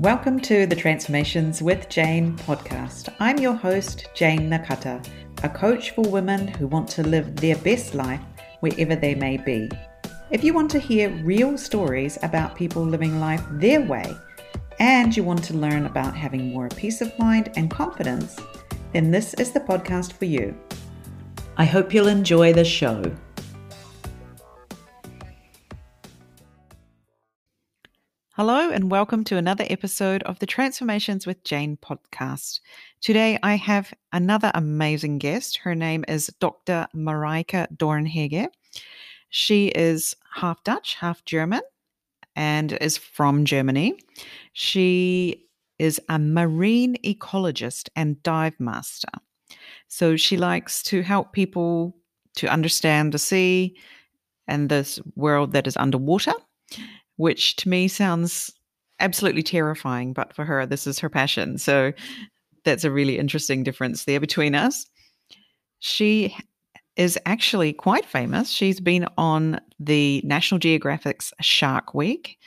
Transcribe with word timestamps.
Welcome 0.00 0.40
to 0.40 0.66
the 0.66 0.76
Transformations 0.76 1.62
with 1.62 1.88
Jane 1.88 2.36
podcast. 2.36 3.14
I'm 3.18 3.38
your 3.38 3.54
host, 3.54 4.10
Jane 4.12 4.50
Nakata, 4.50 5.02
a 5.42 5.48
coach 5.48 5.92
for 5.92 6.02
women 6.02 6.48
who 6.48 6.66
want 6.66 6.86
to 6.90 7.02
live 7.02 7.34
their 7.34 7.56
best 7.56 7.94
life 7.94 8.20
wherever 8.60 8.94
they 8.94 9.14
may 9.14 9.38
be. 9.38 9.70
If 10.30 10.44
you 10.44 10.52
want 10.52 10.70
to 10.72 10.78
hear 10.78 11.08
real 11.24 11.56
stories 11.56 12.18
about 12.22 12.56
people 12.56 12.84
living 12.84 13.20
life 13.20 13.42
their 13.52 13.80
way, 13.80 14.14
and 14.80 15.16
you 15.16 15.24
want 15.24 15.42
to 15.44 15.56
learn 15.56 15.86
about 15.86 16.14
having 16.14 16.52
more 16.52 16.68
peace 16.68 17.00
of 17.00 17.18
mind 17.18 17.52
and 17.56 17.70
confidence, 17.70 18.38
then 18.92 19.10
this 19.10 19.32
is 19.32 19.52
the 19.52 19.60
podcast 19.60 20.12
for 20.12 20.26
you. 20.26 20.54
I 21.56 21.64
hope 21.64 21.94
you'll 21.94 22.08
enjoy 22.08 22.52
the 22.52 22.66
show. 22.66 23.02
Hello, 28.36 28.68
and 28.68 28.90
welcome 28.90 29.24
to 29.24 29.38
another 29.38 29.64
episode 29.70 30.22
of 30.24 30.38
the 30.40 30.46
Transformations 30.46 31.26
with 31.26 31.42
Jane 31.42 31.78
podcast. 31.78 32.60
Today, 33.00 33.38
I 33.42 33.54
have 33.54 33.94
another 34.12 34.50
amazing 34.54 35.16
guest. 35.16 35.56
Her 35.56 35.74
name 35.74 36.04
is 36.06 36.26
Dr. 36.38 36.86
Mareike 36.94 37.66
Dornhege. 37.74 38.48
She 39.30 39.68
is 39.68 40.14
half 40.34 40.62
Dutch, 40.64 40.96
half 40.96 41.24
German, 41.24 41.62
and 42.36 42.72
is 42.74 42.98
from 42.98 43.46
Germany. 43.46 43.98
She 44.52 45.46
is 45.78 45.98
a 46.10 46.18
marine 46.18 46.98
ecologist 47.02 47.88
and 47.96 48.22
dive 48.22 48.60
master. 48.60 49.08
So 49.88 50.14
she 50.14 50.36
likes 50.36 50.82
to 50.82 51.00
help 51.00 51.32
people 51.32 51.96
to 52.34 52.48
understand 52.48 53.14
the 53.14 53.18
sea 53.18 53.78
and 54.46 54.68
this 54.68 55.00
world 55.14 55.52
that 55.52 55.66
is 55.66 55.78
underwater 55.78 56.34
which 57.16 57.56
to 57.56 57.68
me 57.68 57.88
sounds 57.88 58.50
absolutely 59.00 59.42
terrifying, 59.42 60.12
but 60.12 60.34
for 60.34 60.44
her, 60.44 60.66
this 60.66 60.86
is 60.86 60.98
her 60.98 61.08
passion. 61.08 61.58
So 61.58 61.92
that's 62.64 62.84
a 62.84 62.90
really 62.90 63.18
interesting 63.18 63.62
difference 63.62 64.04
there 64.04 64.20
between 64.20 64.54
us. 64.54 64.86
She 65.78 66.34
is 66.96 67.18
actually 67.26 67.72
quite 67.72 68.06
famous. 68.06 68.50
She's 68.50 68.80
been 68.80 69.06
on 69.18 69.60
the 69.78 70.22
National 70.24 70.58
Geographic's 70.58 71.32
Shark 71.40 71.92
Week, 71.94 72.38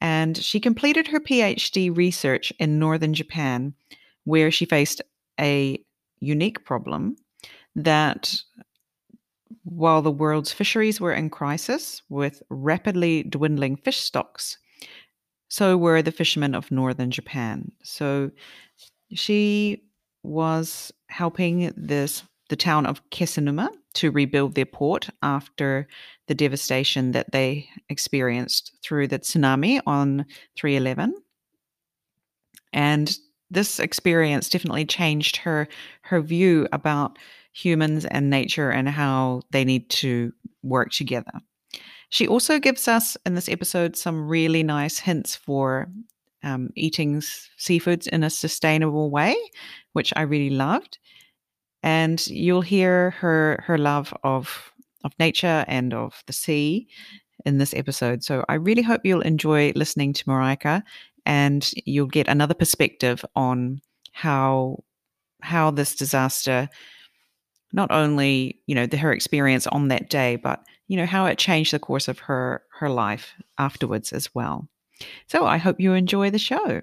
and 0.00 0.36
she 0.36 0.60
completed 0.60 1.06
her 1.08 1.20
PhD 1.20 1.94
research 1.94 2.52
in 2.58 2.78
northern 2.78 3.12
Japan, 3.12 3.74
where 4.24 4.50
she 4.50 4.64
faced 4.64 5.02
a 5.38 5.78
unique 6.20 6.64
problem 6.64 7.16
that 7.76 8.34
while 9.64 10.02
the 10.02 10.10
world's 10.10 10.52
fisheries 10.52 11.00
were 11.00 11.12
in 11.12 11.30
crisis 11.30 12.02
with 12.08 12.42
rapidly 12.50 13.22
dwindling 13.24 13.76
fish 13.76 13.98
stocks, 13.98 14.58
so 15.48 15.76
were 15.76 16.02
the 16.02 16.12
fishermen 16.12 16.54
of 16.54 16.70
northern 16.70 17.10
Japan. 17.10 17.72
So 17.82 18.30
she 19.14 19.82
was 20.22 20.92
helping 21.08 21.72
this 21.76 22.22
the 22.48 22.56
town 22.56 22.86
of 22.86 23.02
Kesennuma 23.10 23.68
to 23.94 24.10
rebuild 24.10 24.54
their 24.54 24.66
port 24.66 25.08
after 25.22 25.86
the 26.28 26.34
devastation 26.34 27.12
that 27.12 27.30
they 27.32 27.68
experienced 27.88 28.72
through 28.82 29.08
the 29.08 29.18
tsunami 29.18 29.80
on 29.86 30.24
311. 30.56 31.14
And 32.72 33.18
this 33.50 33.80
experience 33.80 34.48
definitely 34.48 34.84
changed 34.84 35.36
her 35.36 35.68
her 36.02 36.20
view 36.20 36.68
about 36.72 37.18
humans 37.58 38.04
and 38.04 38.30
nature 38.30 38.70
and 38.70 38.88
how 38.88 39.42
they 39.50 39.64
need 39.64 39.88
to 39.90 40.32
work 40.62 40.92
together. 40.92 41.32
She 42.10 42.26
also 42.26 42.58
gives 42.58 42.88
us 42.88 43.16
in 43.26 43.34
this 43.34 43.48
episode 43.48 43.96
some 43.96 44.28
really 44.28 44.62
nice 44.62 44.98
hints 44.98 45.36
for 45.36 45.88
um, 46.42 46.70
eating 46.76 47.20
seafoods 47.58 48.06
in 48.06 48.22
a 48.22 48.30
sustainable 48.30 49.10
way, 49.10 49.36
which 49.92 50.12
I 50.16 50.22
really 50.22 50.54
loved. 50.54 50.98
And 51.82 52.24
you'll 52.26 52.62
hear 52.62 53.10
her 53.10 53.62
her 53.66 53.78
love 53.78 54.14
of 54.24 54.72
of 55.04 55.12
nature 55.18 55.64
and 55.68 55.94
of 55.94 56.22
the 56.26 56.32
sea 56.32 56.88
in 57.44 57.58
this 57.58 57.74
episode. 57.74 58.24
So 58.24 58.44
I 58.48 58.54
really 58.54 58.82
hope 58.82 59.02
you'll 59.04 59.20
enjoy 59.20 59.72
listening 59.76 60.12
to 60.14 60.24
Marika 60.24 60.82
and 61.24 61.70
you'll 61.84 62.06
get 62.06 62.28
another 62.28 62.54
perspective 62.54 63.24
on 63.36 63.80
how 64.12 64.82
how 65.42 65.70
this 65.70 65.94
disaster 65.94 66.68
not 67.72 67.90
only 67.90 68.60
you 68.66 68.74
know 68.74 68.86
the, 68.86 68.96
her 68.96 69.12
experience 69.12 69.66
on 69.66 69.88
that 69.88 70.10
day 70.10 70.36
but 70.36 70.64
you 70.86 70.96
know 70.96 71.06
how 71.06 71.26
it 71.26 71.38
changed 71.38 71.72
the 71.72 71.78
course 71.78 72.08
of 72.08 72.18
her 72.20 72.62
her 72.78 72.88
life 72.88 73.34
afterwards 73.58 74.12
as 74.12 74.34
well 74.34 74.68
so 75.26 75.46
i 75.46 75.56
hope 75.56 75.80
you 75.80 75.92
enjoy 75.92 76.30
the 76.30 76.38
show 76.38 76.80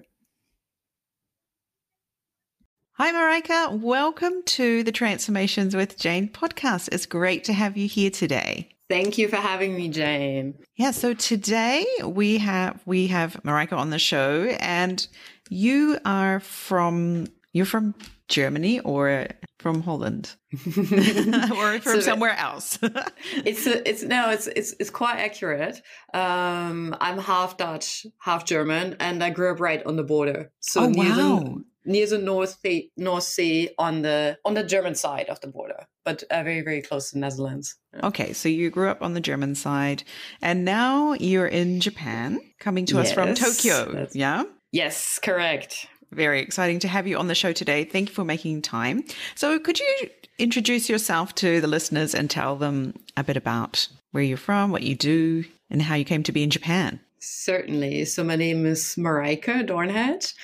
Hi, 2.98 3.12
Marika. 3.12 3.78
Welcome 3.78 4.42
to 4.46 4.82
the 4.82 4.90
Transformations 4.90 5.76
with 5.76 5.98
Jane 5.98 6.30
podcast. 6.30 6.88
It's 6.92 7.04
great 7.04 7.44
to 7.44 7.52
have 7.52 7.76
you 7.76 7.86
here 7.86 8.08
today. 8.08 8.70
Thank 8.88 9.18
you 9.18 9.28
for 9.28 9.36
having 9.36 9.76
me, 9.76 9.90
Jane. 9.90 10.54
Yeah, 10.76 10.92
so 10.92 11.12
today 11.12 11.84
we 12.02 12.38
have 12.38 12.80
we 12.86 13.08
have 13.08 13.34
Marika 13.44 13.74
on 13.74 13.90
the 13.90 13.98
show, 13.98 14.44
and 14.60 15.06
you 15.50 15.98
are 16.06 16.40
from 16.40 17.26
you're 17.52 17.66
from 17.66 17.94
Germany 18.28 18.80
or 18.80 19.26
from 19.66 19.82
Holland 19.82 20.36
or 20.54 21.80
from 21.80 21.80
so 21.80 22.00
somewhere 22.00 22.36
else. 22.36 22.78
it's 23.44 23.66
it's 23.66 24.04
no, 24.04 24.30
it's 24.30 24.46
it's 24.46 24.76
it's 24.78 24.90
quite 24.90 25.18
accurate. 25.18 25.82
Um, 26.14 26.94
I'm 27.00 27.18
half 27.18 27.56
Dutch, 27.56 28.06
half 28.20 28.44
German, 28.44 28.94
and 29.00 29.24
I 29.24 29.30
grew 29.30 29.50
up 29.50 29.58
right 29.58 29.84
on 29.84 29.96
the 29.96 30.04
border. 30.04 30.52
So 30.60 30.82
oh, 30.82 30.88
near 30.88 31.10
wow. 31.10 31.16
the 31.16 31.64
near 31.84 32.06
the 32.06 32.18
North 32.18 32.60
Sea, 32.62 32.92
North 32.96 33.24
Sea 33.24 33.70
on 33.76 34.02
the 34.02 34.38
on 34.44 34.54
the 34.54 34.62
German 34.62 34.94
side 34.94 35.28
of 35.28 35.40
the 35.40 35.48
border, 35.48 35.88
but 36.04 36.22
uh, 36.30 36.44
very 36.44 36.60
very 36.60 36.80
close 36.80 37.10
to 37.10 37.16
the 37.16 37.20
Netherlands. 37.20 37.74
Okay, 38.04 38.34
so 38.34 38.48
you 38.48 38.70
grew 38.70 38.88
up 38.88 39.02
on 39.02 39.14
the 39.14 39.20
German 39.20 39.56
side, 39.56 40.04
and 40.40 40.64
now 40.64 41.14
you're 41.14 41.48
in 41.48 41.80
Japan, 41.80 42.38
coming 42.60 42.86
to 42.86 42.94
yes, 42.94 43.08
us 43.08 43.12
from 43.12 43.34
Tokyo. 43.34 44.06
Yeah. 44.12 44.44
Yes, 44.70 45.18
correct. 45.18 45.88
Very 46.12 46.40
exciting 46.40 46.78
to 46.80 46.88
have 46.88 47.06
you 47.06 47.18
on 47.18 47.26
the 47.26 47.34
show 47.34 47.52
today. 47.52 47.84
Thank 47.84 48.08
you 48.08 48.14
for 48.14 48.24
making 48.24 48.62
time. 48.62 49.04
So, 49.34 49.58
could 49.58 49.78
you 49.78 50.10
introduce 50.38 50.88
yourself 50.88 51.34
to 51.36 51.60
the 51.60 51.66
listeners 51.66 52.14
and 52.14 52.30
tell 52.30 52.56
them 52.56 52.94
a 53.16 53.24
bit 53.24 53.36
about 53.36 53.88
where 54.12 54.22
you're 54.22 54.36
from, 54.36 54.70
what 54.70 54.82
you 54.82 54.94
do, 54.94 55.44
and 55.70 55.82
how 55.82 55.94
you 55.94 56.04
came 56.04 56.22
to 56.22 56.32
be 56.32 56.42
in 56.42 56.50
Japan? 56.50 57.00
Certainly. 57.18 58.04
So, 58.06 58.22
my 58.22 58.36
name 58.36 58.66
is 58.66 58.94
Mareike 58.96 59.66
Dornhege, 59.66 60.34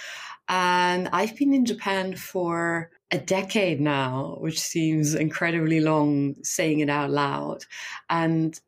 and 0.48 1.08
I've 1.12 1.36
been 1.36 1.54
in 1.54 1.64
Japan 1.64 2.16
for 2.16 2.90
a 3.12 3.18
decade 3.18 3.80
now, 3.80 4.38
which 4.40 4.58
seems 4.58 5.14
incredibly 5.14 5.80
long 5.80 6.34
saying 6.42 6.80
it 6.80 6.90
out 6.90 7.10
loud. 7.10 7.64
And 8.10 8.58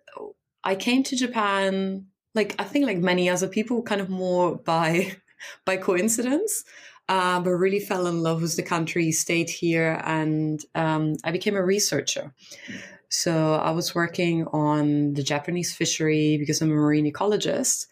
I 0.63 0.77
came 0.77 1.03
to 1.05 1.17
Japan, 1.17 2.07
like, 2.35 2.55
I 2.59 2.65
think, 2.65 2.87
like 2.87 2.99
many 2.99 3.29
other 3.29 3.49
people, 3.49 3.83
kind 3.83 4.01
of 4.01 4.09
more 4.09 4.55
by 4.57 5.17
by 5.65 5.77
coincidence, 5.77 6.65
uh, 7.09 7.41
but 7.41 7.51
really 7.51 7.81
fell 7.81 8.07
in 8.07 8.23
love 8.23 8.43
with 8.43 8.57
the 8.57 8.63
country, 8.63 9.13
stayed 9.13 9.51
here, 9.51 10.01
and 10.05 10.65
um, 10.75 11.17
I 11.25 11.33
became 11.33 11.57
a 11.57 11.65
researcher. 11.65 12.33
So 13.09 13.55
I 13.55 13.71
was 13.71 13.95
working 13.95 14.47
on 14.49 15.15
the 15.15 15.23
Japanese 15.23 15.75
fishery 15.75 16.37
because 16.37 16.61
I'm 16.61 16.71
a 16.71 16.75
marine 16.75 17.11
ecologist. 17.11 17.87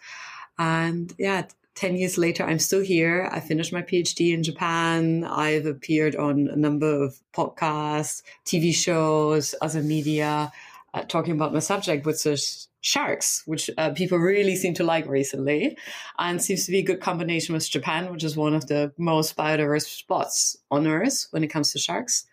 And 0.58 1.12
yeah, 1.18 1.46
10 1.74 1.96
years 1.96 2.18
later, 2.18 2.44
I'm 2.44 2.58
still 2.58 2.80
here. 2.82 3.28
I 3.32 3.40
finished 3.40 3.72
my 3.72 3.82
PhD 3.82 4.34
in 4.34 4.42
Japan. 4.42 5.24
I've 5.24 5.66
appeared 5.66 6.16
on 6.16 6.48
a 6.48 6.56
number 6.56 7.04
of 7.04 7.20
podcasts, 7.32 8.22
TV 8.44 8.74
shows, 8.74 9.54
other 9.62 9.82
media, 9.82 10.52
uh, 10.94 11.02
talking 11.02 11.32
about 11.32 11.52
my 11.52 11.58
subject, 11.58 12.06
which 12.06 12.26
is 12.26 12.68
sharks, 12.80 13.42
which 13.46 13.70
uh, 13.78 13.90
people 13.90 14.18
really 14.18 14.56
seem 14.56 14.74
to 14.74 14.84
like 14.84 15.06
recently, 15.06 15.76
and 16.18 16.42
seems 16.42 16.66
to 16.66 16.72
be 16.72 16.78
a 16.78 16.82
good 16.82 17.00
combination 17.00 17.54
with 17.54 17.68
Japan, 17.70 18.12
which 18.12 18.24
is 18.24 18.36
one 18.36 18.54
of 18.54 18.66
the 18.66 18.92
most 18.98 19.36
biodiverse 19.36 19.86
spots 19.86 20.56
on 20.70 20.86
Earth 20.86 21.28
when 21.30 21.44
it 21.44 21.48
comes 21.48 21.72
to 21.72 21.78
sharks. 21.78 22.26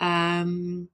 Um, 0.00 0.88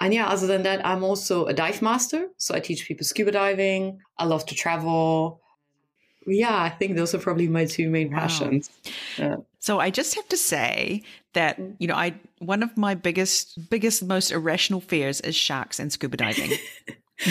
and 0.00 0.12
yeah, 0.12 0.26
other 0.26 0.48
than 0.48 0.64
that, 0.64 0.84
I'm 0.84 1.04
also 1.04 1.46
a 1.46 1.54
dive 1.54 1.80
master. 1.80 2.28
So 2.36 2.54
I 2.54 2.60
teach 2.60 2.86
people 2.86 3.04
scuba 3.04 3.30
diving. 3.30 4.00
I 4.18 4.24
love 4.24 4.44
to 4.46 4.54
travel. 4.54 5.40
Yeah, 6.26 6.60
I 6.60 6.70
think 6.70 6.96
those 6.96 7.14
are 7.14 7.18
probably 7.18 7.48
my 7.48 7.66
two 7.66 7.88
main 7.88 8.10
wow. 8.10 8.20
passions. 8.20 8.70
Yeah. 9.16 9.36
So 9.60 9.78
I 9.78 9.90
just 9.90 10.16
have 10.16 10.28
to 10.30 10.36
say 10.36 11.02
that 11.34 11.60
mm. 11.60 11.76
you 11.78 11.86
know 11.86 11.94
I 11.94 12.14
one 12.46 12.62
of 12.62 12.76
my 12.76 12.94
biggest 12.94 13.70
biggest 13.70 14.04
most 14.04 14.30
irrational 14.30 14.80
fears 14.80 15.20
is 15.20 15.34
sharks 15.34 15.78
and 15.78 15.92
scuba 15.92 16.16
diving. 16.16 16.52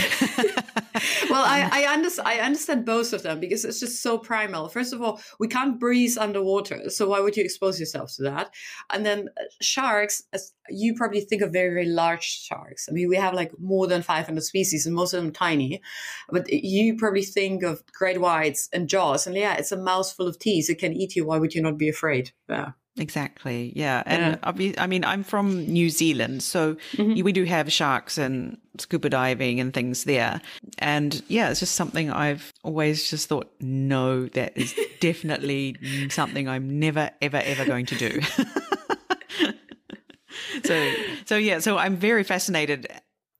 well, 1.29 1.43
I, 1.43 1.69
I, 1.71 1.93
understand, 1.93 2.27
I 2.27 2.39
understand 2.39 2.85
both 2.85 3.11
of 3.11 3.23
them 3.23 3.39
because 3.39 3.65
it's 3.65 3.79
just 3.79 4.01
so 4.01 4.17
primal. 4.17 4.69
First 4.69 4.93
of 4.93 5.01
all, 5.01 5.21
we 5.39 5.47
can't 5.47 5.79
breathe 5.79 6.15
underwater. 6.17 6.89
So 6.89 7.09
why 7.09 7.19
would 7.19 7.35
you 7.35 7.43
expose 7.43 7.79
yourself 7.79 8.13
to 8.15 8.23
that? 8.23 8.53
And 8.89 9.05
then 9.05 9.27
uh, 9.37 9.43
sharks, 9.59 10.23
you 10.69 10.93
probably 10.95 11.21
think 11.21 11.41
of 11.41 11.51
very, 11.51 11.73
very 11.73 11.87
large 11.87 12.23
sharks. 12.23 12.87
I 12.89 12.93
mean, 12.93 13.09
we 13.09 13.17
have 13.17 13.33
like 13.33 13.51
more 13.59 13.87
than 13.87 14.01
500 14.01 14.41
species 14.43 14.85
and 14.85 14.95
most 14.95 15.13
of 15.13 15.21
them 15.21 15.33
tiny. 15.33 15.81
But 16.29 16.51
you 16.51 16.95
probably 16.95 17.23
think 17.23 17.63
of 17.63 17.83
great 17.87 18.21
whites 18.21 18.69
and 18.71 18.87
jaws. 18.87 19.27
And 19.27 19.35
yeah, 19.35 19.55
it's 19.55 19.73
a 19.73 19.77
mouthful 19.77 20.27
of 20.27 20.39
teeth. 20.39 20.69
It 20.69 20.79
can 20.79 20.93
eat 20.93 21.15
you. 21.15 21.25
Why 21.25 21.37
would 21.37 21.53
you 21.53 21.61
not 21.61 21.77
be 21.77 21.89
afraid? 21.89 22.31
Yeah. 22.47 22.71
Exactly. 22.97 23.71
Yeah. 23.75 24.03
And 24.05 24.39
yeah. 24.59 24.73
I 24.77 24.87
mean, 24.87 25.05
I'm 25.05 25.23
from 25.23 25.65
New 25.65 25.89
Zealand, 25.89 26.43
so 26.43 26.75
mm-hmm. 26.93 27.23
we 27.23 27.31
do 27.31 27.45
have 27.45 27.71
sharks 27.71 28.17
and 28.17 28.57
scuba 28.77 29.09
diving 29.09 29.59
and 29.59 29.73
things 29.73 30.03
there. 30.03 30.41
And 30.77 31.21
yeah, 31.27 31.49
it's 31.49 31.61
just 31.61 31.75
something 31.75 32.11
I've 32.11 32.51
always 32.63 33.09
just 33.09 33.29
thought, 33.29 33.51
no, 33.61 34.27
that 34.27 34.57
is 34.57 34.75
definitely 34.99 35.77
something 36.09 36.49
I'm 36.49 36.79
never, 36.79 37.11
ever, 37.21 37.37
ever 37.37 37.65
going 37.65 37.85
to 37.87 37.95
do. 37.95 38.21
so, 40.63 40.93
so 41.25 41.37
yeah, 41.37 41.59
so 41.59 41.77
I'm 41.77 41.95
very 41.95 42.23
fascinated 42.23 42.87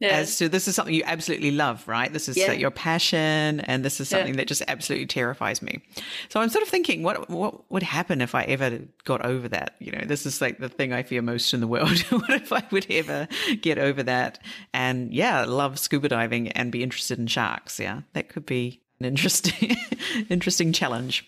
yeah. 0.01 0.09
as 0.09 0.37
to 0.37 0.49
this 0.49 0.67
is 0.67 0.75
something 0.75 0.93
you 0.93 1.03
absolutely 1.05 1.51
love, 1.51 1.87
right? 1.87 2.11
This 2.11 2.27
is 2.27 2.35
uh, 2.35 2.41
yeah. 2.41 2.51
your 2.53 2.71
passion, 2.71 3.59
and 3.61 3.85
this 3.85 4.01
is 4.01 4.09
something 4.09 4.33
yeah. 4.33 4.37
that 4.37 4.47
just 4.47 4.63
absolutely 4.67 5.05
terrifies 5.05 5.61
me. 5.61 5.81
So 6.29 6.41
I'm 6.41 6.49
sort 6.49 6.63
of 6.63 6.69
thinking, 6.69 7.03
what 7.03 7.29
what 7.29 7.71
would 7.71 7.83
happen 7.83 8.19
if 8.19 8.33
I 8.33 8.43
ever 8.43 8.79
got 9.05 9.23
over 9.23 9.47
that? 9.49 9.75
You 9.79 9.91
know, 9.91 10.03
this 10.05 10.25
is 10.25 10.41
like 10.41 10.57
the 10.57 10.69
thing 10.69 10.91
I 10.91 11.03
fear 11.03 11.21
most 11.21 11.53
in 11.53 11.59
the 11.59 11.67
world. 11.67 11.99
what 12.09 12.29
if 12.31 12.51
I 12.51 12.63
would 12.71 12.87
ever 12.89 13.27
get 13.61 13.77
over 13.77 14.01
that? 14.03 14.39
And 14.73 15.13
yeah, 15.13 15.45
love 15.45 15.77
scuba 15.77 16.09
diving 16.09 16.49
and 16.49 16.71
be 16.71 16.81
interested 16.81 17.19
in 17.19 17.27
sharks. 17.27 17.79
Yeah, 17.79 18.01
that 18.13 18.29
could 18.29 18.47
be 18.47 18.81
an 18.99 19.05
interesting 19.05 19.77
interesting 20.29 20.73
challenge 20.73 21.27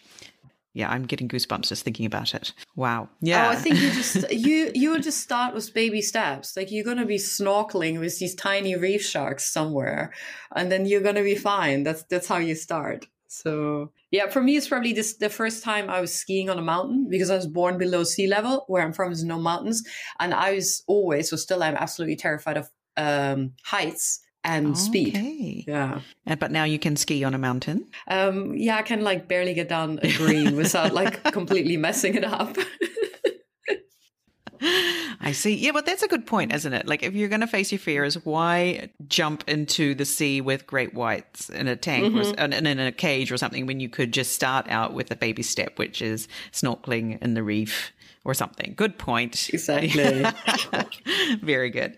yeah, 0.74 0.90
I'm 0.90 1.04
getting 1.04 1.28
goosebumps 1.28 1.68
just 1.68 1.84
thinking 1.84 2.08
about 2.08 2.34
it. 2.34 2.52
Wow. 2.76 3.10
Yeah. 3.22 3.48
Oh, 3.48 3.52
I 3.52 3.56
think 3.56 3.80
you 3.80 3.92
just 3.92 4.32
you 4.32 4.72
you 4.74 4.90
will 4.90 5.00
just 5.00 5.22
start 5.22 5.54
with 5.54 5.74
baby 5.74 6.02
steps. 6.02 6.58
Like 6.58 6.72
you're 6.72 6.84
gonna 6.84 7.06
be 7.06 7.18
snorkeling 7.18 8.00
with 8.00 8.18
these 8.18 8.34
tiny 8.34 8.76
reef 8.76 9.06
sharks 9.06 9.52
somewhere, 9.52 10.14
and 10.56 10.72
then 10.72 10.86
you're 10.86 11.02
gonna 11.02 11.24
be 11.24 11.36
fine. 11.36 11.84
That's 11.84 12.04
that's 12.04 12.28
how 12.28 12.38
you 12.38 12.56
start. 12.56 13.06
So 13.28 13.92
yeah, 14.10 14.30
for 14.30 14.42
me, 14.42 14.58
it's 14.58 14.68
probably 14.68 14.94
this 14.94 15.18
the 15.18 15.30
first 15.30 15.64
time 15.64 15.92
I 15.92 16.02
was 16.02 16.14
skiing 16.14 16.50
on 16.50 16.58
a 16.58 16.64
mountain 16.64 17.08
because 17.08 17.30
I 17.30 17.36
was 17.36 17.48
born 17.48 17.78
below 17.78 18.04
sea 18.04 18.28
level. 18.28 18.66
Where 18.68 18.84
I'm 18.84 18.94
from, 18.94 19.12
is 19.12 19.24
no 19.24 19.40
mountains, 19.40 19.84
and 20.20 20.34
I 20.34 20.54
was 20.54 20.84
always, 20.88 21.30
so 21.30 21.36
still, 21.36 21.62
I'm 21.62 21.76
absolutely 21.76 22.16
terrified 22.16 22.58
of 22.58 22.70
um, 22.98 23.54
heights 23.64 24.23
and 24.44 24.68
okay. 24.68 24.76
speed. 24.76 25.66
Yeah. 25.68 26.02
But 26.26 26.52
now 26.52 26.64
you 26.64 26.80
can 26.80 26.96
ski 26.96 27.24
on 27.24 27.34
a 27.34 27.38
mountain? 27.38 27.88
Um, 28.08 28.56
yeah, 28.56 28.78
I 28.78 28.82
can 28.82 29.02
like 29.02 29.28
barely 29.28 29.54
get 29.54 29.70
down 29.70 30.00
a 30.02 30.12
green 30.18 30.56
without 30.56 30.94
like 30.94 31.24
completely 31.32 31.78
messing 31.78 32.16
it 32.16 32.24
up. 32.24 32.58
I 35.24 35.32
see. 35.32 35.56
Yeah, 35.56 35.72
but 35.72 35.86
that's 35.86 36.04
a 36.04 36.08
good 36.08 36.26
point, 36.26 36.54
isn't 36.54 36.74
it? 36.74 36.88
Like, 36.88 37.04
if 37.04 37.14
you're 37.14 37.30
going 37.30 37.42
to 37.42 37.48
face 37.48 37.72
your 37.72 37.80
fears, 37.80 38.16
why 38.26 38.90
jump 39.08 39.48
into 39.48 39.96
the 39.96 40.06
sea 40.06 40.42
with 40.42 40.68
great 40.68 40.94
whites 40.94 41.50
in 41.50 41.68
a 41.68 41.76
tank 41.76 42.14
mm-hmm. 42.14 42.40
or 42.40 42.46
in, 42.46 42.66
in 42.66 42.80
a 42.80 42.92
cage 42.92 43.32
or 43.32 43.38
something 43.38 43.66
when 43.66 43.80
you 43.80 43.90
could 43.90 44.12
just 44.12 44.34
start 44.34 44.68
out 44.70 44.94
with 44.94 45.12
a 45.12 45.16
baby 45.16 45.44
step, 45.44 45.78
which 45.80 46.02
is 46.02 46.28
snorkeling 46.52 47.22
in 47.22 47.34
the 47.34 47.44
reef 47.44 47.94
or 48.26 48.34
something? 48.34 48.74
Good 48.76 48.98
point. 48.98 49.50
Exactly. 49.54 50.26
Very 51.42 51.70
good. 51.70 51.98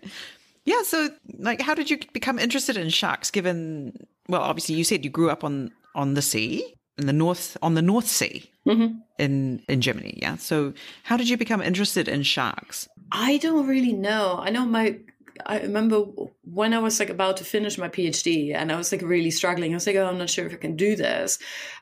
Yeah. 0.66 0.82
So, 0.82 1.08
like, 1.38 1.60
how 1.62 1.74
did 1.74 1.88
you 1.90 1.98
become 2.12 2.38
interested 2.38 2.76
in 2.76 2.90
sharks? 2.90 3.30
Given, 3.30 4.06
well, 4.28 4.42
obviously, 4.42 4.74
you 4.74 4.84
said 4.84 5.04
you 5.04 5.10
grew 5.10 5.30
up 5.30 5.44
on 5.44 5.72
on 5.94 6.12
the 6.14 6.22
sea 6.22 6.74
in 6.98 7.06
the 7.06 7.12
north 7.12 7.56
on 7.62 7.74
the 7.74 7.82
North 7.82 8.06
Sea 8.08 8.50
mm-hmm. 8.66 8.98
in 9.18 9.62
in 9.68 9.80
Germany. 9.80 10.18
Yeah. 10.20 10.36
So, 10.36 10.74
how 11.04 11.16
did 11.16 11.28
you 11.28 11.36
become 11.36 11.62
interested 11.62 12.08
in 12.08 12.22
sharks? 12.22 12.88
I 13.12 13.38
don't 13.38 13.66
really 13.66 13.92
know. 13.92 14.38
I 14.38 14.50
know 14.50 14.66
my. 14.66 14.98
I 15.44 15.60
remember 15.60 16.00
when 16.44 16.72
I 16.72 16.78
was 16.78 16.98
like 16.98 17.10
about 17.10 17.36
to 17.36 17.44
finish 17.44 17.76
my 17.76 17.90
PhD 17.90 18.54
and 18.54 18.72
I 18.72 18.76
was 18.76 18.90
like 18.90 19.02
really 19.02 19.30
struggling. 19.30 19.72
I 19.72 19.76
was 19.76 19.86
like, 19.86 19.96
oh, 19.96 20.06
I'm 20.06 20.16
not 20.16 20.30
sure 20.30 20.46
if 20.46 20.54
I 20.54 20.56
can 20.56 20.76
do 20.76 20.96
this. 20.96 21.38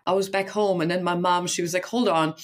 I 0.08 0.12
was 0.12 0.28
back 0.28 0.48
home 0.48 0.80
and 0.80 0.90
then 0.90 1.04
my 1.04 1.14
mom, 1.14 1.46
she 1.46 1.62
was 1.62 1.72
like, 1.72 1.84
hold 1.84 2.08
on. 2.08 2.34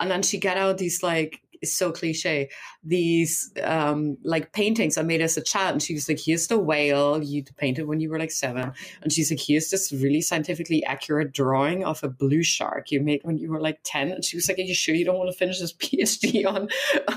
And 0.00 0.10
then 0.10 0.22
she 0.22 0.38
got 0.38 0.58
out 0.58 0.76
these 0.76 1.02
like 1.02 1.40
is 1.60 1.76
so 1.76 1.92
cliche. 1.92 2.48
These 2.82 3.52
um, 3.62 4.16
like 4.24 4.52
paintings 4.52 4.96
I 4.96 5.02
made 5.02 5.20
as 5.20 5.36
a 5.36 5.42
child, 5.42 5.72
and 5.72 5.82
she 5.82 5.94
was 5.94 6.08
like, 6.08 6.18
"Here's 6.18 6.46
the 6.46 6.58
whale 6.58 7.22
you 7.22 7.44
painted 7.56 7.86
when 7.86 8.00
you 8.00 8.10
were 8.10 8.18
like 8.18 8.30
seven. 8.30 8.72
and 9.02 9.12
she's 9.12 9.30
like, 9.30 9.40
"Here's 9.40 9.70
this 9.70 9.92
really 9.92 10.20
scientifically 10.20 10.84
accurate 10.84 11.32
drawing 11.32 11.84
of 11.84 12.02
a 12.02 12.08
blue 12.08 12.42
shark 12.42 12.90
you 12.90 13.00
made 13.00 13.20
when 13.24 13.38
you 13.38 13.50
were 13.50 13.60
like 13.60 13.80
10. 13.84 14.10
And 14.10 14.24
she 14.24 14.36
was 14.36 14.48
like, 14.48 14.58
"Are 14.58 14.62
you 14.62 14.74
sure 14.74 14.94
you 14.94 15.04
don't 15.04 15.18
want 15.18 15.30
to 15.30 15.36
finish 15.36 15.60
this 15.60 15.72
PhD 15.80 16.46
on 16.46 16.68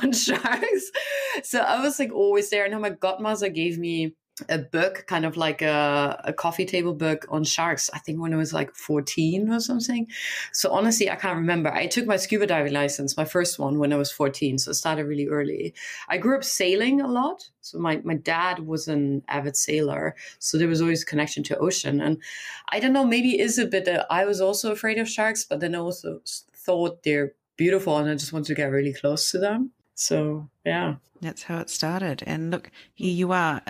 on 0.01 0.12
sharks?" 0.13 0.92
So 1.44 1.60
I 1.60 1.81
was 1.81 1.98
like 1.98 2.12
always 2.13 2.50
there. 2.51 2.66
And 2.66 2.80
my 2.80 2.92
godmother 2.92 3.50
gave 3.50 3.80
me 3.80 4.16
a 4.50 4.57
book, 4.57 5.06
kind 5.07 5.25
of 5.25 5.38
like 5.38 5.62
a, 5.62 6.19
a 6.24 6.33
coffee 6.33 6.65
table 6.65 6.94
book 6.94 7.25
on 7.30 7.44
sharks. 7.44 7.89
I 7.94 8.00
think 8.00 8.19
when 8.19 8.33
I 8.33 8.38
was 8.38 8.51
like 8.51 8.74
14 8.75 9.51
or 9.51 9.59
something. 9.59 10.07
So 10.51 10.71
honestly, 10.71 11.09
I 11.09 11.15
can't 11.15 11.38
remember. 11.38 11.71
I 11.71 11.85
took 11.85 12.07
my 12.07 12.18
scuba 12.18 12.47
diving 12.47 12.74
license, 12.74 13.15
my 13.15 13.25
first 13.25 13.59
one, 13.59 13.77
when 13.77 13.94
I 13.94 13.97
was 13.97 14.12
14. 14.12 14.57
So 14.57 14.71
I 14.71 14.74
started 14.74 15.06
really 15.06 15.27
early. 15.27 15.75
I 16.09 16.18
grew 16.18 16.35
up 16.35 16.44
sailing 16.44 17.00
a 17.00 17.07
lot. 17.07 17.50
So 17.62 17.77
my, 17.77 18.01
my 18.03 18.15
dad 18.15 18.59
was 18.59 18.88
an 18.88 19.24
avid 19.27 19.56
sailor. 19.56 20.15
So 20.39 20.57
there 20.57 20.68
was 20.68 20.81
always 20.81 21.03
a 21.03 21.07
connection 21.07 21.44
to 21.44 21.57
ocean. 21.57 22.01
And 22.01 22.21
I 22.69 22.79
don't 22.79 22.94
know, 22.94 23.06
maybe 23.06 23.39
is 23.39 23.59
a 23.59 23.68
bit 23.68 23.86
that 23.86 24.07
I 24.09 24.25
was 24.25 24.41
also 24.41 24.71
afraid 24.71 24.97
of 24.97 25.07
sharks, 25.07 25.45
but 25.45 25.59
then 25.59 25.75
I 25.75 25.79
also 25.79 26.21
thought 26.56 27.03
they're 27.03 27.33
beautiful 27.56 27.97
and 27.97 28.09
I 28.09 28.15
just 28.15 28.33
wanted 28.33 28.47
to 28.47 28.56
get 28.56 28.71
really 28.71 28.94
close 28.94 29.29
to 29.31 29.38
them. 29.38 29.71
So 29.95 30.50
yeah. 30.66 30.95
That's 31.22 31.44
how 31.44 31.60
it 31.60 31.69
started. 31.69 32.22
And 32.28 32.51
look, 32.51 32.69
here 32.95 33.13
you 33.13 33.31
are. 33.31 33.62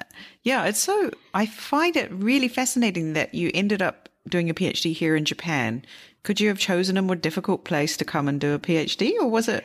Yeah, 0.41 0.65
it's 0.65 0.79
so, 0.79 1.11
I 1.35 1.45
find 1.45 1.95
it 1.95 2.11
really 2.11 2.47
fascinating 2.47 3.13
that 3.13 3.35
you 3.35 3.51
ended 3.53 3.81
up 3.81 4.09
doing 4.27 4.49
a 4.49 4.55
PhD 4.55 4.93
here 4.93 5.15
in 5.15 5.23
Japan. 5.23 5.85
Could 6.23 6.39
you 6.39 6.47
have 6.47 6.57
chosen 6.57 6.97
a 6.97 7.01
more 7.03 7.15
difficult 7.15 7.63
place 7.63 7.95
to 7.97 8.05
come 8.05 8.27
and 8.27 8.41
do 8.41 8.53
a 8.53 8.59
PhD, 8.59 9.13
or 9.19 9.27
was 9.27 9.47
it 9.47 9.63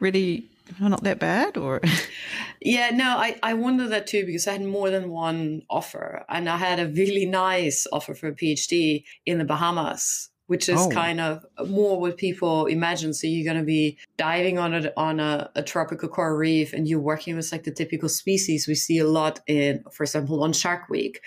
really 0.00 0.48
not 0.80 1.02
that 1.04 1.18
bad 1.18 1.56
or 1.56 1.80
yeah 2.60 2.90
no 2.90 3.16
I, 3.16 3.38
I 3.42 3.54
wonder 3.54 3.88
that 3.88 4.06
too 4.06 4.26
because 4.26 4.46
i 4.46 4.52
had 4.52 4.64
more 4.64 4.90
than 4.90 5.10
one 5.10 5.62
offer 5.70 6.24
and 6.28 6.48
i 6.48 6.56
had 6.56 6.78
a 6.78 6.88
really 6.88 7.24
nice 7.24 7.86
offer 7.92 8.14
for 8.14 8.28
a 8.28 8.34
phd 8.34 9.02
in 9.24 9.38
the 9.38 9.44
bahamas 9.44 10.28
which 10.48 10.68
is 10.68 10.80
oh. 10.80 10.88
kind 10.88 11.20
of 11.20 11.44
more 11.68 12.00
what 12.00 12.16
people 12.16 12.66
imagine. 12.66 13.12
So 13.12 13.26
you're 13.26 13.44
going 13.44 13.62
to 13.62 13.66
be 13.66 13.98
diving 14.16 14.58
on 14.58 14.72
a, 14.74 14.92
on 14.96 15.20
a, 15.20 15.50
a, 15.54 15.62
tropical 15.62 16.08
coral 16.08 16.36
reef 16.36 16.72
and 16.72 16.88
you're 16.88 17.00
working 17.00 17.36
with 17.36 17.52
like 17.52 17.64
the 17.64 17.70
typical 17.70 18.08
species 18.08 18.66
we 18.66 18.74
see 18.74 18.98
a 18.98 19.06
lot 19.06 19.40
in, 19.46 19.84
for 19.92 20.04
example, 20.04 20.42
on 20.42 20.54
Shark 20.54 20.88
Week, 20.88 21.20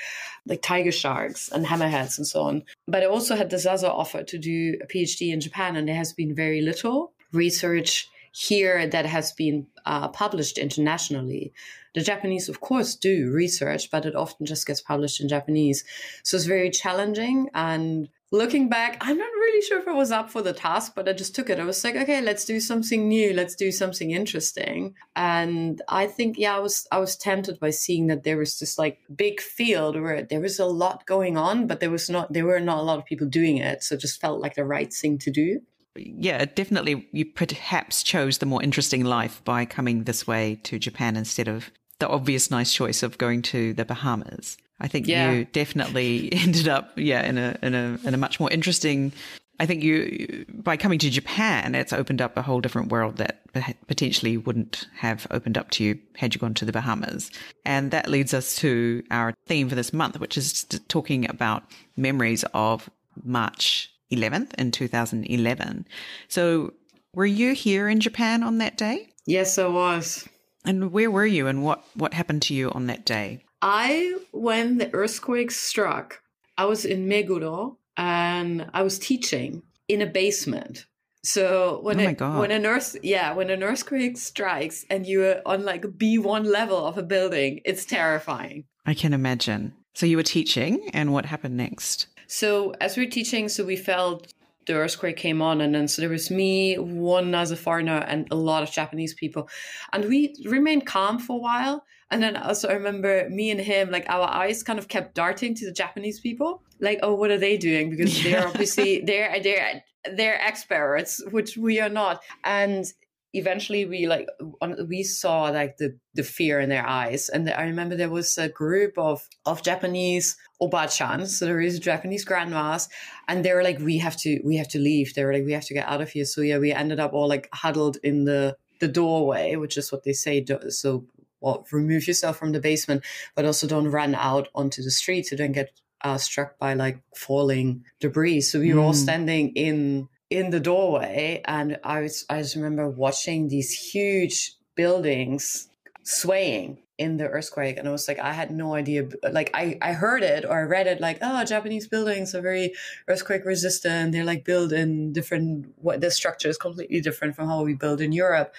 like 0.48 0.64
tiger 0.64 0.92
sharks 0.92 1.52
and 1.52 1.68
hammerheads 1.68 2.18
and 2.18 2.26
so 2.26 2.42
on. 2.42 2.64
But 2.88 3.04
I 3.04 3.06
also 3.06 3.36
had 3.36 3.52
this 3.52 3.68
other 3.68 3.88
offer 3.88 4.24
to 4.24 4.38
do 4.40 4.78
a 4.82 4.88
PhD 4.88 5.32
in 5.32 5.40
Japan 5.40 5.76
and 5.76 5.88
there 5.88 5.96
has 5.96 6.14
been 6.14 6.34
very 6.34 6.62
little 6.62 7.14
research 7.32 8.10
here 8.32 8.88
that 8.88 9.06
has 9.06 9.34
been 9.34 9.68
uh, 9.86 10.08
published 10.08 10.58
internationally. 10.58 11.54
The 11.94 12.02
Japanese, 12.02 12.50
of 12.50 12.60
course, 12.60 12.96
do 12.96 13.30
research, 13.30 13.92
but 13.92 14.06
it 14.06 14.16
often 14.16 14.48
just 14.48 14.66
gets 14.66 14.82
published 14.82 15.22
in 15.22 15.28
Japanese. 15.28 15.84
So 16.24 16.38
it's 16.38 16.46
very 16.46 16.72
challenging. 16.72 17.50
And 17.54 18.10
looking 18.32 18.70
back, 18.70 18.98
I'm 19.02 19.18
not 19.18 19.26
really 19.26 19.62
sure 19.62 19.80
if 19.80 19.88
I 19.88 19.94
was 19.94 20.12
up 20.12 20.30
for 20.30 20.42
the 20.42 20.54
task, 20.54 20.94
but 20.96 21.08
I 21.08 21.14
just 21.14 21.36
took 21.36 21.50
it. 21.50 21.60
I 21.60 21.66
was 21.66 21.84
like, 21.84 21.96
okay, 21.96 22.22
let's 22.22 22.46
do 22.46 22.60
something 22.60 23.08
new. 23.08 23.34
Let's 23.34 23.56
do 23.56 23.72
something 23.72 24.12
interesting. 24.12 24.96
And 25.16 25.82
I 25.90 26.08
think, 26.08 26.38
yeah, 26.38 26.56
I 26.56 26.60
was, 26.60 26.88
I 26.92 27.00
was 27.00 27.16
tempted 27.16 27.60
by 27.60 27.72
seeing 27.72 28.08
that 28.08 28.24
there 28.24 28.38
was 28.38 28.60
this 28.60 28.78
like 28.78 29.00
big 29.14 29.42
field 29.42 30.00
where 30.00 30.24
there 30.24 30.40
was 30.40 30.60
a 30.60 30.66
lot 30.66 31.06
going 31.06 31.38
on, 31.38 31.68
but 31.68 31.82
there 31.82 31.92
was 31.92 32.10
not, 32.10 32.32
there 32.32 32.46
were 32.46 32.60
not 32.60 32.80
a 32.80 32.84
lot 32.84 33.00
of 33.00 33.06
people 33.06 33.28
doing 33.28 33.58
it. 33.58 33.84
So 33.84 33.96
it 33.96 34.02
just 34.02 34.22
felt 34.22 34.40
like 34.40 34.56
the 34.56 34.66
right 34.66 34.92
thing 34.92 35.18
to 35.20 35.32
do. 35.32 35.62
Yeah, 35.98 36.46
definitely. 36.46 37.10
You 37.12 37.26
perhaps 37.26 38.02
chose 38.02 38.38
the 38.38 38.46
more 38.46 38.64
interesting 38.64 39.04
life 39.04 39.44
by 39.44 39.66
coming 39.66 40.06
this 40.06 40.26
way 40.26 40.58
to 40.64 40.80
Japan 40.80 41.18
instead 41.18 41.50
of 41.50 41.70
the 42.02 42.10
obvious 42.10 42.52
nice 42.52 42.74
choice 42.74 43.04
of 43.04 43.18
going 43.18 43.42
to 43.44 43.74
the 43.74 43.86
Bahamas. 43.86 44.58
I 44.82 44.88
think 44.88 45.08
yeah. 45.08 45.32
you 45.32 45.46
definitely 45.46 46.30
ended 46.34 46.68
up, 46.68 46.92
yeah, 46.98 47.24
in 47.24 47.38
a 47.38 47.58
in 47.64 47.74
a 47.74 47.98
in 48.04 48.14
a 48.14 48.18
much 48.18 48.40
more 48.40 48.52
interesting. 48.52 49.14
I 49.60 49.68
think 49.68 49.84
you 49.84 50.46
by 50.50 50.76
coming 50.76 50.98
to 51.00 51.10
Japan, 51.10 51.76
it's 51.76 51.94
opened 51.94 52.20
up 52.20 52.36
a 52.36 52.42
whole 52.42 52.62
different 52.62 52.92
world 52.92 53.18
that 53.18 53.42
potentially 53.88 54.36
wouldn't 54.36 54.88
have 54.98 55.28
opened 55.30 55.58
up 55.58 55.70
to 55.72 55.84
you 55.84 56.00
had 56.16 56.34
you 56.34 56.40
gone 56.40 56.56
to 56.56 56.66
the 56.66 56.72
Bahamas. 56.72 57.30
And 57.64 57.92
that 57.92 58.10
leads 58.10 58.34
us 58.34 58.56
to 58.58 59.04
our 59.12 59.36
theme 59.46 59.70
for 59.70 59.76
this 59.76 59.94
month, 59.94 60.20
which 60.20 60.36
is 60.36 60.64
talking 60.88 61.30
about 61.30 61.64
memories 61.96 62.44
of 62.56 62.90
March 63.24 63.94
11th 64.12 64.56
in 64.56 64.72
2011. 64.72 65.86
So, 66.28 66.74
were 67.14 67.26
you 67.26 67.54
here 67.54 67.88
in 67.88 68.00
Japan 68.00 68.42
on 68.42 68.58
that 68.58 68.78
day? 68.78 69.10
Yes, 69.28 69.60
I 69.60 69.68
was. 69.68 70.28
And 70.66 70.92
where 70.92 71.12
were 71.12 71.26
you 71.26 71.48
and 71.48 71.64
what, 71.64 71.84
what 71.96 72.14
happened 72.14 72.42
to 72.44 72.54
you 72.54 72.70
on 72.72 72.88
that 72.88 73.06
day? 73.06 73.44
I, 73.62 74.18
when 74.32 74.78
the 74.78 74.94
earthquake 74.94 75.52
struck, 75.52 76.22
I 76.58 76.66
was 76.66 76.86
in 76.86 77.08
Meguro 77.08 77.78
and 77.98 78.70
I 78.74 78.82
was 78.84 79.00
teaching 79.00 79.64
in 79.88 80.02
a 80.02 80.06
basement. 80.08 80.86
So 81.24 81.80
when 81.84 82.00
Oh 82.00 82.04
it, 82.04 82.20
when 82.40 82.50
an 82.52 82.66
earth 82.66 82.96
yeah 83.04 83.34
when 83.34 83.52
an 83.52 83.62
earthquake 83.62 84.18
strikes 84.18 84.86
and 84.90 85.06
you're 85.06 85.42
on 85.46 85.64
like 85.64 85.98
B 85.98 86.18
one 86.18 86.46
level 86.46 86.84
of 86.84 86.98
a 86.98 87.04
building, 87.04 87.62
it's 87.64 87.86
terrifying. 87.86 88.66
I 88.86 88.96
can 88.96 89.14
imagine. 89.14 89.74
So 89.94 90.06
you 90.06 90.18
were 90.18 90.24
teaching, 90.24 90.90
and 90.94 91.14
what 91.14 91.26
happened 91.26 91.58
next? 91.58 92.08
So 92.26 92.74
as 92.82 92.98
we're 92.98 93.10
teaching, 93.10 93.50
so 93.50 93.64
we 93.66 93.76
felt 93.76 94.34
the 94.68 94.74
earthquake 94.74 95.18
came 95.18 95.42
on, 95.42 95.62
and 95.62 95.74
then 95.74 95.88
so 95.88 96.02
there 96.02 96.10
was 96.10 96.30
me, 96.30 96.76
one 96.76 97.34
as 97.36 97.52
a 97.52 97.56
foreigner, 97.56 98.06
and 98.08 98.28
a 98.32 98.36
lot 98.36 98.64
of 98.64 98.72
Japanese 98.72 99.14
people, 99.14 99.50
and 99.94 100.06
we 100.06 100.36
remained 100.46 100.86
calm 100.86 101.20
for 101.20 101.38
a 101.38 101.40
while. 101.40 101.86
And 102.10 102.22
then 102.22 102.36
also 102.36 102.68
I 102.68 102.74
remember 102.74 103.30
me 103.30 103.52
and 103.52 103.60
him, 103.60 103.90
like 103.90 104.06
our 104.10 104.28
eyes 104.28 104.64
kind 104.64 104.78
of 104.78 104.90
kept 104.90 105.16
darting 105.16 105.56
to 105.56 105.66
the 105.66 105.72
Japanese 105.72 106.20
people, 106.20 106.62
like, 106.82 107.00
oh, 107.04 107.16
what 107.16 107.32
are 107.32 107.38
they 107.38 107.56
doing? 107.56 107.90
Because 107.90 108.22
they're 108.24 108.48
obviously 108.48 109.02
they're 109.02 109.40
they're 109.42 109.84
they're 110.16 110.42
experts, 110.42 111.24
which 111.32 111.58
we 111.58 111.80
are 111.80 111.90
not. 111.90 112.22
And 112.44 112.86
eventually 113.34 113.86
we 113.86 114.08
like 114.08 114.28
on- 114.62 114.88
we 114.90 115.04
saw 115.04 115.44
like 115.44 115.78
the 115.78 115.98
the 116.16 116.24
fear 116.24 116.60
in 116.60 116.70
their 116.70 116.86
eyes. 116.86 117.30
And 117.30 117.50
i 117.50 117.64
remember 117.64 117.96
there 117.96 118.10
was 118.10 118.38
a 118.38 118.50
group 118.50 118.98
of 118.98 119.22
of 119.46 119.64
japanese 119.64 120.36
obachans 120.62 121.28
so 121.30 121.46
there 121.46 121.62
is 121.62 121.80
japanese 121.80 122.26
grandmas 122.26 122.88
and 123.28 123.44
they 123.44 123.54
were 123.54 123.64
like 123.64 123.80
we 123.80 123.98
have 124.00 124.18
to 124.18 124.40
we 124.44 124.58
have 124.58 124.68
to 124.70 124.80
leave. 124.80 125.14
They 125.14 125.24
were 125.26 125.34
like 125.34 125.46
we 125.46 125.54
have 125.54 125.66
to 125.66 125.74
get 125.74 125.88
out 125.88 126.02
of 126.02 126.10
here. 126.12 126.26
So 126.26 126.42
yeah 126.42 126.58
we 126.60 126.72
ended 126.72 127.00
up 127.00 127.14
all 127.14 127.28
like 127.28 127.48
huddled 127.54 127.98
in 128.04 128.26
the 128.26 128.56
the 128.80 128.88
doorway 128.88 129.56
which 129.56 129.78
is 129.78 129.92
what 129.92 130.04
they 130.04 130.14
say 130.14 130.46
so 130.70 131.06
well, 131.40 131.66
remove 131.72 132.08
yourself 132.08 132.38
from 132.38 132.52
the 132.52 132.60
basement 132.60 133.04
but 133.36 133.46
also 133.46 133.66
don't 133.68 133.88
run 133.90 134.14
out 134.14 134.48
onto 134.54 134.84
the 134.84 134.92
street 134.92 135.26
so 135.26 135.36
don't 135.36 135.54
get 135.54 135.70
uh, 136.04 136.18
struck 136.18 136.58
by 136.58 136.74
like 136.74 137.00
falling 137.16 137.84
debris. 138.00 138.42
So 138.42 138.60
we 138.60 138.74
were 138.74 138.82
all 138.82 138.94
Mm. 138.94 139.04
standing 139.04 139.54
in 139.54 140.08
in 140.32 140.50
the 140.50 140.62
doorway 140.62 141.42
and 141.46 141.78
I 141.84 142.02
was 142.02 142.26
I 142.30 142.42
just 142.42 142.56
remember 142.56 142.90
watching 142.90 143.50
these 143.50 143.74
huge 143.92 144.54
buildings 144.76 145.68
swaying 146.04 146.80
in 146.98 147.18
the 147.18 147.28
earthquake 147.28 147.78
and 147.78 147.88
I 147.88 147.92
was 147.92 148.08
like 148.08 148.20
I 148.20 148.32
had 148.32 148.50
no 148.50 148.74
idea 148.74 149.10
like 149.30 149.52
I, 149.54 149.78
I 149.82 149.92
heard 149.92 150.24
it 150.24 150.46
or 150.46 150.58
I 150.58 150.64
read 150.64 150.88
it 150.88 151.02
like 151.02 151.18
oh 151.22 151.44
Japanese 151.44 151.86
buildings 151.88 152.34
are 152.34 152.42
very 152.42 152.74
earthquake 153.10 153.44
resistant. 153.44 154.14
They're 154.14 154.24
like 154.24 154.46
built 154.46 154.72
in 154.72 155.12
different 155.12 155.74
what 155.76 156.00
the 156.00 156.10
structure 156.10 156.48
is 156.48 156.58
completely 156.58 157.02
different 157.02 157.36
from 157.36 157.50
how 157.50 157.64
we 157.64 157.74
build 157.74 158.00
in 158.00 158.14
Europe. 158.14 158.56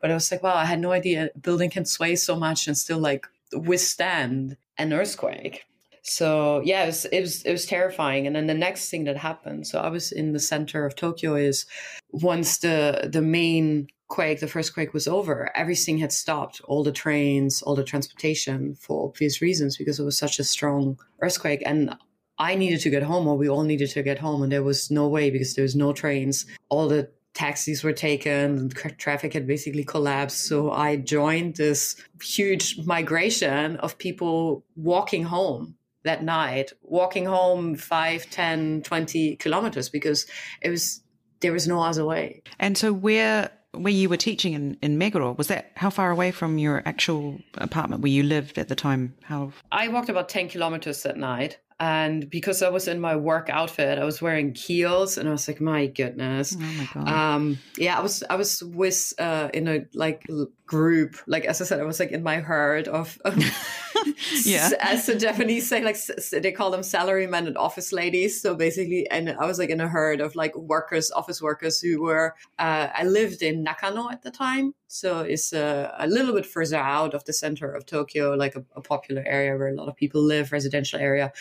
But 0.00 0.10
I 0.10 0.14
was 0.14 0.30
like 0.30 0.42
wow 0.42 0.56
I 0.56 0.66
had 0.66 0.78
no 0.78 0.92
idea 0.92 1.30
a 1.34 1.38
building 1.38 1.70
can 1.70 1.86
sway 1.86 2.16
so 2.16 2.36
much 2.36 2.66
and 2.66 2.76
still 2.76 2.98
like 2.98 3.26
withstand 3.54 4.58
an 4.76 4.92
earthquake 4.92 5.64
so 6.06 6.60
yeah, 6.64 6.82
it 6.82 6.86
was, 6.86 7.04
it 7.06 7.20
was 7.22 7.42
it 7.42 7.52
was 7.52 7.64
terrifying. 7.64 8.26
And 8.26 8.36
then 8.36 8.46
the 8.46 8.54
next 8.54 8.90
thing 8.90 9.04
that 9.04 9.16
happened, 9.16 9.66
so 9.66 9.80
I 9.80 9.88
was 9.88 10.12
in 10.12 10.32
the 10.32 10.38
center 10.38 10.84
of 10.84 10.94
Tokyo. 10.94 11.34
Is 11.34 11.64
once 12.12 12.58
the 12.58 13.08
the 13.10 13.22
main 13.22 13.88
quake, 14.08 14.40
the 14.40 14.46
first 14.46 14.74
quake 14.74 14.92
was 14.92 15.08
over, 15.08 15.50
everything 15.56 15.96
had 15.98 16.12
stopped. 16.12 16.60
All 16.64 16.84
the 16.84 16.92
trains, 16.92 17.62
all 17.62 17.74
the 17.74 17.82
transportation, 17.82 18.74
for 18.74 19.08
obvious 19.08 19.40
reasons, 19.40 19.78
because 19.78 19.98
it 19.98 20.04
was 20.04 20.18
such 20.18 20.38
a 20.38 20.44
strong 20.44 20.98
earthquake. 21.22 21.62
And 21.64 21.96
I 22.38 22.54
needed 22.54 22.80
to 22.80 22.90
get 22.90 23.02
home, 23.02 23.26
or 23.26 23.38
we 23.38 23.48
all 23.48 23.62
needed 23.62 23.88
to 23.90 24.02
get 24.02 24.18
home, 24.18 24.42
and 24.42 24.52
there 24.52 24.62
was 24.62 24.90
no 24.90 25.08
way 25.08 25.30
because 25.30 25.54
there 25.54 25.62
was 25.62 25.74
no 25.74 25.94
trains. 25.94 26.44
All 26.68 26.86
the 26.86 27.08
taxis 27.32 27.82
were 27.82 27.92
taken 27.92 28.68
traffic 28.98 29.32
had 29.32 29.44
basically 29.44 29.82
collapsed 29.82 30.46
so 30.46 30.70
i 30.70 30.94
joined 30.94 31.56
this 31.56 31.96
huge 32.22 32.78
migration 32.86 33.76
of 33.78 33.98
people 33.98 34.64
walking 34.76 35.24
home 35.24 35.74
that 36.04 36.22
night 36.22 36.72
walking 36.82 37.26
home 37.26 37.74
5 37.76 38.30
10 38.30 38.82
20 38.82 39.36
kilometers 39.36 39.88
because 39.88 40.26
it 40.62 40.70
was 40.70 41.02
there 41.40 41.52
was 41.52 41.66
no 41.66 41.82
other 41.82 42.04
way 42.04 42.42
And 42.58 42.78
so 42.78 42.92
where 42.92 43.50
where 43.72 43.92
you 43.92 44.08
were 44.08 44.16
teaching 44.16 44.52
in 44.52 44.76
in 44.82 44.98
Meguro 44.98 45.36
was 45.36 45.48
that 45.48 45.72
how 45.76 45.90
far 45.90 46.10
away 46.10 46.30
from 46.30 46.58
your 46.58 46.82
actual 46.86 47.40
apartment 47.54 48.02
where 48.02 48.12
you 48.12 48.22
lived 48.22 48.58
at 48.58 48.68
the 48.68 48.76
time? 48.76 49.14
How 49.22 49.52
i 49.72 49.88
walked 49.88 50.08
about 50.08 50.28
10 50.28 50.48
kilometers 50.48 51.02
that 51.02 51.16
night 51.16 51.58
and 51.80 52.30
because 52.30 52.62
i 52.62 52.68
was 52.68 52.86
in 52.86 53.00
my 53.00 53.16
work 53.16 53.48
outfit 53.50 53.98
i 53.98 54.04
was 54.04 54.22
wearing 54.22 54.54
heels 54.54 55.18
and 55.18 55.28
i 55.28 55.32
was 55.32 55.48
like 55.48 55.60
my 55.60 55.86
goodness 55.86 56.56
oh 56.56 56.60
my 56.60 56.88
god. 56.94 57.08
um 57.08 57.58
yeah 57.76 57.98
i 57.98 58.00
was 58.00 58.22
i 58.30 58.36
was 58.36 58.62
with 58.62 59.12
uh 59.18 59.48
in 59.52 59.66
a 59.66 59.84
like 59.92 60.24
group 60.66 61.16
like 61.26 61.44
as 61.44 61.60
i 61.60 61.64
said 61.64 61.80
i 61.80 61.84
was 61.84 61.98
like 61.98 62.12
in 62.12 62.22
my 62.22 62.36
herd 62.36 62.86
of, 62.86 63.18
of 63.24 63.34
Yeah. 64.44 64.70
as 64.80 65.06
the 65.06 65.14
japanese 65.14 65.68
say 65.68 65.82
like 65.82 65.96
they 66.32 66.52
call 66.52 66.70
them 66.70 66.80
salarymen 66.82 67.46
and 67.46 67.56
office 67.56 67.92
ladies. 67.92 68.40
So 68.40 68.54
basically 68.54 69.08
and 69.10 69.30
i 69.30 69.46
was 69.46 69.58
like 69.58 69.70
in 69.70 69.80
a 69.80 69.88
herd 69.88 70.20
of 70.20 70.34
like 70.34 70.54
workers 70.56 71.10
office 71.10 71.40
workers 71.40 71.80
who 71.80 72.02
were 72.02 72.34
uh 72.58 72.88
i 72.94 73.04
lived 73.04 73.42
in 73.42 73.62
nakano 73.62 74.10
at 74.10 74.22
the 74.22 74.30
time. 74.30 74.74
So 74.88 75.20
it's 75.20 75.52
uh, 75.52 75.90
a 75.98 76.06
little 76.06 76.32
bit 76.32 76.46
further 76.46 76.76
out 76.76 77.14
of 77.14 77.24
the 77.24 77.32
center 77.32 77.72
of 77.72 77.84
tokyo 77.84 78.34
like 78.34 78.54
a, 78.54 78.64
a 78.76 78.80
popular 78.80 79.24
area 79.26 79.56
where 79.56 79.68
a 79.68 79.74
lot 79.74 79.88
of 79.88 79.96
people 79.96 80.22
live 80.22 80.52
residential 80.52 81.00
area. 81.00 81.32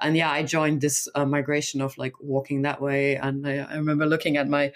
And 0.00 0.16
yeah 0.16 0.30
i 0.30 0.42
joined 0.42 0.80
this 0.80 1.08
uh, 1.14 1.24
migration 1.26 1.80
of 1.80 1.98
like 1.98 2.14
walking 2.20 2.62
that 2.62 2.80
way. 2.80 3.16
And 3.16 3.46
I, 3.46 3.58
I 3.58 3.74
remember 3.76 4.06
looking 4.06 4.36
at 4.36 4.48
my 4.48 4.72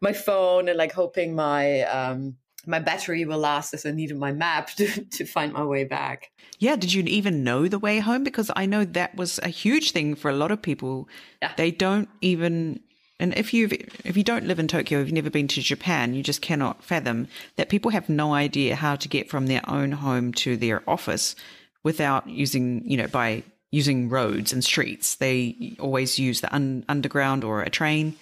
my 0.00 0.12
phone 0.12 0.68
and 0.68 0.76
like 0.78 0.92
hoping 0.92 1.34
my 1.34 1.82
um 1.82 2.36
my 2.66 2.78
battery 2.78 3.24
will 3.24 3.38
last 3.38 3.74
as 3.74 3.86
I 3.86 3.90
needed 3.90 4.16
my 4.16 4.32
map 4.32 4.70
to, 4.76 4.86
to 5.04 5.24
find 5.24 5.52
my 5.52 5.64
way 5.64 5.84
back. 5.84 6.30
yeah, 6.58 6.76
did 6.76 6.92
you 6.92 7.02
even 7.04 7.44
know 7.44 7.68
the 7.68 7.78
way 7.78 7.98
home? 8.00 8.24
Because 8.24 8.50
I 8.56 8.66
know 8.66 8.84
that 8.84 9.14
was 9.16 9.38
a 9.42 9.48
huge 9.48 9.92
thing 9.92 10.14
for 10.14 10.30
a 10.30 10.36
lot 10.36 10.50
of 10.50 10.62
people. 10.62 11.08
Yeah. 11.42 11.52
They 11.56 11.70
don't 11.70 12.08
even 12.20 12.80
and 13.20 13.32
if 13.38 13.54
you 13.54 13.68
if 14.04 14.16
you 14.16 14.24
don't 14.24 14.46
live 14.46 14.58
in 14.58 14.68
Tokyo, 14.68 15.00
if 15.00 15.06
you've 15.06 15.14
never 15.14 15.30
been 15.30 15.48
to 15.48 15.62
Japan, 15.62 16.14
you 16.14 16.22
just 16.22 16.42
cannot 16.42 16.82
fathom 16.82 17.28
that 17.56 17.68
people 17.68 17.90
have 17.92 18.08
no 18.08 18.34
idea 18.34 18.74
how 18.74 18.96
to 18.96 19.08
get 19.08 19.30
from 19.30 19.46
their 19.46 19.62
own 19.68 19.92
home 19.92 20.32
to 20.34 20.56
their 20.56 20.82
office 20.88 21.36
without 21.84 22.28
using, 22.28 22.82
you 22.84 22.96
know, 22.96 23.06
by 23.06 23.44
using 23.70 24.08
roads 24.08 24.52
and 24.52 24.64
streets. 24.64 25.16
They 25.16 25.76
always 25.78 26.18
use 26.18 26.40
the 26.40 26.52
un- 26.54 26.84
underground 26.88 27.44
or 27.44 27.62
a 27.62 27.70
train. 27.70 28.16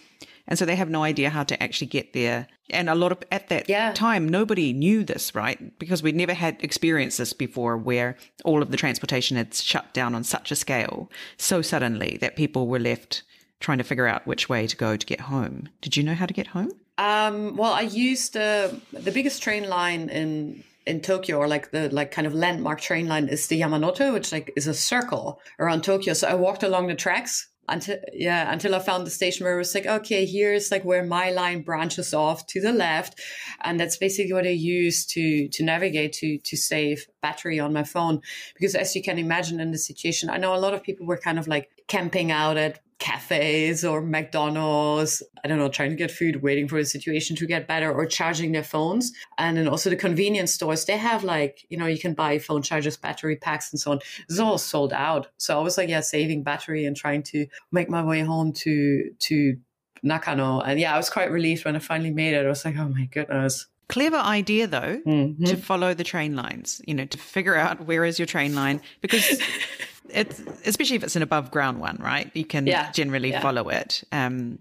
And 0.49 0.59
so 0.59 0.65
they 0.65 0.77
have 0.77 0.91
no 0.91 1.03
idea 1.03 1.31
how 1.31 1.45
to 1.45 1.63
actually 1.63 1.87
get 1.87 2.13
there. 2.13 2.49
And 2.71 2.89
a 2.89 2.95
lot 2.95 3.13
of, 3.13 3.19
at 3.31 3.49
that 3.49 3.69
Yeah. 3.69 3.93
time, 3.93 4.29
nobody 4.29 4.73
knew 4.73 5.05
this, 5.05 5.35
right? 5.35 5.79
Because 5.79 6.03
we'd 6.03 6.17
never 6.17 6.35
had 6.35 6.57
experienced 6.63 7.19
this 7.19 7.33
before 7.33 7.77
where 7.77 8.17
all 8.45 8.63
of 8.63 8.71
the 8.71 8.77
transportation 8.77 9.37
had 9.37 9.55
shut 9.55 9.93
down 9.95 10.15
on 10.15 10.25
such 10.25 10.51
a 10.51 10.57
scale 10.57 11.11
so 11.37 11.63
suddenly 11.63 12.19
that 12.21 12.37
people 12.37 12.67
were 12.67 12.81
left 12.81 13.23
trying 13.61 13.79
to 13.79 13.85
figure 13.85 14.07
out 14.09 14.27
which 14.27 14.49
way 14.49 14.67
to 14.67 14.77
go 14.77 14.97
to 14.97 15.07
get 15.07 15.21
home. 15.21 15.69
Did 15.81 15.97
you 15.97 16.03
know 16.03 16.15
how 16.15 16.27
to 16.27 16.35
get 16.35 16.49
home? 16.49 16.71
Um, 16.99 17.57
well, 17.57 17.73
I 17.73 17.83
used 17.83 18.37
uh, 18.37 18.69
the 18.93 19.13
biggest 19.13 19.43
train 19.43 19.69
line 19.69 20.09
in 20.09 20.65
in 20.85 21.01
Tokyo, 21.01 21.39
or 21.39 21.47
like 21.47 21.71
the 21.71 21.89
like 21.91 22.11
kind 22.11 22.27
of 22.27 22.35
landmark 22.35 22.81
train 22.81 23.07
line, 23.07 23.29
is 23.29 23.47
the 23.47 23.61
Yamanote, 23.61 24.13
which 24.13 24.33
like 24.33 24.53
is 24.57 24.67
a 24.67 24.75
circle 24.75 25.41
around 25.61 25.85
Tokyo. 25.85 26.13
So 26.13 26.27
I 26.27 26.35
walked 26.35 26.65
along 26.65 26.89
the 26.89 26.97
tracks 26.97 27.47
until 27.69 27.99
yeah 28.12 28.52
until 28.52 28.75
I 28.75 28.81
found 28.81 29.07
the 29.07 29.11
station 29.11 29.45
where 29.45 29.54
it 29.54 29.59
was 29.59 29.75
like 29.75 29.87
okay, 29.87 30.26
here's 30.26 30.71
like 30.71 30.85
where 30.85 31.04
my 31.04 31.31
line 31.31 31.62
branches 31.62 32.12
off 32.12 32.47
to 32.49 32.61
the 32.61 32.73
left, 32.73 33.21
and 33.62 33.78
that's 33.78 33.97
basically 33.97 34.33
what 34.33 34.47
I 34.47 34.50
use 34.50 35.07
to 35.07 35.49
to 35.49 35.62
navigate 35.62 36.12
to 36.14 36.38
to 36.38 36.57
save 36.57 37.07
battery 37.21 37.61
on 37.61 37.73
my 37.73 37.85
phone. 37.85 38.21
Because 38.54 38.75
as 38.75 38.95
you 38.97 39.02
can 39.02 39.19
imagine, 39.19 39.61
in 39.61 39.71
the 39.71 39.78
situation, 39.78 40.31
I 40.31 40.38
know 40.38 40.54
a 40.54 40.57
lot 40.57 40.75
of 40.75 40.83
people 40.83 41.07
were 41.07 41.19
kind 41.19 41.38
of 41.38 41.47
like 41.47 41.71
camping 41.88 42.31
out 42.31 42.57
at 42.57 42.81
cafes 43.02 43.85
or 43.85 44.00
McDonald's, 44.00 45.25
I 45.44 45.49
don't 45.49 45.59
know, 45.59 45.68
trying 45.68 45.90
to 45.90 45.97
get 45.97 46.12
food, 46.12 46.40
waiting 46.40 46.68
for 46.68 46.78
the 46.78 46.85
situation 46.85 47.35
to 47.35 47.47
get 47.47 47.66
better 47.66 47.92
or 47.92 48.06
charging 48.06 48.52
their 48.52 48.62
phones. 48.62 49.11
And 49.38 49.56
then 49.56 49.66
also 49.66 49.90
the 49.90 49.97
convenience 49.97 50.54
stores, 50.54 50.85
they 50.85 50.97
have 50.99 51.25
like, 51.25 51.66
you 51.68 51.76
know, 51.76 51.87
you 51.87 51.99
can 51.99 52.14
buy 52.14 52.38
phone 52.38 52.62
chargers, 52.62 52.97
battery 52.97 53.35
packs 53.35 53.73
and 53.73 53.80
so 53.80 53.90
on. 53.90 53.99
It's 54.28 54.38
all 54.38 54.56
sold 54.56 54.92
out. 54.92 55.26
So 55.37 55.59
I 55.59 55.62
was 55.62 55.76
like, 55.76 55.88
yeah, 55.88 55.99
saving 55.99 56.44
battery 56.44 56.85
and 56.85 56.97
trying 56.97 57.25
to 57.25 57.49
make 57.73 57.90
my 57.90 58.04
way 58.04 58.21
home 58.21 58.52
to, 58.52 59.11
to 59.18 59.56
Nakano. 60.04 60.61
And 60.61 60.78
yeah, 60.78 60.94
I 60.94 60.97
was 60.97 61.11
quite 61.11 61.32
relieved 61.32 61.64
when 61.64 61.75
I 61.75 61.80
finally 61.80 62.12
made 62.12 62.35
it. 62.35 62.47
I 62.47 62.49
was 62.49 62.64
like, 62.64 62.76
oh 62.76 62.88
my 62.88 63.06
goodness. 63.06 63.66
Clever 63.89 64.17
idea 64.17 64.67
though. 64.67 65.01
Mhm. 65.07 65.47
to 65.47 65.57
follow 65.57 65.93
the 65.95 66.05
train 66.05 66.35
lines, 66.37 66.81
you 66.87 66.95
know, 66.95 67.05
to 67.07 67.19
figure 67.19 67.55
out 67.57 67.85
where 67.87 68.05
is 68.05 68.19
your 68.19 68.27
train 68.27 68.55
line 68.55 68.81
because 69.01 69.41
it's 70.11 70.41
especially 70.65 70.97
if 70.97 71.05
it's 71.05 71.17
an 71.17 71.23
above 71.23 71.51
ground 71.51 71.79
one, 71.81 71.99
right? 72.01 72.31
You 72.35 72.45
can 72.45 72.67
Yeah, 72.67 72.91
generally 72.93 73.31
yeah. 73.31 73.41
follow 73.41 73.69
it. 73.69 74.03
Um, 74.12 74.59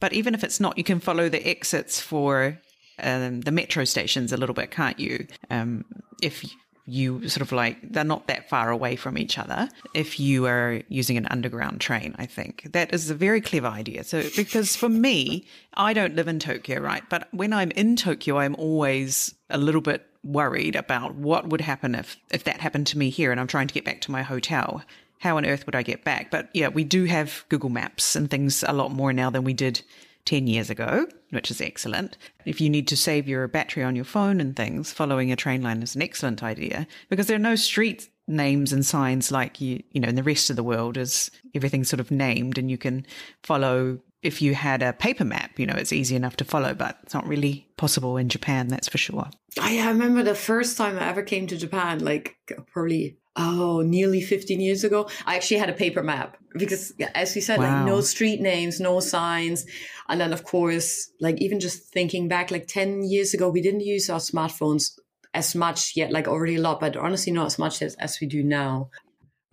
but 0.00 0.12
even 0.12 0.34
if 0.34 0.44
it's 0.44 0.60
not, 0.60 0.76
you 0.76 0.84
can 0.84 1.00
follow 1.00 1.28
the 1.28 1.46
exits 1.48 2.00
for 2.00 2.58
um, 2.98 3.40
the 3.40 3.50
metro 3.52 3.84
stations 3.84 4.32
a 4.32 4.36
little 4.36 4.54
bit, 4.54 4.70
can't 4.70 4.98
you? 5.00 5.26
Um, 5.50 5.84
if 6.22 6.44
you 6.86 7.26
sort 7.28 7.42
of 7.42 7.50
like 7.50 7.78
they're 7.82 8.04
not 8.04 8.26
that 8.26 8.48
far 8.48 8.70
away 8.70 8.94
from 8.94 9.16
each 9.16 9.38
other 9.38 9.68
if 9.94 10.20
you 10.20 10.46
are 10.46 10.82
using 10.88 11.16
an 11.16 11.26
underground 11.30 11.80
train 11.80 12.14
i 12.18 12.26
think 12.26 12.66
that 12.72 12.92
is 12.92 13.08
a 13.10 13.14
very 13.14 13.40
clever 13.40 13.68
idea 13.68 14.04
so 14.04 14.22
because 14.36 14.76
for 14.76 14.88
me 14.88 15.46
i 15.74 15.92
don't 15.92 16.14
live 16.14 16.28
in 16.28 16.38
tokyo 16.38 16.78
right 16.80 17.02
but 17.08 17.28
when 17.32 17.52
i'm 17.52 17.70
in 17.70 17.96
tokyo 17.96 18.38
i'm 18.38 18.54
always 18.56 19.34
a 19.48 19.56
little 19.58 19.80
bit 19.80 20.06
worried 20.24 20.74
about 20.74 21.14
what 21.14 21.48
would 21.48 21.60
happen 21.60 21.94
if 21.94 22.16
if 22.32 22.44
that 22.44 22.60
happened 22.60 22.86
to 22.88 22.98
me 22.98 23.10
here 23.10 23.30
and 23.30 23.38
I'm 23.38 23.46
trying 23.46 23.68
to 23.68 23.74
get 23.74 23.84
back 23.84 24.00
to 24.02 24.10
my 24.10 24.22
hotel. 24.22 24.82
How 25.18 25.36
on 25.36 25.46
earth 25.46 25.64
would 25.66 25.74
I 25.74 25.82
get 25.82 26.04
back? 26.04 26.30
But 26.30 26.48
yeah, 26.52 26.68
we 26.68 26.84
do 26.84 27.04
have 27.04 27.44
Google 27.48 27.70
Maps 27.70 28.16
and 28.16 28.30
things 28.30 28.64
a 28.66 28.72
lot 28.72 28.90
more 28.90 29.12
now 29.12 29.30
than 29.30 29.44
we 29.44 29.52
did 29.52 29.82
10 30.26 30.46
years 30.46 30.70
ago, 30.70 31.06
which 31.30 31.50
is 31.50 31.60
excellent. 31.60 32.16
If 32.44 32.60
you 32.60 32.70
need 32.70 32.88
to 32.88 32.96
save 32.96 33.28
your 33.28 33.46
battery 33.48 33.82
on 33.82 33.96
your 33.96 34.04
phone 34.04 34.40
and 34.40 34.56
things, 34.56 34.92
following 34.92 35.30
a 35.30 35.36
train 35.36 35.62
line 35.62 35.82
is 35.82 35.94
an 35.94 36.02
excellent 36.02 36.42
idea 36.42 36.86
because 37.08 37.26
there 37.26 37.36
are 37.36 37.40
no 37.40 37.56
street 37.56 38.08
names 38.26 38.72
and 38.72 38.86
signs 38.86 39.30
like 39.30 39.60
you, 39.60 39.82
you 39.90 40.00
know, 40.00 40.08
in 40.08 40.14
the 40.14 40.22
rest 40.22 40.48
of 40.48 40.56
the 40.56 40.64
world 40.64 40.96
is 40.96 41.30
everything's 41.54 41.88
sort 41.88 42.00
of 42.00 42.10
named 42.10 42.56
and 42.56 42.70
you 42.70 42.78
can 42.78 43.06
follow 43.42 43.98
if 44.22 44.40
you 44.40 44.54
had 44.54 44.82
a 44.82 44.94
paper 44.94 45.24
map, 45.24 45.58
you 45.58 45.66
know, 45.66 45.74
it's 45.76 45.92
easy 45.92 46.16
enough 46.16 46.36
to 46.36 46.44
follow, 46.44 46.72
but 46.72 46.98
it's 47.02 47.12
not 47.12 47.28
really 47.28 47.68
possible 47.76 48.16
in 48.16 48.30
Japan, 48.30 48.68
that's 48.68 48.88
for 48.88 48.96
sure. 48.96 49.28
I, 49.60 49.78
I 49.78 49.88
remember 49.88 50.22
the 50.22 50.34
first 50.34 50.78
time 50.78 50.98
I 50.98 51.10
ever 51.10 51.22
came 51.22 51.46
to 51.48 51.58
Japan, 51.58 52.02
like 52.02 52.36
probably 52.72 53.18
oh 53.36 53.80
nearly 53.80 54.20
15 54.20 54.60
years 54.60 54.84
ago 54.84 55.08
i 55.26 55.36
actually 55.36 55.58
had 55.58 55.68
a 55.68 55.74
paper 55.74 56.02
map 56.02 56.36
because 56.56 56.92
as 57.14 57.34
you 57.34 57.42
said 57.42 57.58
wow. 57.58 57.78
like 57.78 57.86
no 57.86 58.00
street 58.00 58.40
names 58.40 58.80
no 58.80 59.00
signs 59.00 59.66
and 60.08 60.20
then 60.20 60.32
of 60.32 60.44
course 60.44 61.10
like 61.20 61.40
even 61.40 61.58
just 61.58 61.92
thinking 61.92 62.28
back 62.28 62.50
like 62.50 62.66
10 62.66 63.02
years 63.02 63.34
ago 63.34 63.48
we 63.48 63.60
didn't 63.60 63.80
use 63.80 64.08
our 64.08 64.20
smartphones 64.20 64.98
as 65.32 65.54
much 65.54 65.96
yet 65.96 66.12
like 66.12 66.28
already 66.28 66.56
a 66.56 66.60
lot 66.60 66.78
but 66.78 66.96
honestly 66.96 67.32
not 67.32 67.46
as 67.46 67.58
much 67.58 67.82
as, 67.82 67.94
as 67.96 68.18
we 68.20 68.26
do 68.26 68.42
now 68.42 68.88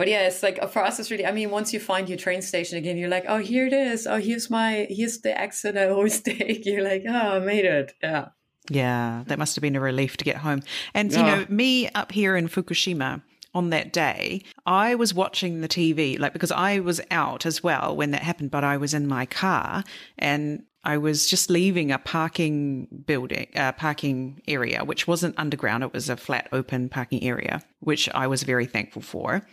but 0.02 0.08
yeah, 0.08 0.22
it's 0.22 0.42
like 0.42 0.68
for 0.72 0.84
us, 0.84 1.00
it's 1.00 1.12
really. 1.12 1.28
I 1.28 1.32
mean, 1.32 1.52
once 1.52 1.74
you 1.74 1.80
find 1.80 2.10
your 2.10 2.18
train 2.18 2.42
station 2.42 2.80
again, 2.80 2.98
you're 2.98 3.08
like, 3.08 3.26
oh, 3.28 3.38
here 3.38 3.68
it 3.68 3.74
is. 3.74 4.08
Oh, 4.08 4.18
here's 4.18 4.50
my 4.50 4.88
here's 4.90 5.20
the 5.20 5.40
exit 5.40 5.78
I 5.78 5.90
always 5.90 6.20
take. 6.24 6.66
You're 6.66 6.84
like, 6.84 7.04
oh, 7.08 7.36
I 7.36 7.38
made 7.38 7.66
it. 7.66 7.94
Yeah. 8.02 8.30
Yeah, 8.68 9.24
that 9.28 9.38
must 9.38 9.56
have 9.56 9.62
been 9.62 9.76
a 9.76 9.80
relief 9.80 10.18
to 10.18 10.26
get 10.26 10.38
home. 10.38 10.64
And 10.96 11.12
yeah. 11.12 11.20
you 11.20 11.26
know, 11.26 11.46
me 11.50 11.88
up 11.90 12.12
here 12.12 12.36
in 12.36 12.48
Fukushima, 12.48 13.22
on 13.54 13.70
that 13.72 13.92
day, 13.92 14.44
I 14.66 14.96
was 14.96 15.14
watching 15.14 15.62
the 15.62 15.68
TV, 15.68 16.18
like 16.20 16.34
because 16.34 16.52
I 16.52 16.80
was 16.80 17.02
out 17.12 17.46
as 17.46 17.62
well 17.62 17.96
when 17.96 18.12
that 18.12 18.24
happened, 18.24 18.52
but 18.52 18.64
I 18.64 18.78
was 18.78 18.94
in 18.94 19.08
my 19.08 19.26
car 19.26 19.84
and 20.18 20.64
I 20.84 20.98
was 20.98 21.28
just 21.28 21.50
leaving 21.50 21.92
a 21.92 22.00
parking 22.00 22.88
building, 23.06 23.48
uh, 23.56 23.74
parking 23.74 24.42
area, 24.48 24.84
which 24.84 25.08
wasn't 25.08 25.38
underground. 25.38 25.84
It 25.84 25.94
was 25.94 26.10
a 26.10 26.18
flat, 26.18 26.48
open 26.52 26.90
parking 26.90 27.24
area, 27.24 27.62
which 27.82 28.10
I 28.16 28.28
was 28.28 28.44
very 28.44 28.66
thankful 28.66 29.02
for. 29.02 29.46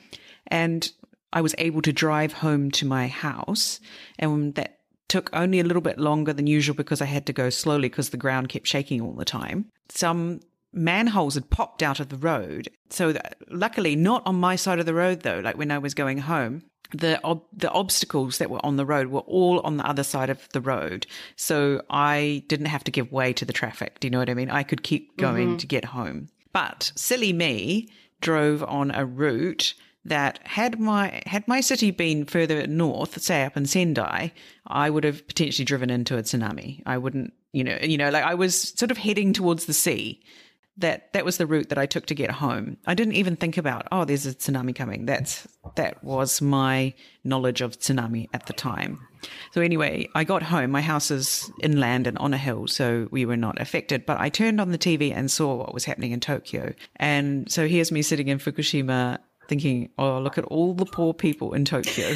And 0.47 0.91
I 1.33 1.43
was 1.43 1.55
able 1.59 1.83
to 1.83 1.93
drive 1.93 2.33
home 2.33 2.71
to 2.73 2.87
my 2.87 3.09
house. 3.09 3.81
And 4.19 4.55
that 4.55 4.79
took 5.09 5.29
only 5.35 5.61
a 5.61 5.65
little 5.65 5.83
bit 5.83 5.99
longer 5.99 6.33
than 6.33 6.47
usual 6.47 6.75
because 6.75 7.03
I 7.03 7.07
had 7.07 7.27
to 7.27 7.33
go 7.33 7.51
slowly 7.51 7.89
because 7.89 8.11
the 8.11 8.17
ground 8.17 8.49
kept 8.49 8.67
shaking 8.67 9.01
all 9.01 9.13
the 9.13 9.25
time. 9.25 9.67
Some 9.91 10.41
manholes 10.73 11.35
had 11.35 11.51
popped 11.51 11.83
out 11.83 12.01
of 12.01 12.09
the 12.09 12.17
road. 12.17 12.69
So 12.91 13.13
that, 13.13 13.39
luckily, 13.51 13.97
not 13.97 14.23
on 14.27 14.37
my 14.37 14.57
side 14.57 14.79
of 14.79 14.87
the 14.87 14.95
road 14.95 15.23
though, 15.23 15.41
like 15.41 15.59
when 15.59 15.71
I 15.71 15.79
was 15.79 15.95
going 15.95 16.19
home. 16.19 16.63
The 16.93 17.23
ob- 17.23 17.45
the 17.53 17.71
obstacles 17.71 18.39
that 18.39 18.49
were 18.49 18.65
on 18.65 18.77
the 18.77 18.87
road 18.87 19.09
were 19.09 19.21
all 19.21 19.61
on 19.61 19.77
the 19.77 19.87
other 19.87 20.03
side 20.03 20.31
of 20.31 20.49
the 20.55 20.61
road, 20.63 21.07
so 21.37 21.83
I 21.91 22.45
didn't 22.49 22.67
have 22.67 22.83
to 22.85 22.91
give 22.91 23.13
way 23.13 23.35
to 23.35 23.45
the 23.45 23.53
traffic. 23.53 24.01
Do 24.01 24.07
you 24.07 24.11
know 24.11 24.21
what 24.21 24.31
I 24.31 24.35
mean? 24.35 24.49
I 24.49 24.63
could 24.63 24.83
keep 24.83 25.19
going 25.19 25.49
mm-hmm. 25.49 25.57
to 25.59 25.67
get 25.67 25.85
home. 25.85 26.31
But 26.55 26.93
silly 26.97 27.35
me 27.35 27.91
drove 28.23 28.63
on 28.63 28.91
a 28.91 29.05
route 29.05 29.75
that 30.05 30.41
had 30.45 30.81
my 30.81 31.23
had 31.27 31.47
my 31.47 31.61
city 31.61 31.91
been 31.91 32.25
further 32.25 32.67
north, 32.67 33.21
say 33.21 33.45
up 33.45 33.57
in 33.57 33.67
Sendai, 33.67 34.33
I 34.67 34.91
would 34.91 35.05
have 35.05 35.27
potentially 35.27 35.65
driven 35.65 35.91
into 35.91 36.17
a 36.17 36.23
tsunami. 36.23 36.83
I 36.87 36.99
wouldn't, 36.99 37.33
you 37.53 37.65
know, 37.65 37.79
you 37.83 37.99
know, 37.99 38.11
like 38.11 38.25
I 38.25 38.35
was 38.35 38.57
sort 38.57 38.91
of 38.91 38.99
heading 38.99 39.33
towards 39.33 39.67
the 39.67 39.75
sea. 39.75 40.23
That 40.79 41.13
that 41.13 41.25
was 41.25 41.39
the 41.39 41.47
route 41.47 41.69
that 41.71 41.79
I 41.79 41.87
took 41.87 42.07
to 42.07 42.15
get 42.15 42.31
home. 42.31 42.77
I 42.87 42.95
didn't 42.95 43.15
even 43.15 43.37
think 43.37 43.57
about, 43.57 43.89
oh, 43.91 44.05
there's 44.05 44.27
a 44.27 44.35
tsunami 44.35 44.75
coming. 44.75 45.07
That's 45.07 45.47
that 45.75 46.03
was 46.05 46.41
my 46.41 46.95
knowledge 47.25 47.61
of 47.61 47.79
tsunami 47.79 48.29
at 48.33 48.47
the 48.47 48.53
time. 48.53 49.01
So 49.53 49.61
anyway, 49.61 50.09
I 50.15 50.25
got 50.25 50.43
home. 50.43 50.71
My 50.71 50.81
house 50.81 51.11
is 51.11 51.51
inland 51.61 52.07
and 52.07 52.17
on 52.19 52.33
a 52.33 52.39
hill, 52.39 52.69
so 52.69 53.09
we 53.11 53.27
were 53.27 53.37
not 53.37 53.61
affected. 53.61 54.07
But 54.07 54.21
I 54.21 54.29
turned 54.29 54.61
on 54.61 54.71
the 54.71 54.79
TV 54.79 55.13
and 55.13 55.31
saw 55.31 55.57
what 55.57 55.75
was 55.75 55.85
happening 55.85 56.13
in 56.13 56.21
Tokyo. 56.21 56.75
And 56.97 57.51
so 57.51 57.67
here's 57.67 57.91
me 57.91 58.03
sitting 58.03 58.29
in 58.29 58.39
Fukushima 58.39 59.19
thinking, 59.49 59.91
oh, 59.99 60.21
look 60.21 60.39
at 60.39 60.45
all 60.45 60.75
the 60.75 60.85
poor 60.85 61.15
people 61.15 61.55
in 61.55 61.65
Tokyo. 61.65 62.15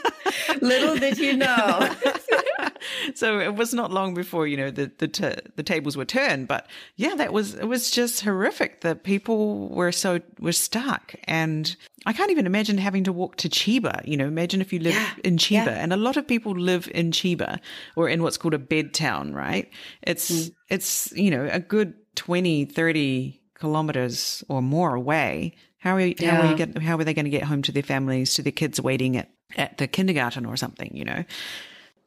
Little 0.60 0.96
did 0.96 1.18
you 1.18 1.36
know. 1.36 1.90
so 3.14 3.40
it 3.40 3.54
was 3.54 3.74
not 3.74 3.92
long 3.92 4.14
before 4.14 4.46
you 4.46 4.56
know 4.56 4.70
the 4.70 4.90
the, 4.98 5.08
t- 5.08 5.40
the 5.56 5.62
tables 5.62 5.96
were 5.96 6.04
turned. 6.04 6.48
But 6.48 6.66
yeah, 6.96 7.14
that 7.16 7.32
was 7.32 7.54
it 7.54 7.68
was 7.68 7.90
just 7.90 8.22
horrific. 8.22 8.80
that 8.82 9.04
people 9.04 9.68
were 9.68 9.92
so 9.92 10.20
were 10.38 10.52
stuck, 10.52 11.14
and 11.24 11.74
I 12.06 12.12
can't 12.12 12.30
even 12.30 12.46
imagine 12.46 12.78
having 12.78 13.04
to 13.04 13.12
walk 13.12 13.36
to 13.36 13.48
Chiba. 13.48 14.06
You 14.06 14.16
know, 14.16 14.26
imagine 14.26 14.60
if 14.60 14.72
you 14.72 14.78
live 14.78 14.94
yeah, 14.94 15.10
in 15.22 15.36
Chiba, 15.36 15.66
yeah. 15.66 15.82
and 15.82 15.92
a 15.92 15.96
lot 15.96 16.16
of 16.16 16.26
people 16.26 16.52
live 16.52 16.90
in 16.94 17.10
Chiba 17.10 17.58
or 17.96 18.08
in 18.08 18.22
what's 18.22 18.36
called 18.36 18.54
a 18.54 18.58
bed 18.58 18.94
town, 18.94 19.34
right? 19.34 19.70
It's 20.02 20.30
mm. 20.30 20.54
it's 20.68 21.12
you 21.12 21.30
know 21.30 21.48
a 21.50 21.60
good 21.60 21.94
20, 22.16 22.66
30 22.66 23.40
kilometers 23.54 24.44
or 24.48 24.62
more 24.62 24.94
away 24.94 25.54
how 25.84 25.96
are 25.96 26.00
you, 26.00 26.14
yeah. 26.18 26.30
how 26.30 26.40
are 26.40 26.50
you 26.50 26.56
get, 26.56 26.78
how 26.78 26.96
are 26.96 27.04
they 27.04 27.12
going 27.12 27.26
to 27.26 27.30
get 27.30 27.42
home 27.42 27.60
to 27.60 27.70
their 27.70 27.82
families, 27.82 28.34
to 28.34 28.42
their 28.42 28.52
kids 28.52 28.80
waiting 28.80 29.18
at, 29.18 29.28
at 29.54 29.76
the 29.76 29.86
kindergarten 29.86 30.46
or 30.46 30.56
something, 30.56 30.90
you 30.96 31.04
know? 31.04 31.24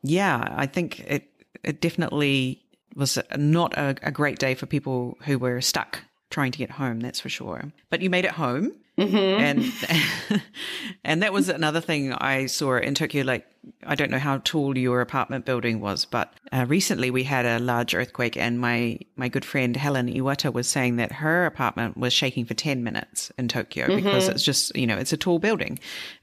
Yeah, 0.03 0.53
I 0.55 0.65
think 0.65 0.99
it, 1.01 1.29
it 1.63 1.81
definitely 1.81 2.63
was 2.95 3.17
not 3.35 3.77
a, 3.77 3.95
a 4.01 4.11
great 4.11 4.39
day 4.39 4.55
for 4.55 4.65
people 4.65 5.17
who 5.25 5.37
were 5.37 5.61
stuck 5.61 5.99
trying 6.29 6.51
to 6.51 6.57
get 6.57 6.71
home, 6.71 6.99
that's 6.99 7.19
for 7.19 7.29
sure. 7.29 7.71
But 7.89 8.01
you 8.01 8.09
made 8.09 8.25
it 8.25 8.31
home. 8.31 8.73
Mm-hmm. 8.97 9.15
And 9.15 10.41
and 11.03 11.21
that 11.21 11.31
was 11.31 11.49
another 11.49 11.81
thing 11.81 12.13
I 12.13 12.47
saw 12.47 12.77
in 12.77 12.95
Tokyo. 12.95 13.23
Like 13.23 13.45
I 13.85 13.93
don't 13.93 14.09
know 14.09 14.17
how 14.17 14.39
tall 14.43 14.75
your 14.75 15.01
apartment 15.01 15.45
building 15.45 15.81
was, 15.81 16.05
but 16.05 16.33
uh, 16.51 16.65
recently 16.67 17.11
we 17.11 17.23
had 17.23 17.45
a 17.45 17.59
large 17.59 17.93
earthquake, 17.93 18.35
and 18.35 18.59
my 18.59 18.97
my 19.15 19.29
good 19.29 19.45
friend 19.45 19.75
Helen 19.75 20.11
Iwata 20.11 20.51
was 20.51 20.67
saying 20.67 20.95
that 20.95 21.11
her 21.11 21.45
apartment 21.45 21.95
was 21.95 22.11
shaking 22.11 22.45
for 22.45 22.55
ten 22.55 22.83
minutes 22.83 23.31
in 23.37 23.47
Tokyo 23.47 23.85
mm-hmm. 23.85 23.97
because 23.97 24.29
it's 24.29 24.43
just 24.43 24.75
you 24.75 24.87
know 24.87 24.97
it's 24.97 25.13
a 25.13 25.17
tall 25.17 25.37
building, 25.37 25.77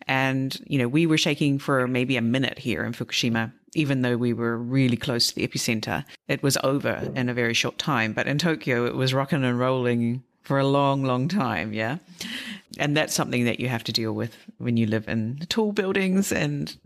and 0.09 0.61
you 0.67 0.79
know 0.79 0.89
we 0.89 1.07
were 1.07 1.19
shaking 1.19 1.61
for 1.61 1.87
maybe 1.87 2.17
a 2.17 2.23
minute 2.23 2.59
here 2.59 2.83
in 2.83 2.93
Fukushima 2.93 3.53
even 3.75 4.03
though 4.03 4.17
we 4.17 4.33
were 4.33 4.57
really 4.57 4.97
close 4.97 5.29
to 5.29 5.35
the 5.35 5.47
epicenter, 5.47 6.05
it 6.29 6.43
was 6.43 6.57
over 6.63 7.11
in 7.15 7.29
a 7.29 7.35
very 7.35 7.55
short 7.55 7.79
time. 7.79 8.13
But 8.13 8.27
in 8.27 8.39
Tokyo, 8.39 8.87
it 8.87 8.95
was 8.95 9.15
rocking 9.15 9.45
and 9.45 9.59
rolling 9.59 10.23
for 10.43 10.59
a 10.59 10.67
long, 10.67 11.03
long 11.03 11.27
time. 11.27 11.73
Yeah. 11.73 11.99
And 12.79 12.97
that's 12.97 13.15
something 13.15 13.45
that 13.45 13.61
you 13.61 13.69
have 13.69 13.85
to 13.85 13.93
deal 13.93 14.13
with 14.13 14.37
when 14.59 14.77
you 14.77 14.87
live 14.87 15.09
in 15.09 15.39
tall 15.49 15.73
buildings 15.73 16.33
and, 16.33 16.77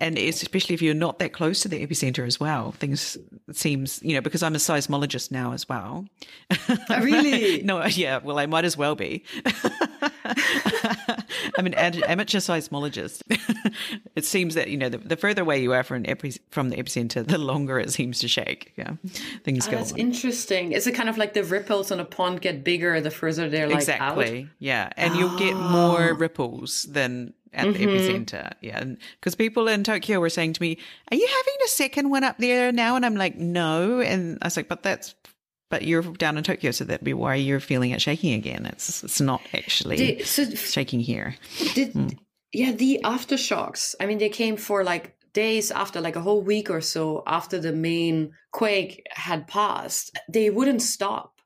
and 0.00 0.18
especially 0.18 0.74
if 0.74 0.82
you're 0.82 0.94
not 0.94 1.18
that 1.18 1.32
close 1.32 1.60
to 1.60 1.68
the 1.68 1.86
epicenter 1.86 2.26
as 2.26 2.40
well. 2.40 2.72
Things 2.72 3.18
seems, 3.52 4.02
you 4.02 4.14
know, 4.14 4.20
because 4.20 4.42
I'm 4.42 4.54
a 4.54 4.58
seismologist 4.58 5.30
now 5.30 5.52
as 5.52 5.68
well. 5.68 6.06
Oh, 6.68 7.00
really? 7.00 7.62
no, 7.64 7.84
yeah. 7.84 8.18
Well, 8.22 8.38
I 8.38 8.46
might 8.46 8.64
as 8.64 8.76
well 8.76 8.94
be. 8.94 9.24
I'm 11.58 11.66
an 11.66 11.74
amateur 11.74 12.38
seismologist. 12.38 13.22
It 14.16 14.24
seems 14.24 14.54
that 14.54 14.68
you 14.68 14.76
know 14.76 14.88
the, 14.88 14.98
the 14.98 15.16
further 15.16 15.42
away 15.42 15.62
you 15.62 15.72
are 15.72 15.84
from, 15.84 16.04
epi- 16.06 16.40
from 16.50 16.70
the 16.70 16.76
epicenter, 16.76 17.26
the 17.26 17.38
longer 17.38 17.78
it 17.78 17.92
seems 17.92 18.18
to 18.20 18.28
shake. 18.28 18.72
Yeah, 18.76 18.94
things 19.44 19.68
oh, 19.68 19.70
go. 19.70 19.76
That's 19.76 19.92
on. 19.92 19.98
interesting. 19.98 20.72
Is 20.72 20.86
it 20.86 20.92
kind 20.92 21.08
of 21.08 21.18
like 21.18 21.34
the 21.34 21.44
ripples 21.44 21.92
on 21.92 22.00
a 22.00 22.04
pond 22.04 22.40
get 22.40 22.64
bigger 22.64 23.00
the 23.00 23.10
further 23.10 23.48
they're 23.48 23.68
like 23.68 23.76
exactly? 23.76 24.42
Out? 24.42 24.48
Yeah, 24.58 24.90
and 24.96 25.14
oh. 25.14 25.18
you'll 25.18 25.38
get 25.38 25.54
more 25.54 26.14
ripples 26.14 26.84
than 26.84 27.34
at 27.52 27.66
mm-hmm. 27.66 27.72
the 27.72 27.86
epicenter. 27.86 28.52
Yeah. 28.60 28.84
Because 29.20 29.34
people 29.34 29.68
in 29.68 29.84
Tokyo 29.84 30.20
were 30.20 30.30
saying 30.30 30.54
to 30.54 30.62
me, 30.62 30.78
Are 31.10 31.16
you 31.16 31.26
having 31.26 31.54
a 31.64 31.68
second 31.68 32.10
one 32.10 32.24
up 32.24 32.38
there 32.38 32.70
now? 32.72 32.96
And 32.96 33.06
I'm 33.06 33.16
like, 33.16 33.36
No. 33.36 34.00
And 34.00 34.38
I 34.42 34.46
was 34.46 34.56
like, 34.56 34.68
But 34.68 34.82
that's 34.82 35.14
but 35.68 35.82
you're 35.82 36.02
down 36.02 36.38
in 36.38 36.44
Tokyo, 36.44 36.70
so 36.70 36.84
that'd 36.84 37.04
be 37.04 37.12
why 37.12 37.34
you're 37.34 37.58
feeling 37.58 37.90
it 37.90 38.00
shaking 38.00 38.34
again. 38.34 38.66
It's 38.66 39.02
it's 39.02 39.20
not 39.20 39.42
actually 39.52 39.96
did, 39.96 40.26
so, 40.26 40.48
shaking 40.50 41.00
here. 41.00 41.34
Did, 41.74 41.92
mm. 41.92 42.16
Yeah, 42.52 42.72
the 42.72 43.00
aftershocks. 43.04 43.94
I 44.00 44.06
mean, 44.06 44.18
they 44.18 44.28
came 44.28 44.56
for 44.56 44.84
like 44.84 45.16
days 45.32 45.70
after, 45.70 46.00
like 46.00 46.16
a 46.16 46.22
whole 46.22 46.42
week 46.42 46.70
or 46.70 46.80
so 46.80 47.22
after 47.26 47.58
the 47.58 47.72
main 47.72 48.32
quake 48.52 49.02
had 49.10 49.46
passed. 49.46 50.18
They 50.28 50.50
wouldn't 50.50 50.82
stop, 50.82 51.40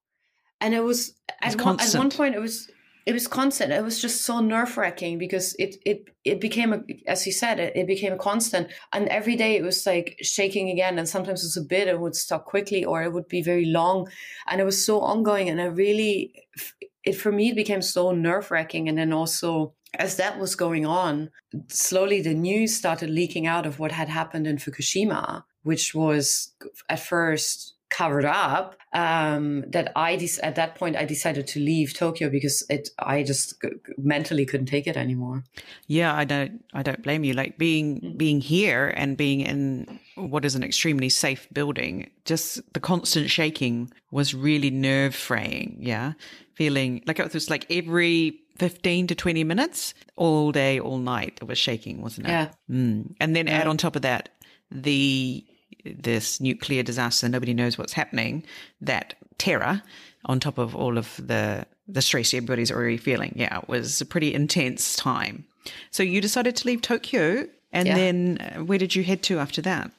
and 0.61 0.75
it 0.75 0.85
was 0.85 1.15
at 1.43 1.61
one, 1.61 1.81
at 1.81 1.95
one 1.95 2.11
point 2.11 2.35
it 2.35 2.41
was 2.41 2.71
it 3.07 3.13
was 3.13 3.27
constant. 3.27 3.73
It 3.73 3.83
was 3.83 4.01
just 4.01 4.23
so 4.23 4.41
nerve 4.41 4.77
wracking 4.77 5.19
because 5.19 5.57
it 5.59 5.77
it 5.85 6.05
it 6.25 6.41
became 6.41 6.73
a, 6.73 6.83
as 7.07 7.27
you 7.27 7.33
said, 7.33 7.59
it, 7.59 7.75
it 7.75 7.87
became 7.87 8.13
a 8.13 8.19
constant. 8.19 8.69
And 8.93 9.09
every 9.09 9.37
day 9.37 9.57
it 9.57 9.63
was 9.63 9.87
like 9.87 10.17
shaking 10.21 10.69
again. 10.71 10.99
And 10.99 11.09
sometimes 11.09 11.43
it 11.43 11.47
was 11.47 11.57
a 11.57 11.63
bit, 11.63 11.89
it 11.89 11.99
would 11.99 12.15
stop 12.15 12.45
quickly 12.45 12.85
or 12.85 13.03
it 13.03 13.13
would 13.13 13.27
be 13.27 13.43
very 13.43 13.65
long. 13.65 14.09
And 14.47 14.61
it 14.61 14.65
was 14.65 14.85
so 14.85 15.01
ongoing. 15.01 15.49
And 15.49 15.61
I 15.61 15.65
really, 15.65 16.35
it 17.03 17.15
for 17.15 17.33
me, 17.33 17.51
it 17.51 17.57
became 17.57 17.83
so 17.83 18.13
nerve 18.13 18.51
wracking. 18.51 18.89
And 18.89 18.99
then 18.99 19.13
also 19.13 19.75
as 19.95 20.17
that 20.17 20.39
was 20.39 20.55
going 20.55 20.87
on, 20.87 21.31
slowly 21.69 22.21
the 22.21 22.35
news 22.35 22.77
started 22.77 23.11
leaking 23.11 23.47
out 23.47 23.67
of 23.67 23.79
what 23.79 23.93
had 23.93 24.09
happened 24.09 24.47
in 24.47 24.57
Fukushima, 24.57 25.45
which 25.63 25.95
was 25.95 26.53
at 26.89 27.01
first 27.01 27.75
covered 27.91 28.25
up 28.25 28.77
um, 28.93 29.65
that 29.69 29.93
I 29.97 30.17
de- 30.17 30.45
at 30.45 30.55
that 30.55 30.77
point 30.77 30.97
I 30.97 31.05
decided 31.05 31.47
to 31.49 31.61
leave 31.61 31.93
Tokyo 31.93 32.31
because 32.31 32.65
it 32.71 32.89
I 32.99 33.23
just 33.23 33.55
mentally 33.99 34.47
couldn't 34.47 34.67
take 34.67 34.87
it 34.87 34.97
anymore. 34.97 35.45
Yeah, 35.87 36.15
I 36.15 36.25
don't 36.25 36.65
I 36.73 36.83
don't 36.83 37.03
blame 37.03 37.25
you. 37.25 37.35
Like 37.35 37.59
being 37.59 38.01
mm. 38.01 38.17
being 38.17 38.41
here 38.41 38.95
and 38.97 39.17
being 39.17 39.41
in 39.41 40.01
what 40.15 40.45
is 40.45 40.55
an 40.55 40.63
extremely 40.63 41.09
safe 41.09 41.49
building, 41.53 42.11
just 42.25 42.61
the 42.73 42.81
constant 42.81 43.29
shaking 43.29 43.93
was 44.11 44.35
really 44.35 44.71
nerve 44.71 45.15
fraying. 45.15 45.77
Yeah, 45.81 46.13
feeling 46.55 47.03
like 47.07 47.19
it 47.19 47.35
was 47.35 47.51
like 47.51 47.67
every 47.71 48.41
15 48.61 49.07
to 49.07 49.15
20 49.15 49.43
minutes 49.43 49.95
all 50.17 50.53
day, 50.53 50.79
all 50.79 50.99
night. 50.99 51.39
It 51.41 51.49
was 51.49 51.57
shaking, 51.57 52.03
wasn't 52.03 52.27
it? 52.27 52.31
Yeah. 52.31 52.49
Mm. 52.71 53.15
And 53.19 53.35
then 53.35 53.47
yeah. 53.47 53.55
add 53.55 53.67
on 53.67 53.79
top 53.79 53.97
of 53.97 54.03
that 54.03 54.29
the 54.71 55.43
this 55.97 56.43
nuclear 56.43 56.83
disaster, 56.83 57.27
nobody 57.27 57.55
knows 57.55 57.79
what's 57.79 57.95
happening, 57.95 58.45
that 58.83 59.15
terror 59.39 59.83
on 60.27 60.41
top 60.41 60.59
of 60.59 60.77
all 60.77 60.99
of 60.99 61.17
the 61.17 61.67
the 61.89 62.03
stress 62.03 62.35
everybody's 62.35 62.71
already 62.71 62.99
feeling. 62.99 63.33
Yeah, 63.35 63.61
it 63.61 63.69
was 63.69 64.03
a 64.03 64.05
pretty 64.05 64.35
intense 64.35 64.95
time. 64.95 65.47
So 65.91 66.03
you 66.03 66.21
decided 66.21 66.55
to 66.57 66.67
leave 66.67 66.83
Tokyo, 66.83 67.49
and 67.73 67.89
yeah. 67.89 67.95
then 67.95 68.39
uh, 68.41 68.63
where 68.63 68.79
did 68.79 68.95
you 68.95 69.03
head 69.05 69.23
to 69.23 69.39
after 69.39 69.63
that? 69.63 69.91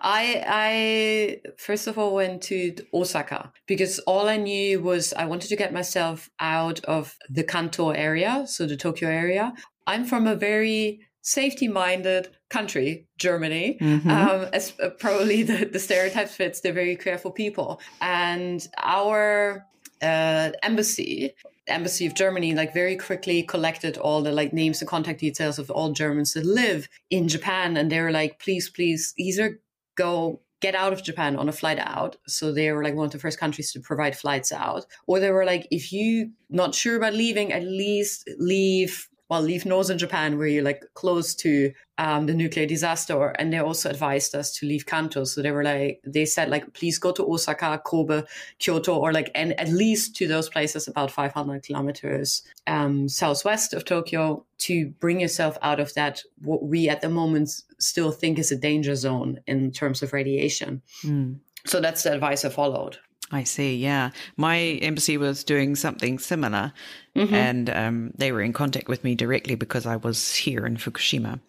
I 0.00 0.44
I 0.46 1.50
first 1.58 1.86
of 1.86 1.98
all 1.98 2.14
went 2.14 2.42
to 2.44 2.74
Osaka 2.94 3.52
because 3.66 3.98
all 4.00 4.28
I 4.28 4.36
knew 4.36 4.80
was 4.80 5.12
I 5.12 5.24
wanted 5.24 5.48
to 5.48 5.56
get 5.56 5.72
myself 5.72 6.30
out 6.40 6.84
of 6.84 7.16
the 7.28 7.44
Kanto 7.44 7.90
area, 7.90 8.44
so 8.46 8.66
the 8.66 8.76
Tokyo 8.76 9.08
area. 9.08 9.52
I'm 9.86 10.04
from 10.04 10.26
a 10.26 10.36
very 10.36 11.00
safety 11.22 11.68
minded 11.68 12.28
country, 12.48 13.06
Germany. 13.18 13.78
Mm-hmm. 13.80 14.10
Um, 14.10 14.48
as 14.52 14.72
uh, 14.82 14.90
probably 14.98 15.42
the, 15.42 15.66
the 15.66 15.78
stereotypes 15.78 16.34
fits, 16.34 16.60
they're 16.60 16.72
very 16.72 16.96
careful 16.96 17.30
people. 17.30 17.80
And 18.00 18.66
our 18.78 19.66
uh, 20.02 20.50
embassy, 20.62 21.34
embassy 21.70 22.06
of 22.06 22.14
Germany, 22.14 22.54
like 22.54 22.74
very 22.74 22.96
quickly 22.96 23.42
collected 23.42 23.96
all 23.98 24.22
the 24.22 24.32
like 24.32 24.52
names 24.52 24.80
and 24.80 24.88
contact 24.88 25.20
details 25.20 25.58
of 25.58 25.70
all 25.70 25.92
Germans 25.92 26.34
that 26.34 26.44
live 26.44 26.88
in 27.10 27.28
Japan. 27.28 27.76
And 27.76 27.90
they 27.90 28.00
were 28.00 28.10
like, 28.12 28.38
please, 28.38 28.68
please, 28.68 29.14
either 29.16 29.60
go 29.96 30.40
get 30.60 30.74
out 30.74 30.92
of 30.92 31.02
Japan 31.02 31.36
on 31.36 31.48
a 31.48 31.52
flight 31.52 31.78
out. 31.78 32.16
So 32.26 32.52
they 32.52 32.70
were 32.72 32.84
like 32.84 32.94
one 32.94 33.06
of 33.06 33.12
the 33.12 33.18
first 33.18 33.40
countries 33.40 33.72
to 33.72 33.80
provide 33.80 34.16
flights 34.16 34.52
out. 34.52 34.86
Or 35.06 35.18
they 35.18 35.30
were 35.30 35.44
like, 35.44 35.66
if 35.70 35.92
you 35.92 36.32
not 36.48 36.74
sure 36.74 36.96
about 36.96 37.14
leaving, 37.14 37.52
at 37.52 37.64
least 37.64 38.28
leave 38.38 39.08
well, 39.30 39.40
leave 39.40 39.64
northern 39.64 39.96
Japan 39.96 40.36
where 40.36 40.48
you're 40.48 40.64
like 40.64 40.82
close 40.94 41.36
to 41.36 41.72
um, 41.98 42.26
the 42.26 42.34
nuclear 42.34 42.66
disaster. 42.66 43.28
And 43.38 43.52
they 43.52 43.58
also 43.58 43.88
advised 43.88 44.34
us 44.34 44.52
to 44.56 44.66
leave 44.66 44.86
Kanto. 44.86 45.22
So 45.22 45.40
they 45.40 45.52
were 45.52 45.62
like, 45.62 46.00
they 46.04 46.24
said 46.24 46.50
like, 46.50 46.74
please 46.74 46.98
go 46.98 47.12
to 47.12 47.24
Osaka, 47.24 47.80
Kobe, 47.84 48.24
Kyoto, 48.58 48.96
or 48.96 49.12
like, 49.12 49.30
and 49.36 49.58
at 49.60 49.68
least 49.68 50.16
to 50.16 50.26
those 50.26 50.48
places 50.48 50.88
about 50.88 51.12
500 51.12 51.62
kilometers 51.62 52.42
um, 52.66 53.08
southwest 53.08 53.72
of 53.72 53.84
Tokyo 53.84 54.44
to 54.58 54.88
bring 54.98 55.20
yourself 55.20 55.56
out 55.62 55.78
of 55.78 55.94
that, 55.94 56.22
what 56.42 56.64
we 56.64 56.88
at 56.88 57.00
the 57.00 57.08
moment 57.08 57.50
still 57.78 58.10
think 58.10 58.36
is 58.36 58.50
a 58.50 58.56
danger 58.56 58.96
zone 58.96 59.38
in 59.46 59.70
terms 59.70 60.02
of 60.02 60.12
radiation. 60.12 60.82
Mm. 61.04 61.38
So 61.66 61.80
that's 61.80 62.02
the 62.02 62.12
advice 62.12 62.44
I 62.44 62.48
followed. 62.48 62.98
I 63.32 63.44
see. 63.44 63.76
Yeah. 63.76 64.10
My 64.36 64.58
embassy 64.58 65.16
was 65.16 65.44
doing 65.44 65.76
something 65.76 66.18
similar 66.18 66.72
mm-hmm. 67.14 67.34
and 67.34 67.70
um, 67.70 68.12
they 68.16 68.32
were 68.32 68.40
in 68.40 68.52
contact 68.52 68.88
with 68.88 69.04
me 69.04 69.14
directly 69.14 69.54
because 69.54 69.86
I 69.86 69.96
was 69.96 70.34
here 70.34 70.66
in 70.66 70.76
Fukushima. 70.76 71.40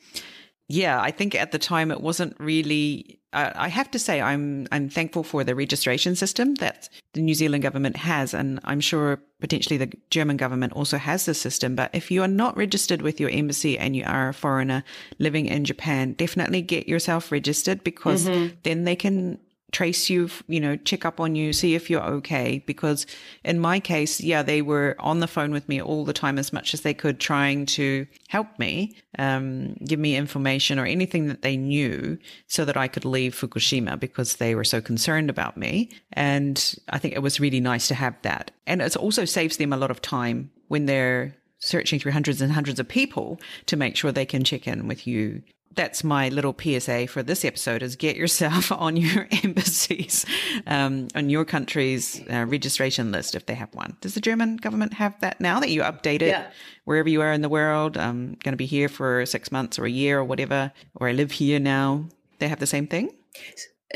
Yeah, 0.71 1.01
I 1.01 1.11
think 1.11 1.35
at 1.35 1.51
the 1.51 1.59
time 1.59 1.91
it 1.91 1.99
wasn't 1.99 2.35
really. 2.39 3.19
Uh, 3.33 3.51
I 3.55 3.67
have 3.67 3.91
to 3.91 3.99
say, 3.99 4.21
I'm 4.21 4.67
I'm 4.71 4.89
thankful 4.89 5.23
for 5.23 5.43
the 5.43 5.53
registration 5.53 6.15
system 6.15 6.55
that 6.55 6.87
the 7.13 7.21
New 7.21 7.33
Zealand 7.33 7.63
government 7.63 7.97
has, 7.97 8.33
and 8.33 8.59
I'm 8.63 8.79
sure 8.79 9.19
potentially 9.41 9.77
the 9.77 9.91
German 10.09 10.37
government 10.37 10.71
also 10.71 10.97
has 10.97 11.25
this 11.25 11.41
system. 11.41 11.75
But 11.75 11.89
if 11.93 12.09
you 12.09 12.21
are 12.21 12.27
not 12.27 12.55
registered 12.55 13.01
with 13.01 13.19
your 13.19 13.29
embassy 13.29 13.77
and 13.77 13.97
you 13.97 14.05
are 14.05 14.29
a 14.29 14.33
foreigner 14.33 14.85
living 15.19 15.45
in 15.45 15.65
Japan, 15.65 16.13
definitely 16.13 16.61
get 16.61 16.87
yourself 16.87 17.33
registered 17.33 17.83
because 17.83 18.27
mm-hmm. 18.27 18.55
then 18.63 18.85
they 18.85 18.95
can 18.95 19.39
trace 19.71 20.09
you, 20.09 20.29
you 20.47 20.59
know, 20.59 20.75
check 20.75 21.05
up 21.05 21.19
on 21.19 21.35
you, 21.35 21.53
see 21.53 21.75
if 21.75 21.89
you're 21.89 22.03
okay. 22.03 22.63
Because 22.65 23.05
in 23.43 23.59
my 23.59 23.79
case, 23.79 24.19
yeah, 24.21 24.43
they 24.43 24.61
were 24.61 24.95
on 24.99 25.19
the 25.19 25.27
phone 25.27 25.51
with 25.51 25.67
me 25.69 25.81
all 25.81 26.03
the 26.03 26.13
time 26.13 26.37
as 26.37 26.51
much 26.51 26.73
as 26.73 26.81
they 26.81 26.93
could, 26.93 27.19
trying 27.19 27.65
to 27.67 28.05
help 28.27 28.47
me, 28.59 28.95
um, 29.17 29.75
give 29.85 29.99
me 29.99 30.15
information 30.15 30.77
or 30.77 30.85
anything 30.85 31.27
that 31.27 31.41
they 31.41 31.57
knew 31.57 32.17
so 32.47 32.65
that 32.65 32.77
I 32.77 32.87
could 32.87 33.05
leave 33.05 33.33
Fukushima 33.33 33.99
because 33.99 34.35
they 34.35 34.55
were 34.55 34.63
so 34.63 34.81
concerned 34.81 35.29
about 35.29 35.57
me. 35.57 35.89
And 36.13 36.75
I 36.89 36.97
think 36.97 37.15
it 37.15 37.23
was 37.23 37.39
really 37.39 37.61
nice 37.61 37.87
to 37.87 37.95
have 37.95 38.15
that. 38.23 38.51
And 38.67 38.81
it 38.81 38.95
also 38.97 39.25
saves 39.25 39.57
them 39.57 39.73
a 39.73 39.77
lot 39.77 39.91
of 39.91 40.01
time 40.01 40.51
when 40.67 40.85
they're 40.85 41.35
searching 41.59 41.99
through 41.99 42.11
hundreds 42.11 42.41
and 42.41 42.51
hundreds 42.51 42.79
of 42.79 42.87
people 42.87 43.39
to 43.67 43.77
make 43.77 43.95
sure 43.95 44.11
they 44.11 44.25
can 44.25 44.43
check 44.43 44.67
in 44.67 44.87
with 44.87 45.05
you 45.05 45.43
that's 45.75 46.03
my 46.03 46.29
little 46.29 46.55
PSA 46.59 47.07
for 47.07 47.23
this 47.23 47.45
episode 47.45 47.83
is 47.83 47.95
get 47.95 48.15
yourself 48.15 48.71
on 48.71 48.97
your 48.97 49.27
embassy's, 49.43 50.25
um, 50.67 51.07
on 51.15 51.29
your 51.29 51.45
country's 51.45 52.21
uh, 52.31 52.45
registration 52.47 53.11
list 53.11 53.35
if 53.35 53.45
they 53.45 53.55
have 53.55 53.73
one. 53.73 53.97
Does 54.01 54.13
the 54.13 54.21
German 54.21 54.57
government 54.57 54.93
have 54.93 55.19
that 55.21 55.39
now 55.39 55.59
that 55.59 55.69
you 55.69 55.81
update 55.81 56.21
it 56.21 56.29
yeah. 56.29 56.49
wherever 56.85 57.09
you 57.09 57.21
are 57.21 57.31
in 57.31 57.41
the 57.41 57.49
world? 57.49 57.97
I'm 57.97 58.37
going 58.43 58.53
to 58.53 58.57
be 58.57 58.65
here 58.65 58.89
for 58.89 59.25
six 59.25 59.51
months 59.51 59.79
or 59.79 59.85
a 59.85 59.89
year 59.91 60.19
or 60.19 60.23
whatever, 60.23 60.71
or 60.95 61.07
I 61.07 61.11
live 61.13 61.31
here 61.31 61.59
now. 61.59 62.05
They 62.39 62.47
have 62.47 62.59
the 62.59 62.67
same 62.67 62.87
thing? 62.87 63.11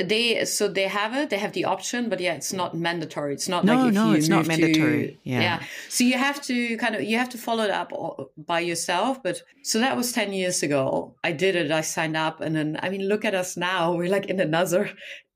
They 0.03 0.43
so 0.45 0.67
they 0.67 0.88
have 0.88 1.15
it 1.15 1.29
they 1.29 1.38
have 1.38 1.53
the 1.53 1.65
option 1.65 2.10
but 2.10 2.19
yeah 2.19 2.34
it's 2.34 2.51
not 2.51 2.75
mandatory 2.75 3.34
it's 3.34 3.47
not 3.47 3.63
no, 3.63 3.75
like 3.75 3.88
if 3.88 3.93
no, 3.93 4.10
you 4.10 4.17
it's 4.17 4.27
not 4.27 4.45
mandatory 4.45 5.08
to, 5.08 5.17
yeah. 5.23 5.41
yeah 5.41 5.63
so 5.89 6.03
you 6.03 6.17
have 6.17 6.41
to 6.41 6.77
kind 6.77 6.95
of 6.95 7.03
you 7.03 7.17
have 7.17 7.29
to 7.29 7.38
follow 7.38 7.63
it 7.63 7.69
up 7.69 7.91
by 8.38 8.60
yourself 8.60 9.21
but 9.23 9.41
so 9.63 9.79
that 9.79 9.95
was 9.95 10.12
10 10.12 10.34
years 10.34 10.63
ago 10.63 11.15
i 11.23 11.31
did 11.31 11.55
it 11.55 11.71
i 11.71 11.81
signed 11.81 12.17
up 12.17 12.41
and 12.41 12.55
then 12.55 12.77
i 12.81 12.89
mean 12.89 13.08
look 13.08 13.23
at 13.23 13.34
us 13.34 13.55
now 13.55 13.93
we're 13.93 14.10
like 14.10 14.25
in 14.25 14.39
another 14.39 14.89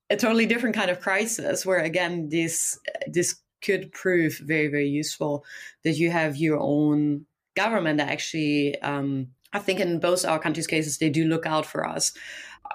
a 0.09 0.17
totally 0.17 0.45
different 0.45 0.75
kind 0.75 0.91
of 0.91 0.99
crisis 0.99 1.65
where 1.65 1.79
again 1.79 2.27
this 2.29 2.77
this 3.07 3.39
could 3.61 3.91
prove 3.91 4.39
very 4.39 4.67
very 4.67 4.87
useful 4.87 5.43
that 5.83 5.93
you 5.93 6.11
have 6.11 6.35
your 6.35 6.59
own 6.59 7.25
government 7.55 7.97
that 7.97 8.09
actually 8.09 8.79
um, 8.81 9.27
I 9.51 9.59
think 9.59 9.79
in 9.79 9.99
both 9.99 10.25
our 10.25 10.39
countries' 10.39 10.67
cases, 10.67 10.97
they 10.97 11.09
do 11.09 11.25
look 11.25 11.45
out 11.45 11.65
for 11.65 11.87
us. 11.87 12.13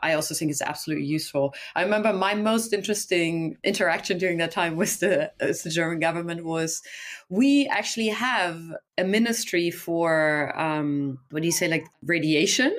I 0.03 0.15
also 0.15 0.35
think 0.35 0.51
it's 0.51 0.63
absolutely 0.63 1.07
useful. 1.07 1.55
I 1.75 1.83
remember 1.83 2.13
my 2.13 2.35
most 2.35 2.73
interesting 2.73 3.57
interaction 3.65 4.19
during 4.19 4.39
that 4.39 4.51
time 4.51 4.77
with 4.77 5.01
the, 5.01 5.33
with 5.41 5.63
the 5.63 5.71
German 5.71 6.01
government 6.01 6.45
was 6.45 6.83
we 7.29 7.67
actually 7.69 8.09
have 8.09 8.61
a 8.99 9.05
ministry 9.05 9.71
for 9.71 10.59
um, 10.59 11.19
what 11.31 11.41
do 11.41 11.47
you 11.47 11.53
say, 11.53 11.69
like 11.69 11.87
radiation, 12.05 12.77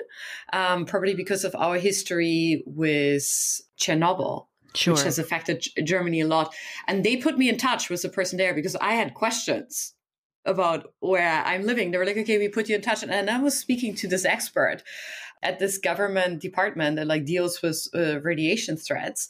um, 0.53 0.85
probably 0.85 1.15
because 1.15 1.43
of 1.43 1.55
our 1.55 1.77
history 1.77 2.63
with 2.65 3.23
Chernobyl. 3.79 4.47
Sure. 4.75 4.93
Which 4.93 5.03
has 5.03 5.17
affected 5.17 5.65
Germany 5.85 6.19
a 6.19 6.27
lot. 6.27 6.53
And 6.85 7.05
they 7.05 7.15
put 7.15 7.37
me 7.37 7.47
in 7.47 7.57
touch 7.57 7.89
with 7.89 8.01
the 8.01 8.09
person 8.09 8.37
there 8.37 8.53
because 8.53 8.75
I 8.75 8.95
had 8.95 9.13
questions 9.13 9.94
about 10.45 10.93
where 10.99 11.43
I'm 11.45 11.65
living. 11.65 11.91
They 11.91 11.97
were 11.97 12.05
like, 12.05 12.17
okay, 12.17 12.37
we 12.37 12.49
put 12.49 12.69
you 12.69 12.75
in 12.75 12.81
touch. 12.81 13.03
And 13.03 13.29
I 13.29 13.39
was 13.41 13.57
speaking 13.57 13.95
to 13.95 14.07
this 14.07 14.25
expert 14.25 14.83
at 15.43 15.59
this 15.59 15.77
government 15.77 16.41
department 16.41 16.95
that 16.97 17.07
like 17.07 17.25
deals 17.25 17.61
with 17.61 17.87
uh, 17.93 18.19
radiation 18.21 18.77
threats 18.77 19.29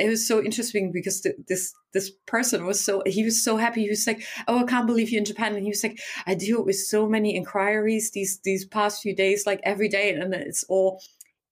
it 0.00 0.08
was 0.08 0.26
so 0.26 0.42
interesting 0.42 0.90
because 0.92 1.20
th- 1.20 1.36
this 1.46 1.74
this 1.92 2.10
person 2.26 2.64
was 2.64 2.82
so 2.82 3.02
he 3.06 3.22
was 3.22 3.44
so 3.44 3.56
happy 3.58 3.82
he 3.82 3.90
was 3.90 4.06
like 4.06 4.22
oh 4.48 4.60
i 4.60 4.64
can't 4.64 4.86
believe 4.86 5.10
you're 5.10 5.18
in 5.18 5.24
japan 5.24 5.54
and 5.54 5.62
he 5.62 5.68
was 5.68 5.82
like 5.82 6.00
i 6.26 6.34
deal 6.34 6.64
with 6.64 6.76
so 6.76 7.06
many 7.06 7.36
inquiries 7.36 8.10
these 8.12 8.40
these 8.44 8.64
past 8.64 9.02
few 9.02 9.14
days 9.14 9.46
like 9.46 9.60
every 9.62 9.88
day 9.88 10.12
and 10.14 10.34
it's 10.34 10.64
all 10.68 11.00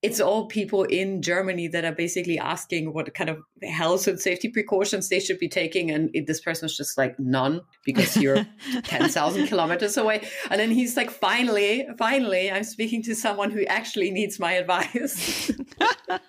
it's 0.00 0.20
all 0.20 0.46
people 0.46 0.84
in 0.84 1.22
Germany 1.22 1.66
that 1.68 1.84
are 1.84 1.92
basically 1.92 2.38
asking 2.38 2.92
what 2.92 3.12
kind 3.14 3.28
of 3.28 3.38
health 3.64 4.06
and 4.06 4.20
safety 4.20 4.48
precautions 4.48 5.08
they 5.08 5.18
should 5.18 5.40
be 5.40 5.48
taking. 5.48 5.90
And 5.90 6.10
this 6.26 6.40
person 6.40 6.66
was 6.66 6.76
just 6.76 6.96
like, 6.96 7.18
none, 7.18 7.62
because 7.84 8.16
you're 8.16 8.46
10,000 8.84 9.48
kilometers 9.48 9.96
away. 9.96 10.28
And 10.50 10.60
then 10.60 10.70
he's 10.70 10.96
like, 10.96 11.10
finally, 11.10 11.88
finally, 11.98 12.50
I'm 12.50 12.62
speaking 12.62 13.02
to 13.04 13.14
someone 13.14 13.50
who 13.50 13.64
actually 13.64 14.12
needs 14.12 14.38
my 14.38 14.52
advice. 14.52 15.50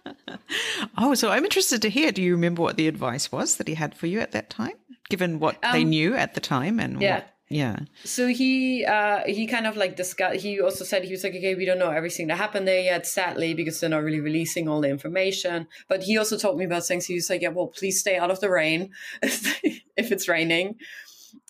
oh, 0.97 1.13
so 1.13 1.29
I'm 1.29 1.43
interested 1.43 1.81
to 1.83 1.89
hear. 1.89 2.11
Do 2.11 2.23
you 2.23 2.31
remember 2.33 2.63
what 2.63 2.75
the 2.75 2.87
advice 2.87 3.31
was 3.31 3.57
that 3.57 3.67
he 3.67 3.75
had 3.75 3.93
for 3.93 4.07
you 4.07 4.19
at 4.19 4.31
that 4.31 4.49
time, 4.49 4.73
given 5.09 5.39
what 5.39 5.63
um, 5.63 5.73
they 5.73 5.83
knew 5.83 6.15
at 6.15 6.33
the 6.33 6.41
time 6.41 6.79
and 6.79 6.99
yeah. 6.99 7.15
what? 7.15 7.35
Yeah. 7.49 7.79
So 8.03 8.27
he 8.27 8.85
uh 8.85 9.21
he 9.25 9.47
kind 9.47 9.65
of 9.65 9.75
like 9.75 9.95
discussed 9.95 10.41
he 10.41 10.61
also 10.61 10.83
said 10.83 11.03
he 11.03 11.11
was 11.11 11.23
like, 11.23 11.33
okay, 11.33 11.55
we 11.55 11.65
don't 11.65 11.79
know 11.79 11.89
everything 11.89 12.27
that 12.27 12.37
happened 12.37 12.67
there 12.67 12.81
yet, 12.81 13.07
sadly, 13.07 13.55
because 13.55 13.79
they're 13.79 13.89
not 13.89 14.03
really 14.03 14.19
releasing 14.19 14.69
all 14.69 14.81
the 14.81 14.89
information. 14.89 15.67
But 15.87 16.03
he 16.03 16.15
also 16.17 16.37
told 16.37 16.59
me 16.59 16.65
about 16.65 16.85
things. 16.85 17.07
He 17.07 17.15
was 17.15 17.29
like, 17.29 17.41
Yeah, 17.41 17.49
well, 17.49 17.67
please 17.67 17.99
stay 17.99 18.17
out 18.17 18.29
of 18.29 18.39
the 18.39 18.51
rain 18.51 18.91
if 19.23 20.11
it's 20.11 20.27
raining 20.27 20.75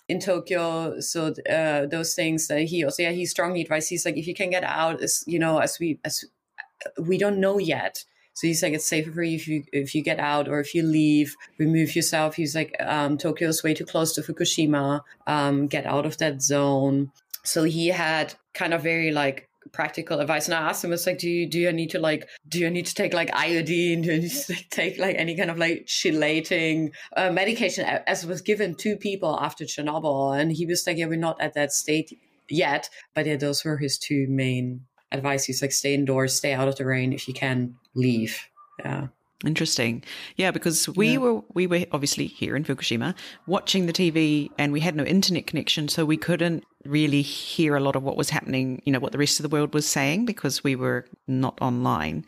in 0.08 0.22
Tokyo. 0.22 1.02
So 1.02 1.34
uh 1.50 1.86
those 1.88 2.16
things 2.16 2.48
that 2.48 2.62
he 2.62 2.86
also 2.86 3.04
yeah, 3.04 3.12
he 3.12 3.26
strongly 3.26 3.62
advised 3.62 3.90
he's 3.90 4.06
like, 4.06 4.16
if 4.16 4.26
you 4.26 4.34
can 4.34 4.52
get 4.52 4.64
out 4.64 5.02
as 5.02 5.26
you 5.28 5.38
know, 5.38 5.58
as 5.60 5.80
we 5.80 6.00
as 6.06 6.24
we 6.98 7.18
don't 7.18 7.42
know 7.42 7.58
yet 7.58 8.06
So 8.40 8.48
he's 8.48 8.64
like, 8.64 8.72
it's 8.72 8.86
safer 8.86 9.12
for 9.12 9.22
you 9.22 9.36
if 9.36 9.50
you 9.50 9.66
if 9.74 9.94
you 9.94 10.02
get 10.02 10.18
out 10.18 10.48
or 10.48 10.62
if 10.62 10.74
you 10.74 10.82
leave, 10.82 11.36
remove 11.58 11.94
yourself. 11.94 12.36
He's 12.36 12.56
like, 12.56 12.74
um, 12.80 13.18
Tokyo's 13.18 13.66
way 13.66 13.74
too 13.74 13.86
close 13.86 14.14
to 14.14 14.22
Fukushima. 14.22 15.02
Um, 15.28 15.68
get 15.68 15.86
out 15.86 16.06
of 16.06 16.20
that 16.20 16.42
zone. 16.42 17.12
So 17.44 17.66
he 17.66 17.88
had 17.88 18.36
kind 18.54 18.74
of 18.74 18.82
very 18.82 19.12
like 19.12 19.50
practical 19.74 20.22
advice. 20.22 20.46
And 20.46 20.56
I 20.56 20.70
asked 20.70 20.86
him, 20.86 20.94
it's 20.94 21.06
like, 21.06 21.18
do 21.18 21.30
you 21.30 21.50
do 21.50 21.60
you 21.60 21.74
need 21.74 21.90
to 21.90 22.00
like 22.00 22.30
do 22.48 22.60
you 22.60 22.70
need 22.70 22.86
to 22.86 22.96
take 22.96 23.14
like 23.14 23.30
iodine? 23.34 24.04
Do 24.04 24.14
you 24.14 24.22
need 24.22 24.32
to 24.32 24.56
take 24.70 24.98
like 24.98 25.18
any 25.18 25.36
kind 25.36 25.52
of 25.52 25.58
like 25.58 25.86
chelating 25.86 26.92
uh, 27.18 27.32
medication 27.32 27.84
as 28.08 28.26
was 28.26 28.40
given 28.40 28.74
to 28.76 28.96
people 28.96 29.38
after 29.38 29.66
Chernobyl? 29.66 30.40
And 30.40 30.54
he 30.54 30.66
was 30.66 30.88
like, 30.88 30.96
yeah, 30.96 31.08
we're 31.08 31.20
not 31.20 31.42
at 31.42 31.56
that 31.56 31.74
state 31.74 32.18
yet. 32.48 32.90
But 33.14 33.26
yeah, 33.26 33.36
those 33.36 33.66
were 33.66 33.76
his 33.76 33.98
two 33.98 34.28
main 34.30 34.86
advice. 35.12 35.46
He's 35.46 35.62
like, 35.62 35.72
stay 35.72 35.94
indoors, 35.94 36.36
stay 36.36 36.54
out 36.54 36.68
of 36.68 36.76
the 36.76 36.86
rain. 36.86 37.14
If 37.14 37.28
you 37.28 37.34
can, 37.34 37.76
leave. 37.96 38.48
Yeah. 38.80 39.08
Interesting. 39.46 40.04
Yeah, 40.36 40.52
because 40.52 40.90
we 40.90 41.14
yeah. 41.14 41.18
were 41.18 41.42
we 41.54 41.66
were 41.66 41.86
obviously 41.94 42.28
here 42.28 42.58
in 42.58 42.66
Fukushima 42.66 43.16
watching 43.48 43.86
the 43.86 43.94
TV 43.94 44.50
and 44.58 44.74
we 44.74 44.82
had 44.82 44.98
no 44.98 45.06
internet 45.06 45.48
connection 45.48 45.88
so 45.88 46.04
we 46.04 46.18
couldn't 46.18 46.66
really 46.84 47.22
hear 47.22 47.78
a 47.78 47.80
lot 47.80 47.96
of 47.96 48.04
what 48.04 48.18
was 48.18 48.32
happening, 48.32 48.82
you 48.84 48.92
know, 48.92 49.00
what 49.00 49.14
the 49.14 49.18
rest 49.18 49.40
of 49.40 49.44
the 49.44 49.50
world 49.50 49.74
was 49.74 49.88
saying 49.88 50.26
because 50.26 50.62
we 50.62 50.76
were 50.76 51.06
not 51.26 51.58
online. 51.62 52.26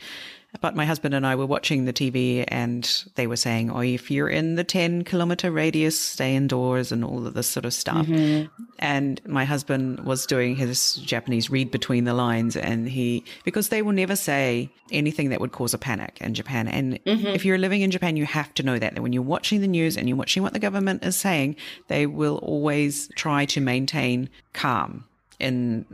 But 0.60 0.76
my 0.76 0.86
husband 0.86 1.14
and 1.14 1.26
I 1.26 1.36
were 1.36 1.46
watching 1.46 1.86
the 1.86 1.94
TV 1.94 2.44
and 2.50 3.06
they 3.16 3.26
were 3.26 3.38
saying, 3.38 3.72
oh, 3.72 3.80
if 3.80 4.12
you're 4.12 4.28
in 4.28 4.56
the 4.56 4.66
10 4.66 5.06
kilometer 5.06 5.50
radius, 5.50 5.98
stay 5.98 6.36
indoors 6.36 6.92
and 6.92 7.06
all 7.06 7.26
of 7.26 7.34
this 7.34 7.48
sort 7.48 7.66
of 7.66 7.74
stuff. 7.74 8.06
Mm-hmm. 8.06 8.48
And 8.80 9.22
my 9.26 9.46
husband 9.46 10.02
was 10.02 10.26
doing 10.26 10.58
his 10.58 10.96
Japanese 10.96 11.50
read 11.50 11.72
between 11.72 12.04
the 12.04 12.14
lines 12.14 12.58
and 12.58 12.90
he, 12.90 13.24
because 13.46 13.70
they 13.70 13.82
will 13.82 13.94
never 13.94 14.16
say 14.16 14.70
anything 14.92 15.30
that 15.30 15.40
would 15.40 15.54
cause 15.54 15.74
a 15.74 15.78
panic 15.78 16.18
in 16.20 16.34
Japan. 16.34 16.68
And 16.68 17.04
mm-hmm. 17.06 17.28
if 17.28 17.46
you're 17.46 17.58
living 17.58 17.82
in 17.82 17.90
Japan, 17.90 18.18
you 18.18 18.26
have 18.26 18.54
to 18.56 18.64
know 18.64 18.78
that, 18.78 18.96
that 18.96 19.02
when 19.02 19.14
you're 19.14 19.24
watching 19.24 19.62
the 19.62 19.68
news 19.68 19.96
and 19.96 20.10
you're 20.10 20.18
watching 20.18 20.44
what 20.44 20.52
the 20.52 20.60
government 20.60 21.06
is 21.06 21.16
saying, 21.16 21.56
they 21.88 22.06
will 22.06 22.40
always 22.40 23.08
try 23.16 23.46
to 23.46 23.62
maintain 23.62 24.30
calm 24.52 25.06
in 25.40 25.86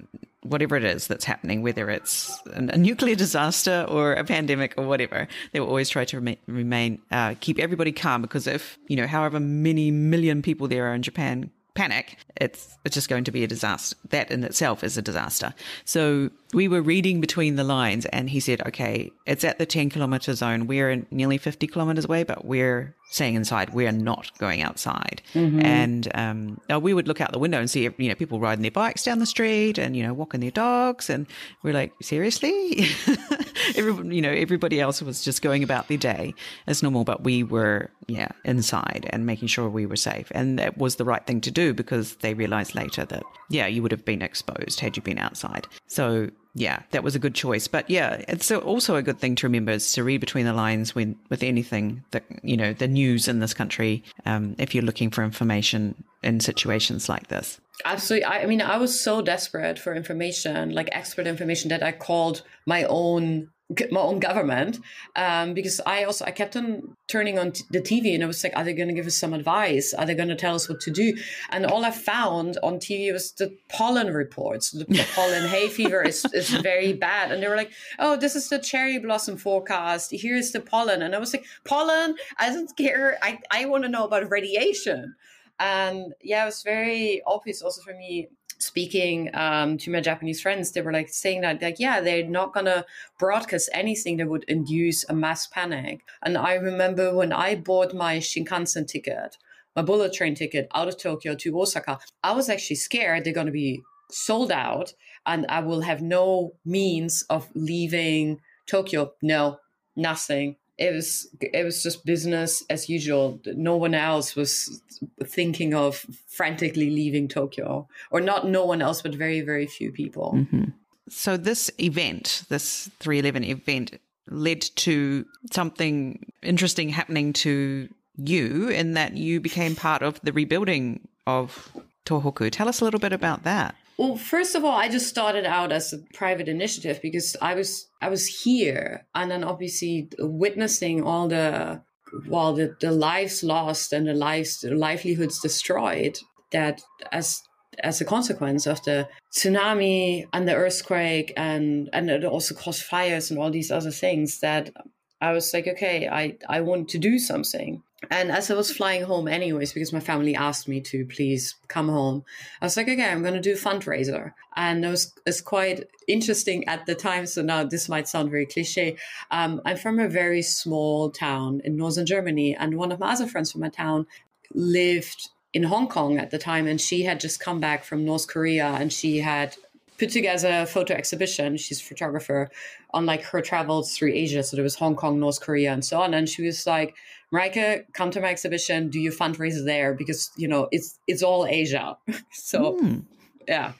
whatever 0.49 0.75
it 0.75 0.83
is 0.83 1.07
that's 1.07 1.25
happening, 1.25 1.61
whether 1.61 1.89
it's 1.89 2.41
a 2.47 2.77
nuclear 2.77 3.15
disaster 3.15 3.85
or 3.87 4.13
a 4.13 4.23
pandemic 4.23 4.73
or 4.77 4.85
whatever, 4.85 5.27
they 5.51 5.59
will 5.59 5.67
always 5.67 5.89
try 5.89 6.05
to 6.05 6.37
remain, 6.47 7.01
uh, 7.11 7.35
keep 7.39 7.59
everybody 7.59 7.91
calm 7.91 8.21
because 8.21 8.47
if, 8.47 8.77
you 8.87 8.95
know, 8.95 9.07
however 9.07 9.39
many 9.39 9.91
million 9.91 10.41
people 10.41 10.67
there 10.67 10.87
are 10.87 10.93
in 10.93 11.01
Japan 11.01 11.51
panic, 11.77 12.17
it's 12.35 12.77
it's 12.83 12.95
just 12.95 13.07
going 13.07 13.23
to 13.23 13.31
be 13.31 13.43
a 13.43 13.47
disaster. 13.47 13.95
That 14.09 14.31
in 14.31 14.43
itself 14.43 14.83
is 14.83 14.97
a 14.97 15.01
disaster. 15.01 15.53
So 15.85 16.31
we 16.53 16.67
were 16.67 16.81
reading 16.81 17.21
between 17.21 17.55
the 17.55 17.63
lines, 17.63 18.05
and 18.07 18.29
he 18.29 18.39
said, 18.39 18.65
"Okay, 18.67 19.11
it's 19.25 19.43
at 19.43 19.59
the 19.59 19.65
ten 19.65 19.89
kilometer 19.89 20.33
zone. 20.33 20.67
We're 20.67 21.05
nearly 21.11 21.37
fifty 21.37 21.67
kilometers 21.67 22.05
away, 22.05 22.23
but 22.23 22.43
we're 22.43 22.95
staying 23.11 23.35
inside. 23.35 23.73
We're 23.73 23.91
not 23.91 24.31
going 24.39 24.61
outside." 24.61 25.21
Mm-hmm. 25.33 25.61
And 25.61 26.11
um, 26.15 26.61
we 26.81 26.93
would 26.93 27.07
look 27.07 27.21
out 27.21 27.31
the 27.31 27.39
window 27.39 27.59
and 27.59 27.69
see, 27.69 27.83
you 27.83 28.09
know, 28.09 28.15
people 28.15 28.39
riding 28.39 28.63
their 28.63 28.71
bikes 28.71 29.03
down 29.03 29.19
the 29.19 29.25
street 29.25 29.77
and 29.77 29.95
you 29.95 30.03
know 30.03 30.13
walking 30.13 30.41
their 30.41 30.51
dogs, 30.51 31.09
and 31.09 31.27
we're 31.63 31.73
like, 31.73 31.93
"Seriously?" 32.01 32.87
You 33.75 34.21
know, 34.21 34.31
everybody 34.31 34.79
else 34.79 35.01
was 35.01 35.23
just 35.23 35.41
going 35.41 35.63
about 35.63 35.87
their 35.87 35.97
day 35.97 36.33
as 36.67 36.83
normal, 36.83 37.03
but 37.03 37.23
we 37.23 37.43
were, 37.43 37.89
yeah, 38.07 38.29
inside 38.43 39.09
and 39.11 39.25
making 39.25 39.47
sure 39.47 39.69
we 39.69 39.85
were 39.85 39.95
safe, 39.95 40.31
and 40.31 40.59
that 40.59 40.77
was 40.77 40.95
the 40.95 41.05
right 41.05 41.25
thing 41.25 41.41
to 41.41 41.51
do 41.51 41.73
because 41.73 42.15
they 42.15 42.33
realized 42.33 42.75
later 42.75 43.05
that, 43.05 43.23
yeah, 43.49 43.67
you 43.67 43.81
would 43.81 43.91
have 43.91 44.05
been 44.05 44.21
exposed 44.21 44.79
had 44.79 44.95
you 44.95 45.03
been 45.03 45.19
outside. 45.19 45.67
So 45.87 46.29
yeah, 46.57 46.81
that 46.89 47.03
was 47.03 47.15
a 47.15 47.19
good 47.19 47.35
choice. 47.35 47.67
But 47.67 47.87
yeah, 47.87 48.23
it's 48.27 48.51
also 48.51 48.95
a 48.95 49.03
good 49.03 49.19
thing 49.19 49.35
to 49.35 49.47
remember 49.47 49.73
is 49.73 49.91
to 49.93 50.03
read 50.03 50.19
between 50.19 50.45
the 50.45 50.53
lines 50.53 50.95
when 50.95 51.15
with 51.29 51.43
anything 51.43 52.03
that 52.11 52.23
you 52.41 52.57
know 52.57 52.73
the 52.73 52.87
news 52.87 53.27
in 53.27 53.39
this 53.39 53.53
country. 53.53 54.03
Um, 54.25 54.55
if 54.57 54.73
you're 54.73 54.83
looking 54.83 55.11
for 55.11 55.23
information 55.23 56.03
in 56.23 56.39
situations 56.39 57.07
like 57.07 57.27
this. 57.27 57.59
Absolutely. 57.85 58.25
I, 58.25 58.39
I 58.39 58.45
mean, 58.47 58.61
I 58.61 58.77
was 58.77 58.99
so 58.99 59.21
desperate 59.21 59.77
for 59.77 59.93
information, 59.93 60.71
like 60.71 60.89
expert 60.91 61.27
information, 61.27 61.69
that 61.69 61.83
I 61.83 61.91
called 61.91 62.41
my 62.65 62.85
own 62.85 63.49
my 63.91 63.99
own 63.99 64.19
government 64.19 64.79
um, 65.17 65.53
because 65.53 65.81
I 65.85 66.05
also 66.05 66.23
I 66.23 66.31
kept 66.31 66.55
on 66.55 66.95
turning 67.07 67.37
on 67.37 67.51
t- 67.51 67.65
the 67.69 67.81
TV 67.81 68.15
and 68.15 68.23
I 68.23 68.27
was 68.27 68.41
like, 68.41 68.53
are 68.55 68.63
they 68.63 68.73
going 68.73 68.87
to 68.87 68.93
give 68.93 69.07
us 69.07 69.17
some 69.17 69.33
advice? 69.33 69.93
Are 69.93 70.05
they 70.05 70.15
going 70.15 70.29
to 70.29 70.35
tell 70.35 70.55
us 70.55 70.69
what 70.69 70.79
to 70.81 70.91
do? 70.91 71.17
And 71.49 71.65
all 71.65 71.83
I 71.83 71.91
found 71.91 72.57
on 72.63 72.79
TV 72.79 73.11
was 73.11 73.33
the 73.33 73.53
pollen 73.67 74.13
reports. 74.13 74.71
The, 74.71 74.85
the 74.85 75.05
pollen 75.15 75.49
hay 75.49 75.67
fever 75.67 76.01
is, 76.01 76.25
is 76.33 76.49
very 76.49 76.93
bad, 76.93 77.31
and 77.31 77.43
they 77.43 77.47
were 77.49 77.57
like, 77.57 77.71
oh, 77.99 78.15
this 78.15 78.35
is 78.35 78.47
the 78.47 78.59
cherry 78.59 78.99
blossom 78.99 79.35
forecast. 79.35 80.11
Here's 80.11 80.51
the 80.51 80.61
pollen, 80.61 81.01
and 81.01 81.13
I 81.13 81.19
was 81.19 81.33
like, 81.33 81.45
pollen? 81.65 82.15
I 82.37 82.53
don't 82.53 82.75
care. 82.77 83.17
I 83.21 83.39
I 83.51 83.65
want 83.65 83.83
to 83.83 83.89
know 83.89 84.05
about 84.05 84.29
radiation. 84.31 85.15
And 85.59 86.13
yeah, 86.21 86.43
it 86.43 86.45
was 86.45 86.63
very 86.63 87.21
obvious 87.25 87.61
also 87.61 87.81
for 87.81 87.93
me 87.93 88.29
speaking 88.57 89.29
um, 89.33 89.77
to 89.79 89.91
my 89.91 90.01
Japanese 90.01 90.41
friends, 90.41 90.71
they 90.71 90.81
were 90.81 90.93
like 90.93 91.09
saying 91.09 91.41
that, 91.41 91.61
like, 91.61 91.79
yeah, 91.79 92.01
they're 92.01 92.27
not 92.27 92.53
gonna 92.53 92.85
broadcast 93.19 93.69
anything 93.73 94.17
that 94.17 94.29
would 94.29 94.43
induce 94.47 95.07
a 95.09 95.13
mass 95.13 95.47
panic. 95.47 96.03
And 96.23 96.37
I 96.37 96.55
remember 96.55 97.15
when 97.15 97.31
I 97.31 97.55
bought 97.55 97.93
my 97.93 98.17
Shinkansen 98.17 98.87
ticket, 98.87 99.37
my 99.75 99.81
bullet 99.81 100.13
train 100.13 100.35
ticket 100.35 100.67
out 100.73 100.87
of 100.87 100.97
Tokyo 100.97 101.35
to 101.35 101.59
Osaka, 101.59 101.99
I 102.23 102.33
was 102.33 102.49
actually 102.49 102.77
scared 102.77 103.23
they're 103.23 103.33
gonna 103.33 103.51
be 103.51 103.81
sold 104.09 104.51
out 104.51 104.93
and 105.25 105.45
I 105.49 105.59
will 105.59 105.81
have 105.81 106.01
no 106.01 106.53
means 106.65 107.23
of 107.29 107.49
leaving 107.53 108.39
Tokyo. 108.65 109.13
No, 109.21 109.59
nothing 109.95 110.55
it 110.77 110.93
was 110.93 111.27
it 111.41 111.63
was 111.63 111.83
just 111.83 112.05
business 112.05 112.63
as 112.69 112.89
usual. 112.89 113.39
No 113.45 113.75
one 113.75 113.93
else 113.93 114.35
was 114.35 114.81
thinking 115.23 115.73
of 115.73 116.05
frantically 116.27 116.89
leaving 116.89 117.27
Tokyo, 117.27 117.87
or 118.11 118.21
not 118.21 118.47
no 118.47 118.65
one 118.65 118.81
else, 118.81 119.01
but 119.01 119.15
very 119.15 119.41
very 119.41 119.65
few 119.65 119.91
people. 119.91 120.33
Mm-hmm. 120.35 120.65
So 121.09 121.37
this 121.37 121.71
event, 121.79 122.43
this 122.49 122.89
311 122.99 123.43
event, 123.43 123.99
led 124.29 124.61
to 124.61 125.25
something 125.51 126.31
interesting 126.43 126.89
happening 126.89 127.31
to 127.33 127.87
you 128.17 128.67
in 128.69 128.93
that 128.93 129.15
you 129.15 129.39
became 129.39 129.75
part 129.75 130.01
of 130.01 130.19
the 130.21 130.33
rebuilding 130.33 131.07
of 131.25 131.71
Tohoku. 132.05 132.51
Tell 132.51 132.67
us 132.67 132.81
a 132.81 132.83
little 132.83 132.99
bit 132.99 133.13
about 133.13 133.43
that. 133.43 133.75
Well, 133.97 134.15
first 134.15 134.55
of 134.55 134.63
all, 134.63 134.77
I 134.77 134.89
just 134.89 135.07
started 135.07 135.45
out 135.45 135.71
as 135.71 135.91
a 135.91 135.99
private 136.13 136.47
initiative 136.47 136.99
because 137.01 137.35
I 137.41 137.55
was 137.55 137.87
I 138.01 138.09
was 138.09 138.27
here 138.27 139.05
and 139.15 139.31
then 139.31 139.43
obviously 139.43 140.09
witnessing 140.19 141.03
all 141.03 141.27
the 141.27 141.81
well 142.27 142.53
the, 142.53 142.75
the 142.79 142.91
lives 142.91 143.43
lost 143.43 143.93
and 143.93 144.07
the 144.07 144.13
lives 144.13 144.59
the 144.59 144.75
livelihoods 144.75 145.41
destroyed 145.41 146.19
that 146.51 146.81
as 147.11 147.41
as 147.83 147.99
a 147.99 148.05
consequence 148.05 148.65
of 148.65 148.81
the 148.83 149.07
tsunami 149.35 150.25
and 150.31 150.47
the 150.47 150.55
earthquake 150.55 151.33
and 151.35 151.89
and 151.91 152.09
it 152.09 152.23
also 152.23 152.53
caused 152.55 152.83
fires 152.83 153.31
and 153.31 153.39
all 153.39 153.51
these 153.51 153.71
other 153.71 153.91
things 153.91 154.39
that 154.39 154.71
I 155.19 155.31
was 155.31 155.53
like, 155.53 155.67
okay, 155.67 156.07
I, 156.07 156.37
I 156.47 156.61
want 156.61 156.89
to 156.89 156.97
do 156.97 157.17
something. 157.17 157.81
And 158.11 158.31
as 158.31 158.51
I 158.51 158.53
was 158.53 158.71
flying 158.71 159.03
home, 159.03 159.27
anyways, 159.27 159.73
because 159.73 159.91
my 159.91 159.99
family 159.99 160.35
asked 160.35 160.67
me 160.67 160.81
to 160.81 161.03
please 161.05 161.55
come 161.67 161.89
home, 161.89 162.23
I 162.61 162.65
was 162.65 162.77
like, 162.77 162.87
okay, 162.87 163.09
I'm 163.09 163.23
going 163.23 163.33
to 163.33 163.39
do 163.39 163.53
a 163.53 163.55
fundraiser. 163.55 164.33
And 164.55 164.85
it 164.85 164.89
was, 164.89 165.13
it's 165.25 165.41
quite 165.41 165.89
interesting 166.07 166.67
at 166.67 166.85
the 166.85 166.93
time. 166.93 167.25
So 167.25 167.41
now 167.41 167.63
this 167.63 167.89
might 167.89 168.07
sound 168.07 168.29
very 168.29 168.45
cliche. 168.45 168.97
Um, 169.31 169.61
I'm 169.65 169.77
from 169.77 169.99
a 169.99 170.07
very 170.07 170.43
small 170.43 171.09
town 171.09 171.61
in 171.63 171.75
northern 171.75 172.05
Germany. 172.05 172.55
And 172.55 172.77
one 172.77 172.91
of 172.91 172.99
my 172.99 173.13
other 173.13 173.25
friends 173.25 173.51
from 173.51 173.61
my 173.61 173.69
town 173.69 174.05
lived 174.53 175.29
in 175.53 175.63
Hong 175.63 175.87
Kong 175.87 176.19
at 176.19 176.29
the 176.29 176.37
time. 176.37 176.67
And 176.67 176.79
she 176.79 177.01
had 177.01 177.19
just 177.19 177.39
come 177.39 177.59
back 177.59 177.83
from 177.83 178.05
North 178.05 178.27
Korea 178.27 178.67
and 178.79 178.93
she 178.93 179.17
had 179.17 179.55
put 179.97 180.11
together 180.11 180.61
a 180.61 180.65
photo 180.67 180.93
exhibition. 180.93 181.57
She's 181.57 181.81
a 181.81 181.83
photographer 181.83 182.51
on 182.91 183.07
like 183.07 183.23
her 183.23 183.41
travels 183.41 183.97
through 183.97 184.13
Asia. 184.13 184.43
So 184.43 184.55
there 184.55 184.63
was 184.63 184.75
Hong 184.75 184.95
Kong, 184.95 185.19
North 185.19 185.41
Korea, 185.41 185.73
and 185.73 185.83
so 185.83 185.99
on. 185.99 186.13
And 186.13 186.29
she 186.29 186.43
was 186.43 186.67
like, 186.67 186.95
Mareike, 187.33 187.85
come 187.93 188.11
to 188.11 188.21
my 188.21 188.29
exhibition. 188.29 188.89
Do 188.89 188.99
you 188.99 189.11
fundraise 189.11 189.63
there? 189.65 189.93
Because 189.93 190.29
you 190.37 190.47
know 190.47 190.67
it's 190.71 190.99
it's 191.07 191.23
all 191.23 191.45
Asia. 191.45 191.97
so 192.31 192.77
mm. 192.79 193.05
yeah, 193.47 193.73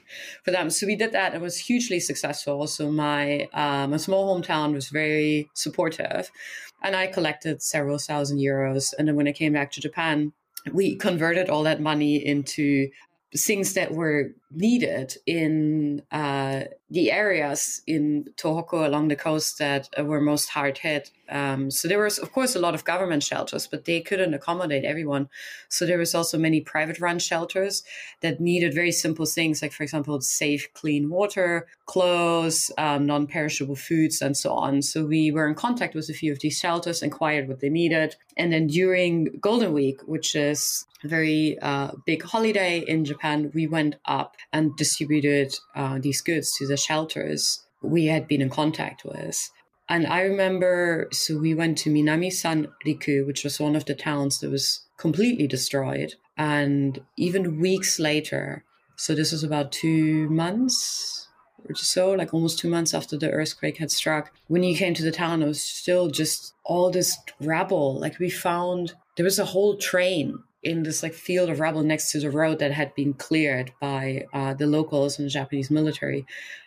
for 0.44 0.50
them. 0.50 0.70
So 0.70 0.86
we 0.86 0.96
did 0.96 1.12
that. 1.12 1.34
It 1.34 1.40
was 1.40 1.58
hugely 1.58 2.00
successful. 2.00 2.66
So 2.66 2.90
my 2.90 3.48
um, 3.54 3.92
a 3.92 3.98
small 3.98 4.36
hometown 4.36 4.74
was 4.74 4.88
very 4.88 5.48
supportive, 5.54 6.30
and 6.82 6.94
I 6.94 7.06
collected 7.06 7.62
several 7.62 7.98
thousand 7.98 8.38
euros. 8.38 8.92
And 8.98 9.08
then 9.08 9.16
when 9.16 9.28
I 9.28 9.32
came 9.32 9.54
back 9.54 9.70
to 9.72 9.80
Japan, 9.80 10.32
we 10.72 10.96
converted 10.96 11.48
all 11.48 11.62
that 11.62 11.80
money 11.80 12.16
into 12.16 12.90
things 13.36 13.74
that 13.74 13.92
were 13.92 14.32
needed 14.50 15.16
in 15.26 16.02
uh, 16.10 16.62
the 16.90 17.12
areas 17.12 17.82
in 17.86 18.24
Tohoku 18.36 18.86
along 18.86 19.08
the 19.08 19.16
coast 19.16 19.58
that 19.58 19.88
uh, 19.98 20.04
were 20.04 20.20
most 20.20 20.48
hard 20.48 20.78
hit. 20.78 21.10
Um, 21.28 21.70
so 21.70 21.86
there 21.86 22.02
was, 22.02 22.18
of 22.18 22.32
course, 22.32 22.56
a 22.56 22.58
lot 22.58 22.74
of 22.74 22.84
government 22.84 23.22
shelters, 23.22 23.66
but 23.66 23.84
they 23.84 24.00
couldn't 24.00 24.32
accommodate 24.32 24.84
everyone. 24.84 25.28
So 25.68 25.84
there 25.84 25.98
was 25.98 26.14
also 26.14 26.38
many 26.38 26.62
private 26.62 26.98
run 26.98 27.18
shelters 27.18 27.82
that 28.22 28.40
needed 28.40 28.72
very 28.72 28.92
simple 28.92 29.26
things, 29.26 29.60
like, 29.60 29.72
for 29.72 29.82
example, 29.82 30.18
safe, 30.22 30.72
clean 30.72 31.10
water, 31.10 31.66
clothes, 31.84 32.70
um, 32.78 33.04
non 33.06 33.26
perishable 33.26 33.76
foods, 33.76 34.22
and 34.22 34.34
so 34.34 34.54
on. 34.54 34.80
So 34.80 35.04
we 35.04 35.30
were 35.30 35.46
in 35.46 35.54
contact 35.54 35.94
with 35.94 36.08
a 36.08 36.14
few 36.14 36.32
of 36.32 36.40
these 36.40 36.58
shelters, 36.58 37.02
inquired 37.02 37.48
what 37.48 37.60
they 37.60 37.68
needed. 37.68 38.16
And 38.38 38.50
then 38.50 38.66
during 38.66 39.38
Golden 39.42 39.74
Week, 39.74 40.00
which 40.06 40.34
is 40.34 40.86
a 41.04 41.08
very 41.08 41.58
uh, 41.60 41.92
big 42.06 42.22
holiday 42.22 42.78
in 42.78 43.04
Japan, 43.04 43.50
we 43.54 43.66
went 43.66 43.96
up 44.06 44.37
and 44.52 44.76
distributed 44.76 45.54
uh, 45.74 45.98
these 46.00 46.20
goods 46.20 46.56
to 46.56 46.66
the 46.66 46.76
shelters 46.76 47.64
we 47.82 48.06
had 48.06 48.26
been 48.26 48.42
in 48.42 48.50
contact 48.50 49.04
with. 49.04 49.50
And 49.88 50.06
I 50.06 50.20
remember, 50.20 51.08
so 51.12 51.38
we 51.38 51.54
went 51.54 51.78
to 51.78 51.90
Minami 51.90 52.30
San 52.32 52.68
Riku, 52.86 53.26
which 53.26 53.44
was 53.44 53.58
one 53.58 53.74
of 53.74 53.86
the 53.86 53.94
towns 53.94 54.40
that 54.40 54.50
was 54.50 54.80
completely 54.98 55.46
destroyed. 55.46 56.14
And 56.36 57.00
even 57.16 57.60
weeks 57.60 57.98
later, 57.98 58.64
so 58.96 59.14
this 59.14 59.32
was 59.32 59.42
about 59.42 59.72
two 59.72 60.28
months 60.28 61.28
or 61.68 61.74
so, 61.74 62.12
like 62.12 62.34
almost 62.34 62.58
two 62.58 62.68
months 62.68 62.94
after 62.94 63.16
the 63.16 63.30
earthquake 63.30 63.78
had 63.78 63.90
struck, 63.90 64.32
when 64.48 64.62
you 64.62 64.76
came 64.76 64.94
to 64.94 65.02
the 65.02 65.10
town, 65.10 65.42
it 65.42 65.46
was 65.46 65.62
still 65.62 66.08
just 66.08 66.54
all 66.64 66.90
this 66.90 67.16
rubble. 67.40 67.98
Like 67.98 68.18
we 68.18 68.30
found 68.30 68.94
there 69.16 69.24
was 69.24 69.38
a 69.38 69.44
whole 69.44 69.76
train 69.76 70.38
in 70.62 70.82
this 70.82 71.02
like 71.02 71.14
field 71.14 71.50
of 71.50 71.60
rubble 71.60 71.82
next 71.82 72.10
to 72.12 72.20
the 72.20 72.30
road 72.30 72.58
that 72.58 72.72
had 72.72 72.94
been 72.94 73.14
cleared 73.14 73.72
by 73.80 74.26
uh, 74.32 74.54
the 74.54 74.66
locals 74.66 75.18
and 75.18 75.26
the 75.26 75.30
Japanese 75.30 75.70
military. 75.70 76.26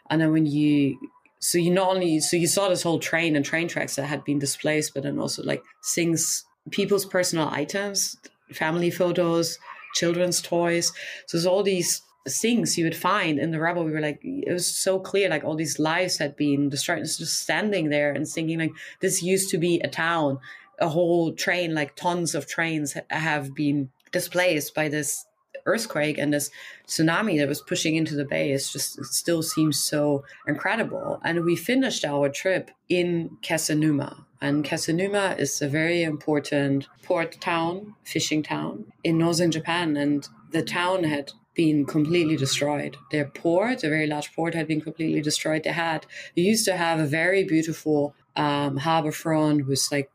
And 0.09 0.21
then 0.21 0.31
when 0.31 0.45
you 0.45 0.97
so 1.39 1.57
you 1.57 1.71
not 1.71 1.89
only 1.89 2.19
so 2.19 2.37
you 2.37 2.47
saw 2.47 2.69
this 2.69 2.83
whole 2.83 2.99
train 2.99 3.35
and 3.35 3.43
train 3.43 3.67
tracks 3.67 3.95
that 3.95 4.05
had 4.05 4.23
been 4.23 4.39
displaced, 4.39 4.93
but 4.93 5.03
then 5.03 5.19
also 5.19 5.43
like 5.43 5.63
things, 5.83 6.45
people's 6.69 7.05
personal 7.05 7.49
items, 7.49 8.15
family 8.53 8.91
photos, 8.91 9.57
children's 9.95 10.41
toys. 10.41 10.91
So 11.25 11.37
there's 11.37 11.45
all 11.45 11.63
these 11.63 12.01
things 12.29 12.77
you 12.77 12.83
would 12.83 12.95
find 12.95 13.39
in 13.39 13.51
the 13.51 13.59
rubble. 13.59 13.83
We 13.83 13.91
were 13.91 13.99
like, 13.99 14.19
it 14.23 14.53
was 14.53 14.67
so 14.67 14.99
clear, 14.99 15.29
like 15.29 15.43
all 15.43 15.55
these 15.55 15.79
lives 15.79 16.17
had 16.17 16.35
been 16.35 16.69
destroyed. 16.69 16.99
It's 16.99 17.17
just 17.17 17.41
standing 17.41 17.89
there 17.89 18.11
and 18.11 18.27
thinking 18.27 18.59
like 18.59 18.73
this 18.99 19.23
used 19.23 19.49
to 19.49 19.57
be 19.57 19.79
a 19.79 19.87
town 19.87 20.39
a 20.81 20.89
whole 20.89 21.33
train, 21.33 21.73
like 21.73 21.95
tons 21.95 22.35
of 22.35 22.47
trains 22.47 22.97
have 23.09 23.55
been 23.55 23.89
displaced 24.11 24.75
by 24.75 24.89
this 24.89 25.25
earthquake 25.65 26.17
and 26.17 26.33
this 26.33 26.49
tsunami 26.87 27.37
that 27.37 27.47
was 27.47 27.61
pushing 27.61 27.95
into 27.95 28.15
the 28.15 28.25
bay. 28.25 28.51
It's 28.51 28.73
just, 28.73 28.97
it 28.99 29.05
still 29.05 29.43
seems 29.43 29.79
so 29.79 30.23
incredible. 30.47 31.21
And 31.23 31.45
we 31.45 31.55
finished 31.55 32.03
our 32.03 32.29
trip 32.29 32.71
in 32.89 33.37
Kesennuma. 33.43 34.25
And 34.41 34.65
Kesennuma 34.65 35.37
is 35.37 35.61
a 35.61 35.67
very 35.67 36.01
important 36.01 36.87
port 37.03 37.39
town, 37.39 37.95
fishing 38.03 38.41
town 38.41 38.85
in 39.03 39.19
northern 39.19 39.51
Japan. 39.51 39.95
And 39.95 40.27
the 40.51 40.63
town 40.63 41.03
had 41.03 41.31
been 41.53 41.85
completely 41.85 42.37
destroyed. 42.37 42.97
Their 43.11 43.25
port, 43.25 43.83
a 43.83 43.89
very 43.89 44.07
large 44.07 44.33
port, 44.33 44.55
had 44.55 44.67
been 44.67 44.81
completely 44.81 45.21
destroyed. 45.21 45.63
They 45.63 45.71
had, 45.71 46.07
they 46.35 46.41
used 46.41 46.65
to 46.65 46.77
have 46.77 46.99
a 46.99 47.05
very 47.05 47.43
beautiful 47.43 48.15
um, 48.35 48.77
harbor 48.77 49.11
front 49.11 49.67
with 49.67 49.85
like 49.91 50.09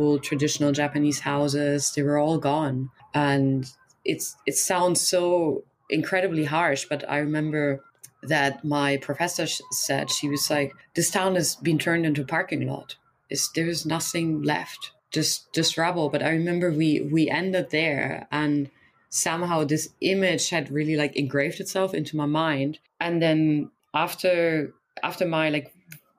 old 0.00 0.22
traditional 0.22 0.72
Japanese 0.72 1.20
houses. 1.20 1.92
They 1.94 2.02
were 2.02 2.18
all 2.18 2.38
gone, 2.38 2.90
and 3.14 3.70
it's 4.04 4.36
it 4.46 4.56
sounds 4.56 5.00
so 5.00 5.64
incredibly 5.90 6.44
harsh. 6.44 6.86
But 6.88 7.08
I 7.08 7.18
remember 7.18 7.84
that 8.22 8.64
my 8.64 8.96
professor 8.98 9.46
said 9.70 10.10
she 10.10 10.28
was 10.28 10.50
like, 10.50 10.72
"This 10.94 11.10
town 11.10 11.34
has 11.34 11.56
been 11.56 11.78
turned 11.78 12.06
into 12.06 12.22
a 12.22 12.26
parking 12.26 12.66
lot. 12.66 12.96
It's, 13.30 13.50
there's 13.50 13.86
nothing 13.86 14.42
left, 14.42 14.92
just 15.10 15.52
just 15.52 15.78
rubble." 15.78 16.08
But 16.08 16.22
I 16.22 16.30
remember 16.30 16.70
we 16.70 17.00
we 17.00 17.28
ended 17.28 17.70
there, 17.70 18.26
and 18.30 18.70
somehow 19.10 19.62
this 19.62 19.90
image 20.00 20.48
had 20.48 20.70
really 20.70 20.96
like 20.96 21.14
engraved 21.16 21.60
itself 21.60 21.92
into 21.94 22.16
my 22.16 22.26
mind. 22.26 22.78
And 22.98 23.20
then 23.20 23.70
after 23.94 24.72
after 25.02 25.26
my 25.26 25.50
like 25.50 25.72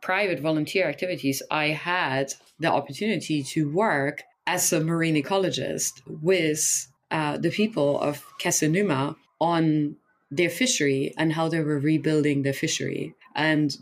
private 0.03 0.41
volunteer 0.41 0.89
activities, 0.89 1.41
I 1.49 1.67
had 1.67 2.33
the 2.59 2.69
opportunity 2.69 3.41
to 3.53 3.71
work 3.71 4.23
as 4.45 4.73
a 4.73 4.83
marine 4.83 5.15
ecologist 5.15 6.01
with 6.05 6.87
uh, 7.09 7.37
the 7.37 7.49
people 7.49 8.01
of 8.01 8.25
Kesennuma 8.41 9.15
on 9.39 9.95
their 10.29 10.49
fishery 10.49 11.13
and 11.17 11.31
how 11.31 11.47
they 11.47 11.61
were 11.61 11.79
rebuilding 11.79 12.41
their 12.41 12.59
fishery. 12.65 13.15
And 13.33 13.77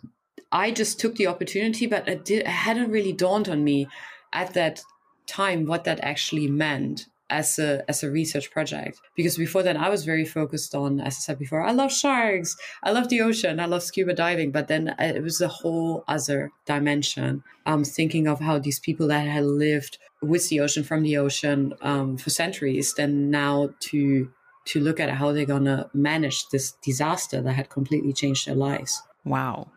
I 0.52 0.70
just 0.70 1.00
took 1.00 1.16
the 1.16 1.26
opportunity, 1.26 1.88
but 1.88 2.08
it, 2.08 2.24
did, 2.24 2.42
it 2.42 2.48
hadn't 2.48 2.92
really 2.92 3.14
dawned 3.14 3.50
on 3.50 3.64
me 3.64 3.88
at 4.32 4.54
that 4.54 4.84
time 5.26 5.66
what 5.66 5.86
that 5.86 6.00
actually 6.04 6.48
meant 6.48 7.08
as 7.32 7.58
a 7.58 7.84
as 7.90 8.04
a 8.04 8.12
research 8.12 8.52
project. 8.52 9.00
Because 9.16 9.38
before 9.38 9.64
then 9.64 9.78
I 9.78 9.90
was 9.90 10.06
very 10.06 10.26
focused 10.26 10.76
on 10.76 11.00
as 11.00 11.16
I 11.16 11.22
said 11.26 11.40
before 11.40 11.64
I 11.64 11.72
love 11.72 11.92
sharks 11.92 12.56
I 12.84 12.92
love 12.92 13.10
the 13.10 13.22
ocean 13.22 13.60
I 13.60 13.66
love 13.66 13.84
scuba 13.84 14.14
diving 14.14 14.52
but 14.52 14.68
then 14.68 14.94
it 15.00 15.24
was 15.24 15.42
a 15.42 15.48
whole 15.48 16.04
other 16.08 16.52
dimension. 16.66 17.44
Um 17.66 17.84
thinking 17.84 18.28
of 18.28 18.40
how 18.40 18.60
these 18.60 18.80
people 18.80 19.08
that 19.08 19.26
had 19.28 19.46
lived 19.46 19.98
with 20.22 20.50
the 20.50 20.60
ocean 20.60 20.84
from 20.84 21.02
the 21.04 21.18
ocean 21.18 21.74
um, 21.82 22.18
for 22.18 22.30
centuries 22.30 22.94
then 22.94 23.32
now 23.32 23.70
to 23.80 24.30
to 24.64 24.80
look 24.80 25.00
at 25.00 25.10
how 25.10 25.32
they're 25.32 25.46
gonna 25.46 25.90
manage 25.94 26.48
this 26.50 26.74
disaster 26.84 27.42
that 27.42 27.54
had 27.54 27.70
completely 27.70 28.14
changed 28.14 28.48
their 28.48 28.56
lives. 28.56 29.02
Wow. 29.26 29.72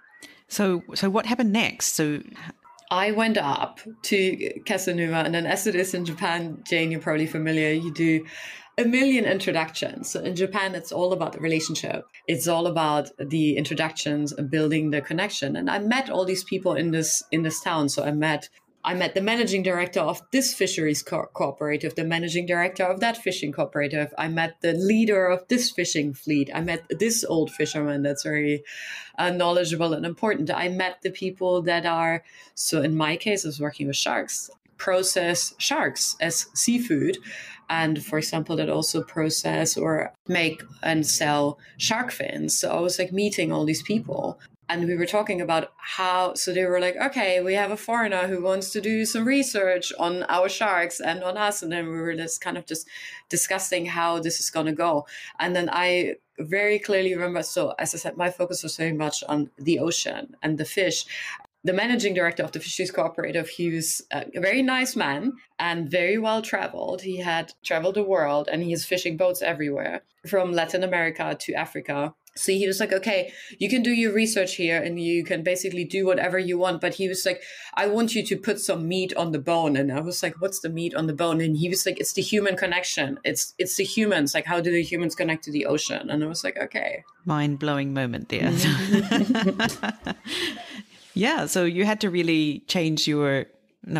So 0.48 0.82
so 0.94 1.08
what 1.08 1.26
happened 1.26 1.52
next? 1.52 1.94
So 1.94 2.20
I 2.90 3.12
went 3.12 3.38
up 3.38 3.80
to 4.04 4.36
Kesennuma, 4.66 5.24
and 5.24 5.34
then 5.34 5.46
as 5.46 5.66
it 5.66 5.74
is 5.74 5.94
in 5.94 6.04
Japan, 6.04 6.62
Jane, 6.68 6.90
you're 6.90 7.00
probably 7.00 7.26
familiar, 7.26 7.72
you 7.72 7.92
do 7.92 8.24
a 8.76 8.84
million 8.84 9.24
introductions. 9.24 10.10
So 10.10 10.20
in 10.20 10.34
Japan, 10.34 10.74
it's 10.74 10.92
all 10.92 11.12
about 11.12 11.32
the 11.32 11.40
relationship. 11.40 12.04
It's 12.26 12.48
all 12.48 12.66
about 12.66 13.08
the 13.18 13.56
introductions 13.56 14.32
and 14.32 14.50
building 14.50 14.90
the 14.90 15.00
connection. 15.00 15.56
And 15.56 15.70
I 15.70 15.78
met 15.78 16.10
all 16.10 16.24
these 16.24 16.44
people 16.44 16.74
in 16.74 16.90
this 16.90 17.22
in 17.30 17.42
this 17.42 17.60
town. 17.60 17.88
So 17.88 18.04
I 18.04 18.10
met 18.10 18.48
I 18.86 18.92
met 18.92 19.14
the 19.14 19.22
managing 19.22 19.62
director 19.62 20.00
of 20.00 20.20
this 20.30 20.52
fisheries 20.52 21.02
co- 21.02 21.30
cooperative, 21.32 21.94
the 21.94 22.04
managing 22.04 22.44
director 22.44 22.84
of 22.84 23.00
that 23.00 23.16
fishing 23.16 23.50
cooperative. 23.50 24.12
I 24.18 24.28
met 24.28 24.60
the 24.60 24.74
leader 24.74 25.26
of 25.26 25.48
this 25.48 25.70
fishing 25.70 26.12
fleet. 26.12 26.50
I 26.54 26.60
met 26.60 26.84
this 26.90 27.24
old 27.24 27.50
fisherman 27.50 28.02
that's 28.02 28.22
very 28.22 28.62
uh, 29.18 29.30
knowledgeable 29.30 29.94
and 29.94 30.04
important. 30.04 30.50
I 30.50 30.68
met 30.68 31.00
the 31.02 31.10
people 31.10 31.62
that 31.62 31.86
are, 31.86 32.24
so 32.54 32.82
in 32.82 32.94
my 32.94 33.16
case, 33.16 33.46
I 33.46 33.48
was 33.48 33.60
working 33.60 33.86
with 33.86 33.96
sharks, 33.96 34.50
process 34.76 35.54
sharks 35.56 36.14
as 36.20 36.46
seafood. 36.52 37.16
And 37.70 38.04
for 38.04 38.18
example, 38.18 38.56
that 38.56 38.68
also 38.68 39.02
process 39.02 39.78
or 39.78 40.12
make 40.28 40.62
and 40.82 41.06
sell 41.06 41.58
shark 41.78 42.12
fins. 42.12 42.58
So 42.58 42.70
I 42.70 42.80
was 42.80 42.98
like 42.98 43.12
meeting 43.12 43.50
all 43.50 43.64
these 43.64 43.82
people 43.82 44.38
and 44.68 44.86
we 44.86 44.96
were 44.96 45.06
talking 45.06 45.40
about 45.40 45.72
how 45.76 46.34
so 46.34 46.52
they 46.52 46.64
were 46.64 46.80
like 46.80 46.96
okay 46.96 47.40
we 47.40 47.54
have 47.54 47.70
a 47.70 47.76
foreigner 47.76 48.26
who 48.26 48.42
wants 48.42 48.70
to 48.70 48.80
do 48.80 49.04
some 49.04 49.24
research 49.24 49.92
on 49.98 50.22
our 50.24 50.48
sharks 50.48 51.00
and 51.00 51.22
on 51.22 51.36
us. 51.36 51.62
And 51.62 51.70
then 51.70 51.86
we 51.86 52.00
were 52.00 52.14
just 52.14 52.40
kind 52.40 52.56
of 52.56 52.66
just 52.66 52.88
discussing 53.28 53.86
how 53.86 54.18
this 54.20 54.40
is 54.40 54.50
going 54.50 54.66
to 54.66 54.72
go. 54.72 55.06
And 55.38 55.54
then 55.54 55.68
i 55.72 56.16
very 56.40 56.80
clearly 56.80 57.14
remember 57.14 57.44
so 57.44 57.74
as 57.78 57.94
i 57.94 57.98
said 57.98 58.16
my 58.16 58.28
focus 58.28 58.64
was 58.64 58.76
very 58.76 58.92
much 58.92 59.22
on 59.28 59.50
the 59.56 59.78
ocean 59.78 60.34
and 60.42 60.58
the 60.58 60.64
fish. 60.64 61.06
The 61.62 61.72
managing 61.72 62.12
director 62.12 62.42
of 62.42 62.52
the 62.52 62.60
fisheries 62.60 62.90
cooperative 62.90 63.48
he 63.48 63.70
was 63.70 64.02
a 64.10 64.40
very 64.40 64.62
nice 64.62 64.96
man 64.96 65.32
and 65.58 65.90
very 65.90 66.18
well 66.18 66.42
traveled. 66.42 67.00
He 67.02 67.18
had 67.18 67.54
traveled 67.62 67.94
the 67.94 68.02
world 68.02 68.48
and 68.52 68.62
he 68.62 68.72
has 68.72 68.84
fishing 68.84 69.16
boats 69.16 69.40
everywhere 69.40 70.02
from 70.26 70.52
latin 70.52 70.82
america 70.82 71.36
to 71.38 71.52
africa 71.54 72.14
so 72.36 72.50
he 72.50 72.66
was 72.66 72.80
like, 72.80 72.92
okay, 72.92 73.32
you 73.60 73.68
can 73.68 73.84
do 73.84 73.92
your 73.92 74.12
research 74.12 74.56
here 74.56 74.82
and 74.82 75.00
you 75.00 75.22
can 75.22 75.44
basically 75.44 75.84
do 75.84 76.04
whatever 76.04 76.36
you 76.36 76.58
want. 76.58 76.80
But 76.80 76.94
he 76.94 77.08
was 77.08 77.24
like, 77.24 77.40
I 77.74 77.86
want 77.86 78.16
you 78.16 78.26
to 78.26 78.36
put 78.36 78.58
some 78.58 78.88
meat 78.88 79.14
on 79.14 79.30
the 79.30 79.38
bone. 79.38 79.76
And 79.76 79.92
I 79.92 80.00
was 80.00 80.20
like, 80.20 80.40
what's 80.40 80.58
the 80.58 80.68
meat 80.68 80.96
on 80.96 81.06
the 81.06 81.12
bone? 81.12 81.40
And 81.40 81.56
he 81.56 81.68
was 81.68 81.86
like, 81.86 82.00
it's 82.00 82.14
the 82.14 82.22
human 82.22 82.56
connection. 82.56 83.20
It's, 83.24 83.54
it's 83.58 83.76
the 83.76 83.84
humans. 83.84 84.34
Like, 84.34 84.46
how 84.46 84.60
do 84.60 84.72
the 84.72 84.82
humans 84.82 85.14
connect 85.14 85.44
to 85.44 85.52
the 85.52 85.66
ocean? 85.66 86.10
And 86.10 86.24
I 86.24 86.26
was 86.26 86.42
like, 86.42 86.58
okay. 86.58 87.04
Mind 87.24 87.60
blowing 87.60 87.94
moment 87.94 88.30
there. 88.30 88.50
Mm-hmm. 88.50 90.10
yeah. 91.14 91.46
So 91.46 91.64
you 91.64 91.84
had 91.84 92.00
to 92.00 92.10
really 92.10 92.64
change 92.66 93.06
your 93.06 93.46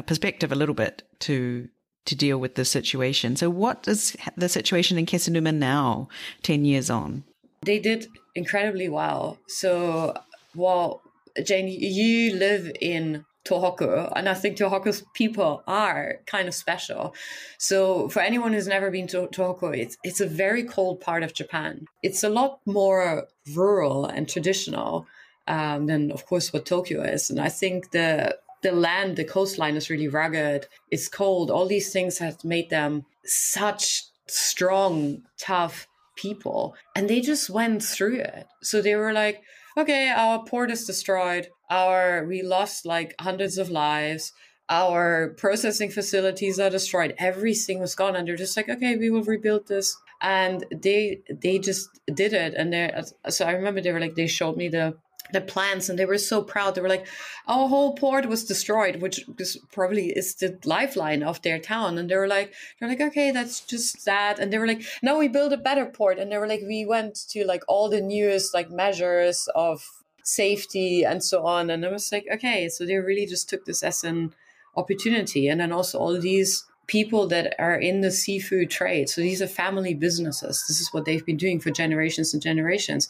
perspective 0.07 0.51
a 0.51 0.57
little 0.57 0.75
bit 0.75 1.05
to, 1.21 1.69
to 2.07 2.17
deal 2.17 2.39
with 2.39 2.57
the 2.57 2.65
situation. 2.65 3.37
So 3.37 3.49
what 3.49 3.87
is 3.87 4.17
the 4.37 4.49
situation 4.49 4.99
in 4.99 5.07
Kesennuma 5.07 5.55
now, 5.55 6.09
10 6.43 6.65
years 6.65 6.91
on? 6.91 7.23
They 7.63 7.79
did 7.79 8.09
incredibly 8.35 8.89
well. 8.89 9.39
So, 9.47 10.15
well, 10.55 11.03
Jane, 11.43 11.69
you 11.69 12.35
live 12.35 12.71
in 12.81 13.25
Tohoku, 13.45 14.11
and 14.17 14.29
I 14.29 14.35
think 14.35 14.57
Tohoku's 14.57 15.05
people 15.13 15.63
are 15.67 16.21
kind 16.27 16.49
of 16.49 16.55
special. 16.55 17.15
So 17.59 18.09
for 18.09 18.21
anyone 18.21 18.53
who's 18.53 18.67
never 18.67 18.91
been 18.91 19.07
to 19.09 19.27
Tohoku, 19.27 19.77
it's 19.77 19.99
it's 20.03 20.21
a 20.21 20.27
very 20.27 20.65
cold 20.65 21.01
part 21.01 21.23
of 21.23 21.35
Japan. 21.35 21.87
It's 22.03 22.23
a 22.25 22.31
lot 22.31 22.61
more 22.65 23.27
rural 23.53 24.07
and 24.07 24.29
traditional 24.29 25.07
um, 25.47 25.87
than, 25.87 26.11
of 26.11 26.25
course, 26.25 26.53
what 26.53 26.65
Tokyo 26.65 27.03
is. 27.03 27.31
And 27.31 27.41
I 27.41 27.51
think 27.51 27.91
the 27.91 28.39
the 28.63 28.73
land, 28.73 29.17
the 29.17 29.25
coastline 29.25 29.77
is 29.77 29.91
really 29.91 30.09
rugged. 30.09 30.67
It's 30.91 31.09
cold. 31.09 31.51
All 31.51 31.67
these 31.67 31.93
things 31.93 32.19
have 32.19 32.43
made 32.45 32.71
them 32.71 33.05
such 33.25 34.05
strong, 34.27 35.23
tough 35.37 35.87
people, 36.17 36.75
and 36.95 37.09
they 37.09 37.21
just 37.21 37.51
went 37.51 37.83
through 37.83 38.17
it. 38.17 38.47
So 38.63 38.81
they 38.81 38.95
were 38.95 39.13
like, 39.13 39.43
okay, 39.77 40.09
our 40.09 40.45
port 40.45 40.71
is 40.71 40.87
destroyed. 40.87 41.49
Our 41.71 42.25
we 42.27 42.43
lost 42.43 42.87
like 42.87 43.15
hundreds 43.21 43.59
of 43.59 43.71
lives. 43.71 44.33
Our 44.69 45.35
processing 45.37 45.91
facilities 45.91 46.59
are 46.59 46.71
destroyed. 46.71 47.15
Everything 47.19 47.81
was 47.81 47.95
gone, 47.95 48.17
and 48.17 48.27
they're 48.27 48.37
just 48.37 48.57
like, 48.57 48.69
okay, 48.69 48.97
we 48.97 49.11
will 49.11 49.23
rebuild 49.23 49.69
this. 49.69 49.97
And 50.21 50.65
they 50.71 51.21
they 51.29 51.59
just 51.59 51.89
did 52.13 52.33
it. 52.33 52.55
And 52.55 52.73
they 52.73 52.91
so 53.29 53.45
I 53.45 53.53
remember 53.53 53.81
they 53.81 53.93
were 53.93 54.01
like 54.01 54.15
they 54.15 54.27
showed 54.27 54.57
me 54.57 54.69
the 54.69 54.97
the 55.33 55.41
plants 55.41 55.89
and 55.89 55.99
they 55.99 56.05
were 56.05 56.19
so 56.19 56.43
proud. 56.43 56.75
They 56.75 56.81
were 56.81 56.89
like 56.89 57.07
our 57.47 57.69
whole 57.69 57.95
port 57.95 58.27
was 58.27 58.45
destroyed 58.45 59.03
which 59.03 59.25
is 59.39 59.59
probably 59.73 60.09
is 60.09 60.35
the 60.37 60.59
lifeline 60.65 61.23
of 61.23 61.43
their 61.43 61.59
town. 61.59 61.99
And 61.99 62.09
they 62.09 62.17
were 62.17 62.29
like 62.29 62.53
they're 62.79 62.89
like 62.89 63.01
okay 63.01 63.31
that's 63.31 63.61
just 63.61 64.01
sad. 64.01 64.39
And 64.39 64.53
they 64.53 64.59
were 64.59 64.67
like 64.67 64.83
no 65.03 65.19
we 65.19 65.29
build 65.29 65.53
a 65.53 65.57
better 65.59 65.87
port. 65.87 66.19
And 66.19 66.31
they 66.31 66.39
were 66.39 66.49
like 66.49 66.63
we 66.67 66.85
went 66.85 67.15
to 67.31 67.45
like 67.45 67.63
all 67.69 67.89
the 67.89 68.01
newest 68.01 68.55
like 68.55 68.71
measures 68.71 69.49
of 69.55 69.85
safety 70.23 71.05
and 71.05 71.23
so 71.23 71.45
on. 71.47 71.71
And 71.71 71.85
i 71.85 71.91
was 71.91 72.11
like 72.13 72.27
okay. 72.33 72.69
So 72.69 72.85
they 72.85 72.97
really 72.97 73.27
just 73.27 73.49
took 73.49 73.65
this 73.65 73.83
as 73.83 74.05
an 74.05 74.35
opportunity. 74.77 75.49
And 75.49 75.61
then 75.61 75.73
also 75.73 75.99
all 75.99 76.21
these 76.21 76.65
people 76.87 77.27
that 77.29 77.55
are 77.59 77.77
in 77.77 78.03
the 78.03 78.11
seafood 78.11 78.71
trade. 78.71 79.09
So 79.09 79.21
these 79.21 79.41
are 79.41 79.47
family 79.47 79.95
businesses. 79.95 80.65
This 80.69 80.81
is 80.81 80.93
what 80.93 81.05
they've 81.05 81.25
been 81.25 81.37
doing 81.37 81.61
for 81.61 81.71
generations 81.71 82.35
and 82.35 82.43
generations. 82.43 83.09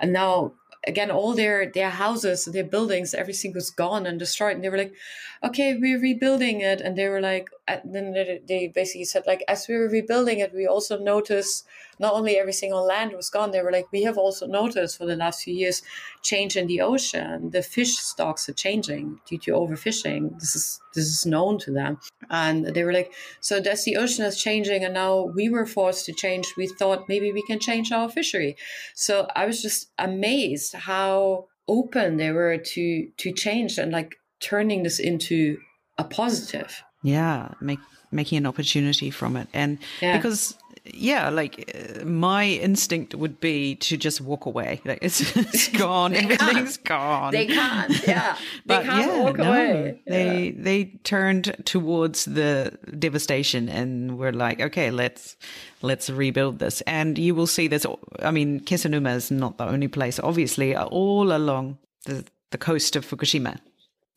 And 0.00 0.12
now 0.12 0.52
again 0.86 1.10
all 1.10 1.34
their 1.34 1.70
their 1.70 1.90
houses 1.90 2.44
their 2.46 2.64
buildings 2.64 3.14
everything 3.14 3.52
was 3.52 3.70
gone 3.70 4.06
and 4.06 4.18
destroyed. 4.18 4.54
And 4.54 4.64
they 4.64 4.68
were 4.68 4.78
like 4.78 4.94
okay 5.42 5.76
we're 5.76 6.00
rebuilding 6.00 6.60
it. 6.60 6.80
And 6.80 6.96
they 6.96 7.08
were 7.08 7.20
like 7.20 7.50
and 7.66 7.94
then 7.94 8.12
they 8.46 8.68
basically 8.68 9.04
said 9.04 9.24
like 9.26 9.42
as 9.48 9.66
we 9.68 9.76
were 9.76 9.88
rebuilding 9.88 10.38
it 10.38 10.54
we 10.54 10.66
also 10.66 10.98
noticed 10.98 11.66
not 11.98 12.14
only 12.14 12.36
everything 12.36 12.72
on 12.72 12.86
land 12.86 13.12
was 13.12 13.30
gone 13.30 13.50
they 13.50 13.62
were 13.62 13.72
like 13.72 13.86
we 13.92 14.02
have 14.02 14.18
also 14.18 14.46
noticed 14.46 14.98
for 14.98 15.06
the 15.06 15.16
last 15.16 15.42
few 15.42 15.54
years 15.54 15.82
change 16.22 16.56
in 16.56 16.66
the 16.66 16.80
ocean. 16.80 17.50
The 17.50 17.62
fish 17.62 17.96
stocks 17.96 18.48
are 18.48 18.54
changing 18.54 19.20
due 19.26 19.38
to 19.38 19.52
overfishing. 19.52 20.38
This 20.40 20.56
is 20.56 20.80
this 20.94 21.06
is 21.06 21.26
known 21.26 21.58
to 21.60 21.70
them. 21.72 21.98
And 22.30 22.66
they 22.66 22.82
were 22.82 22.92
like 22.92 23.12
so 23.40 23.60
that's 23.60 23.84
the 23.84 23.96
ocean 23.96 24.24
is 24.24 24.42
changing 24.42 24.84
and 24.84 24.94
now 24.94 25.30
we 25.34 25.48
were 25.48 25.66
forced 25.66 26.06
to 26.06 26.12
change. 26.12 26.46
We 26.56 26.66
thought 26.66 27.08
maybe 27.08 27.30
we 27.32 27.42
can 27.42 27.60
change 27.60 27.92
our 27.92 28.08
fishery. 28.08 28.56
So 28.94 29.28
i 29.36 29.46
was 29.46 29.62
just 29.62 29.90
amazed 29.98 30.74
how 30.74 31.46
open 31.68 32.16
they 32.16 32.32
were 32.32 32.58
to 32.58 33.08
to 33.16 33.32
change 33.32 33.78
and 33.78 33.92
like 33.92 34.16
turning 34.40 34.82
this 34.82 34.98
into 34.98 35.58
a 35.98 36.04
positive. 36.04 36.82
Yeah 37.02 37.52
make 37.60 37.80
making 38.14 38.38
an 38.38 38.46
opportunity 38.46 39.10
from 39.10 39.36
it. 39.36 39.48
And 39.52 39.78
yeah. 40.00 40.16
because 40.16 40.56
yeah 40.84 41.30
like 41.30 41.70
uh, 41.74 42.04
my 42.04 42.46
instinct 42.46 43.14
would 43.14 43.40
be 43.40 43.74
to 43.76 43.96
just 43.96 44.20
walk 44.20 44.46
away. 44.46 44.80
Like 44.84 44.98
it's, 45.02 45.20
it's 45.36 45.68
gone. 45.68 46.14
everything's 46.14 46.76
can't. 46.76 46.84
gone. 46.84 47.32
They 47.32 47.46
can't 47.46 48.06
yeah. 48.06 48.36
But 48.66 48.82
they 48.82 48.88
can't 48.88 49.12
yeah, 49.12 49.22
walk 49.22 49.36
no, 49.38 49.50
away. 49.50 50.02
They 50.06 50.44
yeah. 50.48 50.52
they 50.56 50.84
turned 51.04 51.56
towards 51.64 52.26
the 52.26 52.78
devastation 52.98 53.68
and 53.68 54.18
were 54.18 54.32
like 54.32 54.60
okay 54.60 54.90
let's 54.90 55.36
let's 55.82 56.10
rebuild 56.10 56.58
this. 56.58 56.80
And 56.82 57.18
you 57.18 57.34
will 57.34 57.46
see 57.46 57.68
this 57.68 57.86
i 58.20 58.30
mean 58.30 58.60
Kesennuma 58.60 59.14
is 59.16 59.30
not 59.30 59.58
the 59.58 59.66
only 59.66 59.88
place 59.88 60.18
obviously 60.18 60.76
all 60.76 61.34
along 61.34 61.78
the, 62.04 62.24
the 62.50 62.58
coast 62.58 62.96
of 62.96 63.06
fukushima 63.06 63.58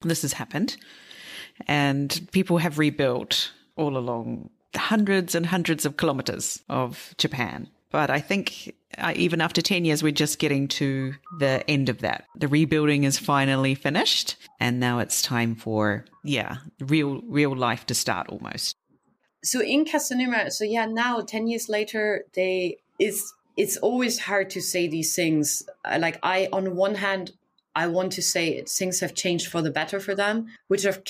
this 0.01 0.21
has 0.21 0.33
happened. 0.33 0.77
And 1.67 2.27
people 2.31 2.59
have 2.59 2.77
rebuilt 2.77 3.51
all 3.75 3.97
along 3.97 4.49
hundreds 4.77 5.35
and 5.35 5.45
hundreds 5.45 5.85
of 5.85 5.97
kilometers 5.97 6.61
of 6.69 7.13
Japan. 7.17 7.69
But 7.89 8.09
I 8.09 8.19
think 8.19 8.75
uh, 8.97 9.13
even 9.15 9.41
after 9.41 9.61
10 9.61 9.85
years, 9.85 10.03
we're 10.03 10.11
just 10.11 10.39
getting 10.39 10.67
to 10.69 11.13
the 11.39 11.67
end 11.69 11.89
of 11.89 11.99
that. 11.99 12.25
The 12.35 12.47
rebuilding 12.47 13.03
is 13.03 13.17
finally 13.17 13.75
finished. 13.75 14.35
And 14.59 14.79
now 14.79 14.99
it's 14.99 15.21
time 15.21 15.55
for, 15.55 16.05
yeah, 16.23 16.57
real, 16.79 17.21
real 17.27 17.55
life 17.55 17.85
to 17.87 17.93
start 17.93 18.27
almost. 18.29 18.75
So 19.43 19.61
in 19.61 19.85
Kesennuma, 19.85 20.51
so 20.51 20.65
yeah, 20.65 20.85
now 20.85 21.21
10 21.21 21.47
years 21.47 21.69
later, 21.69 22.25
they, 22.33 22.77
it's, 22.99 23.33
it's 23.55 23.77
always 23.77 24.19
hard 24.19 24.49
to 24.51 24.61
say 24.61 24.87
these 24.87 25.15
things. 25.15 25.63
Like 25.85 26.19
I, 26.23 26.49
on 26.51 26.75
one 26.75 26.95
hand, 26.95 27.31
I 27.77 27.85
want 27.85 28.11
to 28.13 28.23
say 28.23 28.63
things 28.63 29.01
have 29.01 29.13
changed 29.13 29.47
for 29.49 29.61
the 29.61 29.69
better 29.69 29.99
for 29.99 30.15
them, 30.15 30.47
which 30.67 30.83
of 30.83 31.03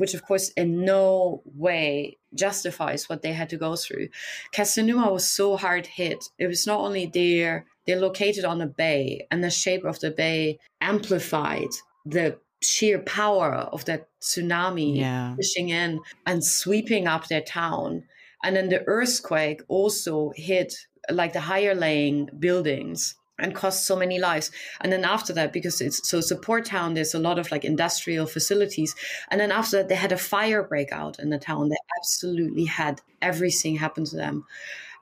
which 0.00 0.14
of 0.14 0.22
course 0.24 0.48
in 0.56 0.82
no 0.82 1.42
way 1.44 2.16
justifies 2.34 3.06
what 3.06 3.20
they 3.20 3.34
had 3.34 3.50
to 3.50 3.58
go 3.58 3.76
through. 3.76 4.08
Kesennuma 4.54 5.12
was 5.12 5.28
so 5.28 5.58
hard 5.58 5.86
hit. 5.86 6.30
It 6.38 6.46
was 6.46 6.66
not 6.66 6.80
only 6.80 7.04
there; 7.04 7.66
they're 7.84 8.00
located 8.08 8.46
on 8.46 8.62
a 8.62 8.66
bay, 8.66 9.26
and 9.30 9.44
the 9.44 9.50
shape 9.50 9.84
of 9.84 10.00
the 10.00 10.10
bay 10.10 10.58
amplified 10.80 11.72
the 12.06 12.38
sheer 12.62 12.98
power 13.00 13.52
of 13.74 13.84
that 13.84 14.08
tsunami 14.22 14.96
yeah. 14.96 15.34
pushing 15.36 15.68
in 15.68 16.00
and 16.24 16.42
sweeping 16.42 17.06
up 17.06 17.28
their 17.28 17.42
town. 17.42 18.04
And 18.42 18.56
then 18.56 18.70
the 18.70 18.82
earthquake 18.86 19.60
also 19.68 20.32
hit 20.34 20.74
like 21.10 21.34
the 21.34 21.46
higher 21.52 21.74
laying 21.74 22.30
buildings 22.38 23.16
and 23.38 23.54
cost 23.54 23.84
so 23.84 23.96
many 23.96 24.18
lives. 24.18 24.50
And 24.80 24.92
then 24.92 25.04
after 25.04 25.32
that, 25.34 25.52
because 25.52 25.80
it's 25.80 26.08
so 26.08 26.20
support 26.20 26.64
town, 26.64 26.94
there's 26.94 27.14
a 27.14 27.18
lot 27.18 27.38
of 27.38 27.50
like 27.50 27.64
industrial 27.64 28.26
facilities. 28.26 28.94
And 29.30 29.40
then 29.40 29.52
after 29.52 29.78
that, 29.78 29.88
they 29.88 29.94
had 29.94 30.12
a 30.12 30.18
fire 30.18 30.62
breakout 30.62 31.18
in 31.18 31.30
the 31.30 31.38
town. 31.38 31.68
They 31.68 31.76
absolutely 31.98 32.64
had 32.64 33.00
everything 33.20 33.76
happen 33.76 34.04
to 34.06 34.16
them. 34.16 34.44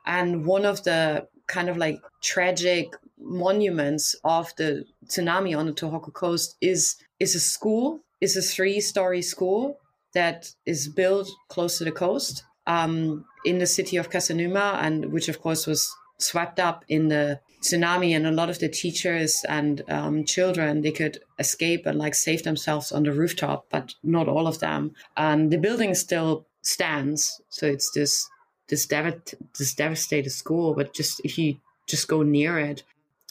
And 0.06 0.44
one 0.44 0.64
of 0.64 0.82
the 0.84 1.28
kind 1.46 1.68
of 1.68 1.76
like 1.76 2.00
tragic 2.22 2.94
monuments 3.18 4.14
of 4.24 4.54
the 4.56 4.84
tsunami 5.06 5.56
on 5.56 5.66
the 5.66 5.72
Tohoku 5.72 6.12
coast 6.12 6.56
is 6.60 6.96
is 7.20 7.34
a 7.34 7.40
school, 7.40 8.00
is 8.20 8.36
a 8.36 8.42
three 8.42 8.80
story 8.80 9.22
school 9.22 9.78
that 10.14 10.50
is 10.66 10.88
built 10.88 11.28
close 11.48 11.78
to 11.78 11.84
the 11.84 11.92
coast 11.92 12.44
um, 12.66 13.24
in 13.44 13.58
the 13.58 13.66
city 13.66 13.96
of 13.96 14.10
Kesennuma, 14.10 14.82
and 14.82 15.12
which 15.12 15.28
of 15.28 15.40
course 15.40 15.66
was 15.66 15.94
swept 16.18 16.58
up 16.58 16.84
in 16.88 17.08
the 17.08 17.40
tsunami 17.64 18.14
and 18.14 18.26
a 18.26 18.30
lot 18.30 18.50
of 18.50 18.58
the 18.58 18.68
teachers 18.68 19.44
and 19.48 19.82
um, 19.88 20.24
children 20.24 20.82
they 20.82 20.92
could 20.92 21.18
escape 21.38 21.86
and 21.86 21.98
like 21.98 22.14
save 22.14 22.42
themselves 22.42 22.92
on 22.92 23.02
the 23.04 23.12
rooftop 23.12 23.66
but 23.70 23.94
not 24.02 24.28
all 24.28 24.46
of 24.46 24.60
them 24.60 24.92
and 25.16 25.50
the 25.50 25.58
building 25.58 25.94
still 25.94 26.46
stands 26.62 27.40
so 27.48 27.66
it's 27.66 27.90
this 27.92 28.28
this, 28.68 28.86
dev- 28.86 29.22
this 29.58 29.74
devastated 29.74 30.30
school 30.30 30.74
but 30.74 30.94
just 30.94 31.20
if 31.24 31.38
you 31.38 31.56
just 31.86 32.06
go 32.08 32.22
near 32.22 32.58
it 32.58 32.82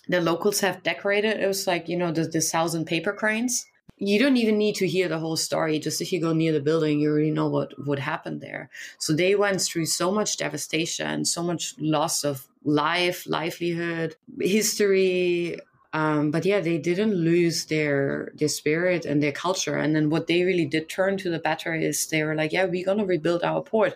the 0.08 0.20
locals 0.20 0.60
have 0.60 0.84
decorated 0.84 1.40
it 1.40 1.48
was 1.48 1.68
like 1.68 1.88
you 1.88 1.98
know 1.98 2.12
the, 2.12 2.24
the 2.24 2.42
thousand 2.42 2.86
paper 2.86 3.14
cranes 3.14 3.66
you 3.98 4.20
don't 4.20 4.38
even 4.38 4.58
need 4.58 4.76
to 4.76 4.88
hear 4.88 5.08
the 5.08 5.20
whole 5.20 5.38
story. 5.38 5.80
Just 5.80 6.02
if 6.02 6.12
you 6.12 6.20
go 6.20 6.34
near 6.34 6.52
the 6.52 6.60
building, 6.60 7.00
you 7.00 7.10
already 7.10 7.32
know 7.32 7.48
what 7.48 7.74
would 7.86 8.00
happen 8.00 8.40
there. 8.40 8.70
So 8.98 9.14
they 9.14 9.36
went 9.36 9.62
through 9.62 9.86
so 9.86 10.12
much 10.12 10.36
devastation, 10.38 11.26
so 11.26 11.44
much 11.44 11.76
loss 11.80 12.24
of 12.24 12.48
life, 12.64 13.28
livelihood, 13.28 14.16
history. 14.40 15.58
Um, 15.94 16.32
but 16.32 16.46
yeah, 16.46 16.60
they 16.60 16.80
didn't 16.80 17.14
lose 17.14 17.66
their 17.66 18.32
their 18.36 18.48
spirit 18.48 19.06
and 19.06 19.22
their 19.22 19.32
culture. 19.32 19.78
And 19.78 19.96
then 19.96 20.10
what 20.10 20.28
they 20.28 20.44
really 20.44 20.66
did 20.66 20.90
turn 20.90 21.18
to 21.18 21.30
the 21.30 21.40
better 21.40 21.74
is 21.76 22.08
they 22.08 22.24
were 22.24 22.36
like, 22.36 22.52
yeah, 22.52 22.66
we're 22.66 22.86
gonna 22.86 23.06
rebuild 23.06 23.44
our 23.44 23.62
port, 23.62 23.96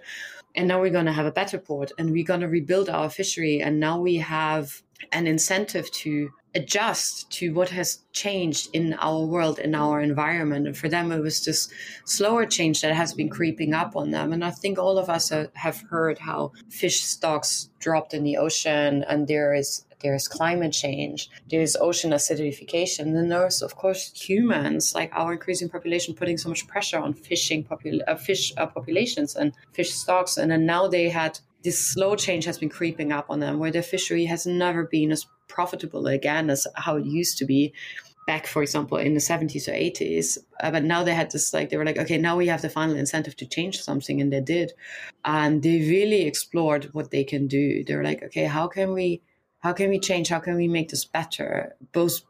and 0.55 0.67
now 0.67 0.79
we're 0.79 0.91
gonna 0.91 1.13
have 1.13 1.25
a 1.25 1.31
better 1.31 1.57
port, 1.57 1.91
and 1.97 2.11
we're 2.11 2.25
gonna 2.25 2.47
rebuild 2.47 2.89
our 2.89 3.09
fishery, 3.09 3.61
and 3.61 3.79
now 3.79 3.99
we 3.99 4.17
have 4.17 4.83
an 5.11 5.27
incentive 5.27 5.89
to 5.91 6.29
adjust 6.55 7.29
to 7.31 7.53
what 7.53 7.69
has 7.69 7.99
changed 8.13 8.69
in 8.73 8.93
our 8.95 9.25
world, 9.25 9.59
in 9.59 9.75
our 9.75 10.01
environment. 10.01 10.67
And 10.67 10.77
for 10.77 10.89
them, 10.89 11.11
it 11.11 11.19
was 11.19 11.43
just 11.43 11.71
slower 12.05 12.45
change 12.45 12.81
that 12.81 12.93
has 12.93 13.13
been 13.13 13.29
creeping 13.29 13.73
up 13.73 13.95
on 13.95 14.11
them. 14.11 14.33
And 14.33 14.43
I 14.43 14.51
think 14.51 14.79
all 14.79 14.97
of 14.97 15.09
us 15.09 15.29
have 15.29 15.83
heard 15.89 16.19
how 16.19 16.51
fish 16.69 17.01
stocks 17.01 17.69
dropped 17.79 18.13
in 18.13 18.23
the 18.23 18.37
ocean 18.37 19.03
and 19.03 19.27
there 19.27 19.53
is 19.53 19.83
there's 20.01 20.27
climate 20.27 20.73
change, 20.73 21.29
there's 21.49 21.75
ocean 21.75 22.11
acidification, 22.11 23.17
and 23.17 23.31
there's 23.31 23.63
of 23.63 23.75
course 23.75 24.11
humans, 24.13 24.93
like 24.93 25.11
our 25.13 25.33
increasing 25.33 25.69
population, 25.69 26.13
putting 26.13 26.37
so 26.37 26.49
much 26.49 26.67
pressure 26.67 26.99
on 26.99 27.13
fishing 27.13 27.63
popul- 27.63 28.03
uh, 28.07 28.15
fish 28.15 28.53
uh, 28.57 28.67
populations 28.67 29.35
and 29.35 29.53
fish 29.73 29.91
stocks, 29.91 30.37
and 30.37 30.51
then 30.51 30.65
now 30.65 30.87
they 30.87 31.09
had 31.09 31.39
this 31.63 31.79
slow 31.79 32.15
change 32.15 32.45
has 32.45 32.59
been 32.59 32.69
creeping 32.69 33.11
up 33.11 33.25
on 33.29 33.39
them, 33.39 33.57
where 33.57 33.71
their 33.71 33.81
fishery 33.81 34.25
has 34.25 34.45
never 34.45 34.83
been 34.83 35.11
as 35.11 35.25
profitable 35.47 36.07
again 36.07 36.49
as 36.49 36.67
how 36.75 36.97
it 36.97 37.05
used 37.05 37.37
to 37.39 37.45
be. 37.45 37.73
back, 38.27 38.45
for 38.45 38.61
example, 38.61 38.97
in 38.97 39.13
the 39.13 39.21
70s 39.21 39.67
or 39.69 39.71
80s. 39.71 40.37
Uh, 40.61 40.69
but 40.69 40.83
now 40.83 41.01
they 41.01 41.13
had 41.15 41.31
this, 41.31 41.53
like, 41.53 41.69
they 41.69 41.77
were 41.77 41.85
like, 41.85 41.97
okay, 41.97 42.17
now 42.17 42.35
we 42.35 42.47
have 42.47 42.61
the 42.61 42.69
final 42.69 42.97
incentive 42.97 43.37
to 43.37 43.45
change 43.45 43.81
something. 43.81 44.19
And 44.21 44.31
they 44.31 44.41
did. 44.41 44.73
And 45.23 45.63
they 45.63 45.79
really 45.79 46.23
explored 46.23 46.89
what 46.93 47.09
they 47.09 47.23
can 47.23 47.47
do. 47.47 47.85
They're 47.85 48.03
like, 48.03 48.21
okay, 48.23 48.43
how 48.43 48.67
can 48.67 48.91
we, 48.93 49.21
how 49.59 49.71
can 49.71 49.89
we 49.89 49.97
change? 49.97 50.27
How 50.27 50.39
can 50.39 50.55
we 50.57 50.67
make 50.67 50.89
this 50.89 51.05
better? 51.05 51.75
Both 51.93 52.21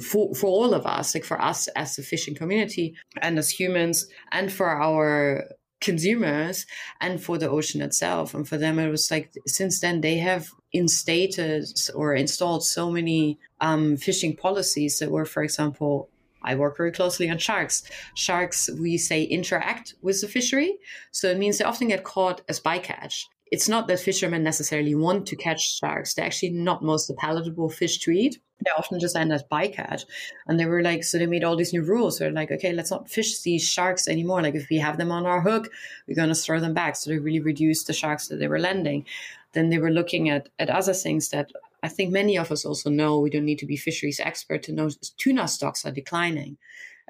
for, 0.00 0.34
for 0.34 0.46
all 0.46 0.74
of 0.74 0.86
us, 0.86 1.14
like 1.14 1.24
for 1.24 1.40
us 1.40 1.68
as 1.68 1.96
the 1.96 2.02
fishing 2.02 2.34
community 2.34 2.96
and 3.20 3.38
as 3.38 3.50
humans, 3.50 4.06
and 4.32 4.50
for 4.52 4.68
our 4.68 5.44
consumers 5.82 6.64
and 7.00 7.22
for 7.22 7.36
the 7.36 7.50
ocean 7.50 7.82
itself. 7.82 8.34
And 8.34 8.48
for 8.48 8.56
them, 8.56 8.78
it 8.78 8.88
was 8.88 9.10
like 9.10 9.32
since 9.46 9.80
then 9.80 10.00
they 10.00 10.16
have 10.16 10.48
instated 10.72 11.66
or 11.94 12.14
installed 12.14 12.64
so 12.64 12.90
many 12.90 13.38
um, 13.60 13.98
fishing 13.98 14.34
policies 14.34 14.98
that 14.98 15.10
were, 15.10 15.26
for 15.26 15.42
example, 15.42 16.08
I 16.42 16.54
work 16.54 16.76
very 16.76 16.90
closely 16.90 17.28
on 17.30 17.38
sharks. 17.38 17.82
Sharks, 18.14 18.70
we 18.80 18.96
say, 18.96 19.22
interact 19.22 19.94
with 20.02 20.20
the 20.20 20.28
fishery. 20.28 20.78
So 21.12 21.28
it 21.28 21.38
means 21.38 21.58
they 21.58 21.64
often 21.64 21.88
get 21.88 22.04
caught 22.04 22.40
as 22.48 22.58
bycatch 22.58 23.26
it's 23.52 23.68
not 23.68 23.86
that 23.86 24.00
fishermen 24.00 24.42
necessarily 24.42 24.94
want 24.94 25.26
to 25.26 25.36
catch 25.36 25.76
sharks. 25.76 26.14
They're 26.14 26.24
actually 26.24 26.52
not 26.52 26.82
most 26.82 27.06
the 27.06 27.12
palatable 27.14 27.68
fish 27.68 27.98
to 27.98 28.10
eat. 28.10 28.38
They 28.64 28.70
often 28.70 28.98
just 28.98 29.14
end 29.14 29.30
as 29.30 29.44
bycatch. 29.52 30.06
And 30.46 30.58
they 30.58 30.64
were 30.64 30.82
like, 30.82 31.04
so 31.04 31.18
they 31.18 31.26
made 31.26 31.44
all 31.44 31.54
these 31.54 31.74
new 31.74 31.82
rules. 31.82 32.18
They're 32.18 32.32
like, 32.32 32.50
okay, 32.50 32.72
let's 32.72 32.90
not 32.90 33.10
fish 33.10 33.42
these 33.42 33.68
sharks 33.68 34.08
anymore. 34.08 34.40
Like 34.40 34.54
if 34.54 34.70
we 34.70 34.78
have 34.78 34.96
them 34.96 35.12
on 35.12 35.26
our 35.26 35.42
hook, 35.42 35.68
we're 36.08 36.14
going 36.14 36.30
to 36.30 36.34
throw 36.34 36.60
them 36.60 36.72
back. 36.72 36.96
So 36.96 37.10
they 37.10 37.18
really 37.18 37.40
reduced 37.40 37.86
the 37.86 37.92
sharks 37.92 38.28
that 38.28 38.36
they 38.36 38.48
were 38.48 38.58
landing. 38.58 39.04
Then 39.52 39.68
they 39.68 39.78
were 39.78 39.90
looking 39.90 40.30
at, 40.30 40.48
at 40.58 40.70
other 40.70 40.94
things 40.94 41.28
that 41.28 41.52
I 41.82 41.88
think 41.88 42.10
many 42.10 42.38
of 42.38 42.50
us 42.50 42.64
also 42.64 42.88
know. 42.88 43.18
We 43.18 43.28
don't 43.28 43.44
need 43.44 43.58
to 43.58 43.66
be 43.66 43.76
fisheries 43.76 44.18
expert 44.18 44.62
to 44.62 44.72
know 44.72 44.88
tuna 45.18 45.46
stocks 45.46 45.84
are 45.84 45.92
declining 45.92 46.56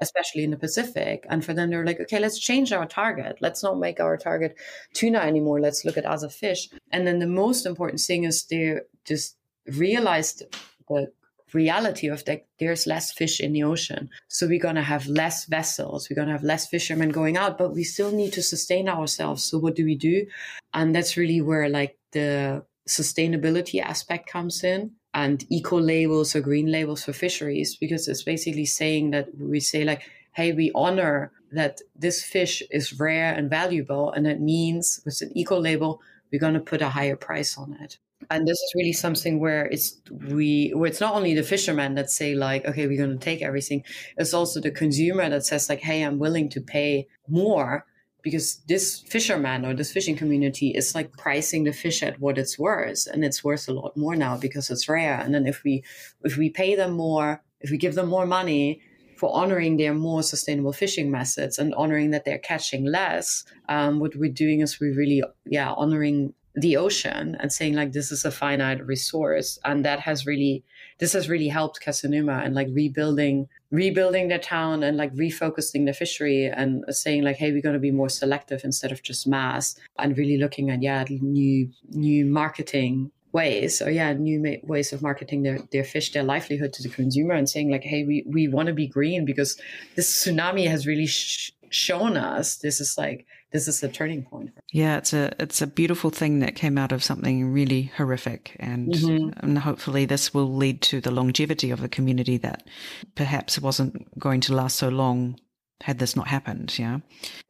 especially 0.03 0.45
in 0.45 0.51
the 0.51 0.57
Pacific. 0.57 1.25
And 1.31 1.45
for 1.45 1.55
them, 1.55 1.71
they're 1.71 1.87
like, 1.87 2.01
okay, 2.01 2.19
let's 2.19 2.39
change 2.39 2.73
our 2.73 2.87
target. 2.87 3.37
Let's 3.41 3.63
not 3.63 3.79
make 3.79 4.01
our 4.01 4.17
target 4.17 4.57
tuna 4.93 5.21
anymore. 5.21 5.61
Let's 5.61 5.85
look 5.85 5.97
at 5.97 6.05
other 6.05 6.29
fish. 6.29 6.69
And 6.91 7.07
then 7.07 7.19
the 7.21 7.27
most 7.27 7.65
important 7.65 8.01
thing 8.01 8.25
is 8.25 8.45
they 8.45 8.81
just 9.07 9.37
realized 9.67 10.43
the 10.89 11.13
reality 11.55 12.09
of 12.09 12.25
that 12.25 12.47
there's 12.59 12.87
less 12.87 13.13
fish 13.13 13.41
in 13.41 13.53
the 13.53 13.63
ocean. 13.63 14.11
So 14.29 14.47
we're 14.47 14.59
going 14.59 14.77
to 14.77 14.83
have 14.83 15.07
less 15.07 15.47
vessels. 15.47 16.09
We're 16.09 16.17
going 16.17 16.29
to 16.29 16.35
have 16.35 16.43
less 16.43 16.67
fishermen 16.67 17.11
going 17.11 17.37
out, 17.37 17.59
but 17.59 17.75
we 17.75 17.85
still 17.85 18.13
need 18.13 18.33
to 18.35 18.43
sustain 18.43 18.89
ourselves. 18.89 19.45
So 19.45 19.59
what 19.59 19.77
do 19.77 19.85
we 19.85 19.97
do? 19.97 20.27
And 20.75 20.95
that's 20.95 21.17
really 21.17 21.41
where 21.41 21.69
like 21.69 21.99
the 22.13 22.65
sustainability 22.89 23.81
aspect 23.81 24.29
comes 24.29 24.65
in 24.65 24.93
and 25.15 25.45
eco 25.51 25.79
labels 25.79 26.35
or 26.35 26.41
green 26.41 26.71
labels 26.71 27.05
for 27.05 27.13
fisheries 27.13 27.77
because 27.77 28.09
it's 28.09 28.23
basically 28.23 28.65
saying 28.67 29.11
that 29.11 29.29
we 29.39 29.61
say 29.61 29.85
like 29.85 30.03
hey 30.33 30.53
we 30.53 30.71
honor 30.75 31.31
that 31.51 31.81
this 31.95 32.25
fish 32.25 32.63
is 32.71 32.99
rare 32.99 33.35
and 33.35 33.51
valuable 33.51 34.11
and 34.13 34.25
that 34.25 34.41
means 34.41 35.01
with 35.05 35.21
an 35.21 35.37
eco 35.37 35.59
label 35.59 36.01
we're 36.33 36.41
going 36.41 36.55
to 36.55 36.61
put 36.61 36.83
a 36.83 36.89
higher 36.89 37.17
price 37.17 37.59
on 37.59 37.77
it. 37.81 37.99
And 38.31 38.49
this 38.49 38.59
is 38.59 38.73
really 38.75 38.93
something 38.93 39.41
where 39.41 39.67
it's 39.67 40.01
we 40.11 40.71
where 40.75 40.89
it's 40.89 41.01
not 41.01 41.15
only 41.15 41.35
the 41.35 41.43
fishermen 41.43 41.97
that 41.97 42.09
say 42.09 42.35
like 42.35 42.65
okay 42.65 42.87
we're 42.87 43.05
going 43.05 43.19
to 43.19 43.25
take 43.25 43.43
everything 43.43 43.83
it's 44.17 44.33
also 44.33 44.61
the 44.61 44.71
consumer 44.71 45.29
that 45.29 45.45
says 45.45 45.69
like 45.69 45.81
hey 45.81 46.03
i'm 46.03 46.21
willing 46.21 46.49
to 46.51 46.61
pay 46.61 47.09
more 47.27 47.85
because 48.23 48.57
this 48.69 49.01
fisherman 49.01 49.65
or 49.65 49.75
this 49.75 49.93
fishing 49.93 50.17
community 50.17 50.71
is 50.71 50.95
like 50.95 51.13
pricing 51.17 51.65
the 51.65 51.73
fish 51.73 52.03
at 52.03 52.21
what 52.21 52.39
it's 52.39 52.59
worth 52.59 53.07
and 53.13 53.25
it's 53.25 53.43
worth 53.43 53.69
a 53.69 53.73
lot 53.73 53.97
more 53.97 54.17
now 54.17 54.37
because 54.37 54.71
it's 54.71 54.89
rare. 54.89 55.19
And 55.21 55.35
then 55.35 55.47
if 55.47 55.63
we 55.65 55.83
if 56.23 56.37
we 56.37 56.51
pay 56.51 56.75
them 56.75 56.93
more 56.93 57.43
if 57.61 57.71
we 57.71 57.77
give 57.77 57.95
them 57.95 58.09
more 58.09 58.27
money 58.27 58.81
for 59.17 59.33
honoring 59.35 59.77
their 59.77 59.95
more 59.95 60.23
sustainable 60.23 60.73
fishing 60.73 61.11
methods 61.11 61.59
and 61.59 61.75
honoring 61.75 62.11
that 62.11 62.25
they're 62.25 62.39
catching 62.39 62.85
less 62.85 63.45
um, 63.69 64.01
what 64.01 64.17
we're 64.17 64.33
doing 64.33 64.61
is 64.61 64.81
we're 64.81 64.95
really 64.95 65.23
yeah 65.47 65.73
honoring 65.73 66.35
the 66.55 66.77
ocean 66.77 67.37
and 67.41 67.53
saying 67.53 67.75
like 67.75 67.93
this 67.93 68.13
is 68.13 68.25
a 68.25 68.31
finite 68.31 68.85
resource. 68.87 69.59
And 69.65 69.85
that 69.85 70.01
has 70.01 70.27
really 70.27 70.65
this 70.99 71.13
has 71.15 71.29
really 71.29 71.49
helped 71.49 71.81
Kesennuma 71.85 72.45
and 72.45 72.55
like 72.55 72.69
rebuilding 72.73 73.49
rebuilding 73.73 74.29
their 74.29 74.39
town 74.39 74.83
and 74.83 74.97
like 74.99 75.13
refocusing 75.15 75.87
the 75.87 75.95
fishery 75.95 76.45
and 76.45 76.85
saying 76.91 77.23
like 77.23 77.37
hey 77.37 77.51
we're 77.51 77.63
going 77.63 77.73
to 77.73 77.81
be 77.81 77.91
more 77.91 78.11
selective 78.11 78.61
instead 78.65 78.93
of 78.93 79.03
just 79.03 79.27
mass 79.27 79.75
and 79.99 80.17
really 80.17 80.37
looking 80.37 80.71
at 80.71 80.83
yeah 80.83 81.05
new 81.09 81.69
new 81.89 82.25
marketing 82.27 83.11
ways. 83.33 83.81
Or 83.81 83.91
yeah 83.91 84.13
new 84.13 84.39
ma- 84.39 84.63
ways 84.63 84.93
of 84.93 85.01
marketing 85.01 85.43
their, 85.43 85.59
their 85.73 85.85
fish 85.85 86.13
their 86.13 86.23
livelihood 86.23 86.75
to 86.75 86.83
the 86.83 86.91
consumer 86.91 87.33
and 87.35 87.49
saying 87.49 87.71
like 87.71 87.83
hey 87.83 88.05
we, 88.05 88.25
we 88.29 88.47
want 88.47 88.67
to 88.67 88.75
be 88.75 88.87
green 88.87 89.25
because 89.25 89.59
this 89.97 90.11
tsunami 90.11 90.69
has 90.69 90.87
really 90.87 91.07
sh- 91.07 91.53
shown 91.71 92.19
us 92.19 92.57
this 92.57 92.79
is 92.79 92.99
like 92.99 93.27
this 93.53 93.69
is 93.69 93.83
a 93.83 93.89
turning 93.89 94.25
point. 94.25 94.51
Yeah, 94.73 94.97
it's 94.97 95.13
a 95.13 95.33
it's 95.39 95.63
a 95.63 95.67
beautiful 95.67 96.11
thing 96.11 96.41
that 96.41 96.57
came 96.57 96.79
out 96.79 96.93
of 96.93 97.05
something 97.05 97.53
really 97.53 97.93
horrific, 97.97 98.57
and, 98.59 98.93
mm-hmm. 98.93 99.39
and 99.41 99.59
hopefully 99.59 100.07
this 100.07 100.33
will 100.33 100.53
lead 100.53 100.81
to 100.83 101.01
the 101.01 101.11
longevity 101.11 101.71
of 101.71 101.83
a 101.85 101.89
community 101.89 102.39
that 102.39 102.67
perhaps 103.15 103.59
wasn't 103.61 104.19
going 104.19 104.41
to 104.43 104.55
last 104.55 104.77
so 104.77 104.89
long 104.89 105.39
had 105.83 105.99
this 105.99 106.17
not 106.17 106.29
happened. 106.29 106.79
Yeah. 106.79 107.01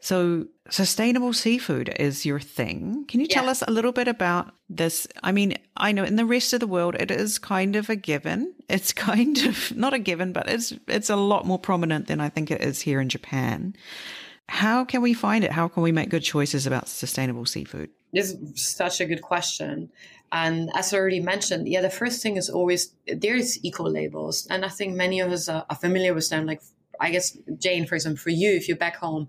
So 0.01 0.47
sustainable 0.71 1.33
seafood 1.33 1.95
is 2.01 2.27
your 2.27 2.41
thing. 2.41 3.05
Can 3.07 3.21
you 3.21 3.27
tell 3.27 3.49
us 3.49 3.63
a 3.63 3.71
little 3.71 3.93
bit 3.93 4.09
about 4.09 4.53
this? 4.69 5.07
I 5.23 5.33
mean, 5.33 5.55
I 5.77 5.93
know 5.93 6.05
in 6.05 6.17
the 6.17 6.25
rest 6.25 6.53
of 6.53 6.61
the 6.61 6.67
world 6.67 6.97
it 6.97 7.11
is 7.11 7.39
kind 7.39 7.77
of 7.77 7.91
a 7.91 7.97
given. 7.97 8.55
It's 8.69 8.93
kind 9.11 9.39
of 9.39 9.77
not 9.77 9.95
a 9.95 9.99
given, 9.99 10.33
but 10.33 10.49
it's 10.49 10.73
it's 10.89 11.11
a 11.11 11.17
lot 11.17 11.47
more 11.47 11.59
prominent 11.59 12.09
than 12.09 12.21
I 12.21 12.29
think 12.29 12.51
it 12.51 12.63
is 12.63 12.81
here 12.81 13.01
in 13.01 13.09
Japan. 13.09 13.77
How 14.49 14.85
can 14.85 15.03
we 15.03 15.15
find 15.15 15.45
it? 15.45 15.53
How 15.53 15.69
can 15.69 15.83
we 15.83 15.93
make 15.93 16.09
good 16.09 16.23
choices 16.23 16.67
about 16.67 16.89
sustainable 16.89 17.47
seafood? 17.47 17.91
This 18.13 18.33
is 18.33 18.63
such 18.63 19.01
a 19.01 19.07
good 19.07 19.23
question. 19.23 19.91
And 20.31 20.71
as 20.75 20.93
I 20.93 20.99
already 20.99 21.21
mentioned, 21.21 21.69
yeah, 21.69 21.81
the 21.81 21.91
first 21.91 22.23
thing 22.23 22.37
is 22.37 22.49
always 22.49 22.95
there's 23.07 23.63
eco 23.65 23.85
labels. 23.85 24.47
And 24.51 24.65
I 24.65 24.69
think 24.69 24.95
many 24.95 25.21
of 25.21 25.31
us 25.31 25.49
are, 25.49 25.65
familiar 25.81 26.15
with 26.15 26.29
them. 26.29 26.47
Like, 26.47 26.63
I 27.01 27.11
guess, 27.11 27.37
Jane, 27.59 27.87
for 27.87 27.97
example, 27.97 28.21
for 28.21 28.31
you, 28.31 28.51
if 28.51 28.69
you're 28.69 28.77
back 28.77 28.97
home 28.97 29.29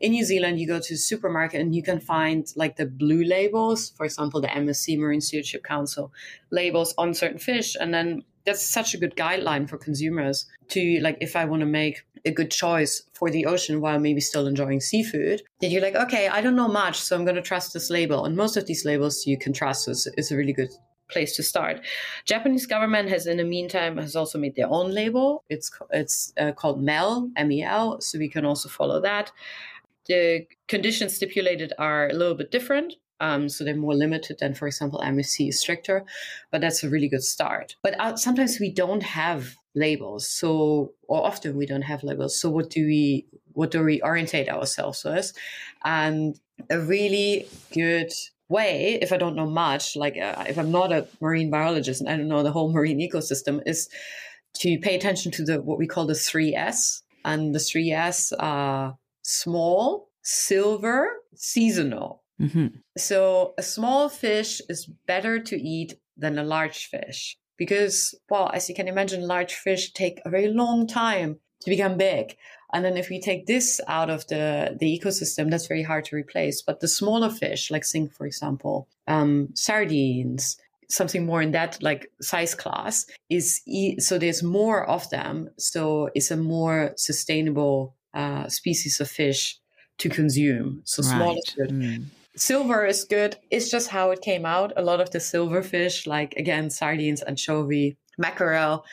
in 0.00 0.12
New 0.12 0.24
Zealand, 0.24 0.60
you 0.60 0.66
go 0.66 0.80
to 0.80 0.96
supermarket 0.96 1.60
and 1.60 1.74
you 1.74 1.82
can 1.82 2.00
find 2.00 2.46
like 2.54 2.76
the 2.76 2.86
blue 2.86 3.24
labels, 3.24 3.90
for 3.90 4.04
example, 4.04 4.40
the 4.40 4.48
MSC 4.48 4.98
Marine 4.98 5.20
Stewardship 5.20 5.64
Council 5.64 6.12
labels 6.50 6.94
on 6.96 7.14
certain 7.14 7.38
fish. 7.38 7.76
And 7.78 7.92
then 7.92 8.22
that's 8.48 8.66
such 8.66 8.94
a 8.94 8.98
good 8.98 9.14
guideline 9.14 9.68
for 9.68 9.76
consumers 9.76 10.46
to 10.68 11.00
like 11.00 11.18
if 11.20 11.36
I 11.36 11.44
want 11.44 11.60
to 11.60 11.66
make 11.66 12.02
a 12.24 12.30
good 12.30 12.50
choice 12.50 13.02
for 13.12 13.30
the 13.30 13.46
ocean 13.46 13.80
while 13.80 13.98
maybe 13.98 14.20
still 14.20 14.46
enjoying 14.46 14.80
seafood, 14.80 15.42
then 15.60 15.70
you're 15.70 15.82
like, 15.82 15.94
okay, 15.94 16.28
I 16.28 16.40
don't 16.40 16.56
know 16.56 16.68
much, 16.68 16.98
so 17.00 17.14
I'm 17.14 17.24
going 17.24 17.36
to 17.36 17.42
trust 17.42 17.72
this 17.72 17.90
label. 17.90 18.24
And 18.24 18.36
most 18.36 18.56
of 18.56 18.66
these 18.66 18.84
labels 18.84 19.26
you 19.26 19.38
can 19.38 19.52
trust, 19.52 19.86
it's 19.88 20.30
a 20.30 20.36
really 20.36 20.52
good 20.52 20.70
place 21.10 21.36
to 21.36 21.42
start. 21.42 21.80
Japanese 22.24 22.66
government 22.66 23.08
has, 23.08 23.26
in 23.26 23.36
the 23.36 23.44
meantime, 23.44 23.96
has 23.98 24.16
also 24.16 24.38
made 24.38 24.56
their 24.56 24.68
own 24.68 24.92
label. 24.92 25.44
It's 25.48 25.70
it's 25.90 26.32
uh, 26.38 26.52
called 26.52 26.82
MEL, 26.82 27.30
M-E-L, 27.36 28.00
so 28.00 28.18
we 28.18 28.28
can 28.28 28.44
also 28.44 28.68
follow 28.68 29.00
that. 29.02 29.30
The 30.06 30.46
conditions 30.68 31.14
stipulated 31.14 31.72
are 31.78 32.08
a 32.08 32.14
little 32.14 32.34
bit 32.34 32.50
different. 32.50 32.94
Um, 33.20 33.48
so 33.48 33.64
they're 33.64 33.74
more 33.74 33.94
limited 33.94 34.38
than, 34.38 34.54
for 34.54 34.66
example, 34.66 35.00
MSC 35.04 35.48
is 35.48 35.60
stricter, 35.60 36.04
but 36.50 36.60
that's 36.60 36.84
a 36.84 36.88
really 36.88 37.08
good 37.08 37.24
start. 37.24 37.76
But 37.82 37.98
uh, 38.00 38.16
sometimes 38.16 38.60
we 38.60 38.70
don't 38.70 39.02
have 39.02 39.56
labels, 39.74 40.28
so 40.28 40.92
or 41.08 41.26
often 41.26 41.56
we 41.56 41.66
don't 41.66 41.82
have 41.82 42.04
labels. 42.04 42.40
So 42.40 42.50
what 42.50 42.70
do 42.70 42.86
we 42.86 43.26
what 43.52 43.70
do 43.70 43.82
we 43.82 44.00
orientate 44.02 44.48
ourselves 44.48 45.02
with? 45.04 45.32
And 45.84 46.38
a 46.70 46.78
really 46.78 47.48
good 47.72 48.12
way, 48.48 48.98
if 49.02 49.12
I 49.12 49.16
don't 49.16 49.36
know 49.36 49.48
much, 49.48 49.96
like 49.96 50.16
uh, 50.16 50.44
if 50.48 50.58
I'm 50.58 50.70
not 50.70 50.92
a 50.92 51.06
marine 51.20 51.50
biologist 51.50 52.00
and 52.00 52.08
I 52.08 52.16
don't 52.16 52.28
know 52.28 52.42
the 52.42 52.52
whole 52.52 52.72
marine 52.72 53.00
ecosystem, 53.00 53.62
is 53.66 53.88
to 54.54 54.78
pay 54.78 54.94
attention 54.94 55.32
to 55.32 55.44
the 55.44 55.60
what 55.60 55.78
we 55.78 55.86
call 55.86 56.06
the 56.06 56.14
three 56.14 56.54
S, 56.54 57.02
and 57.24 57.54
the 57.54 57.58
three 57.58 57.90
S 57.90 58.32
are 58.38 58.96
small, 59.22 60.08
silver, 60.22 61.08
seasonal. 61.34 62.22
Mm-hmm. 62.40 62.66
So 62.96 63.54
a 63.58 63.62
small 63.62 64.08
fish 64.08 64.60
is 64.68 64.86
better 65.06 65.38
to 65.40 65.56
eat 65.56 65.98
than 66.16 66.38
a 66.38 66.44
large 66.44 66.86
fish 66.86 67.36
because, 67.56 68.14
well, 68.30 68.50
as 68.52 68.68
you 68.68 68.74
can 68.74 68.88
imagine, 68.88 69.22
large 69.22 69.54
fish 69.54 69.92
take 69.92 70.20
a 70.24 70.30
very 70.30 70.48
long 70.48 70.86
time 70.86 71.38
to 71.60 71.70
become 71.70 71.96
big. 71.96 72.36
And 72.72 72.84
then 72.84 72.96
if 72.96 73.08
we 73.08 73.20
take 73.20 73.46
this 73.46 73.80
out 73.88 74.10
of 74.10 74.26
the, 74.28 74.76
the 74.78 74.86
ecosystem, 74.86 75.50
that's 75.50 75.66
very 75.66 75.82
hard 75.82 76.04
to 76.06 76.16
replace. 76.16 76.62
But 76.62 76.80
the 76.80 76.88
smaller 76.88 77.30
fish, 77.30 77.70
like 77.70 77.84
think, 77.84 78.12
for 78.12 78.26
example, 78.26 78.88
um, 79.06 79.48
sardines, 79.54 80.58
something 80.90 81.26
more 81.26 81.42
in 81.42 81.52
that 81.52 81.82
like 81.82 82.10
size 82.20 82.54
class 82.54 83.06
is 83.28 83.60
e- 83.66 83.98
so 84.00 84.18
there's 84.18 84.42
more 84.42 84.88
of 84.88 85.08
them. 85.10 85.50
So 85.58 86.10
it's 86.14 86.30
a 86.30 86.36
more 86.36 86.92
sustainable 86.96 87.94
uh, 88.14 88.48
species 88.48 89.00
of 89.00 89.08
fish 89.08 89.58
to 89.98 90.08
consume. 90.08 90.82
So 90.84 91.02
right. 91.02 91.10
smaller 91.10 91.40
good. 91.56 91.70
Mm 91.70 92.04
silver 92.38 92.86
is 92.86 93.04
good. 93.04 93.36
It's 93.50 93.70
just 93.70 93.88
how 93.88 94.10
it 94.10 94.22
came 94.22 94.46
out. 94.46 94.72
A 94.76 94.82
lot 94.82 95.00
of 95.00 95.10
the 95.10 95.20
silver 95.20 95.62
fish, 95.62 96.06
like 96.06 96.34
again, 96.34 96.70
sardines, 96.70 97.22
anchovy, 97.22 97.96
mackerel, 98.16 98.84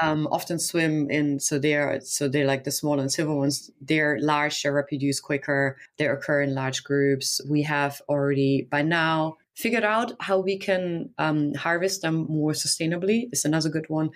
um, 0.00 0.28
often 0.30 0.58
swim 0.58 1.10
in 1.10 1.40
so 1.40 1.58
they're 1.58 2.00
so 2.00 2.28
they're 2.28 2.46
like 2.46 2.64
the 2.64 2.70
small 2.70 3.00
and 3.00 3.10
silver 3.10 3.34
ones. 3.34 3.70
They're 3.80 4.18
large 4.20 4.62
they 4.62 4.70
reproduce 4.70 5.20
quicker. 5.20 5.76
They 5.98 6.06
occur 6.06 6.42
in 6.42 6.54
large 6.54 6.84
groups. 6.84 7.40
We 7.48 7.62
have 7.62 8.00
already 8.08 8.68
by 8.70 8.82
now 8.82 9.36
figured 9.56 9.84
out 9.84 10.12
how 10.20 10.38
we 10.38 10.56
can 10.56 11.10
um, 11.18 11.54
harvest 11.54 12.02
them 12.02 12.26
more 12.28 12.52
sustainably. 12.52 13.28
Is 13.32 13.44
another 13.44 13.68
good 13.68 13.88
one. 13.88 14.10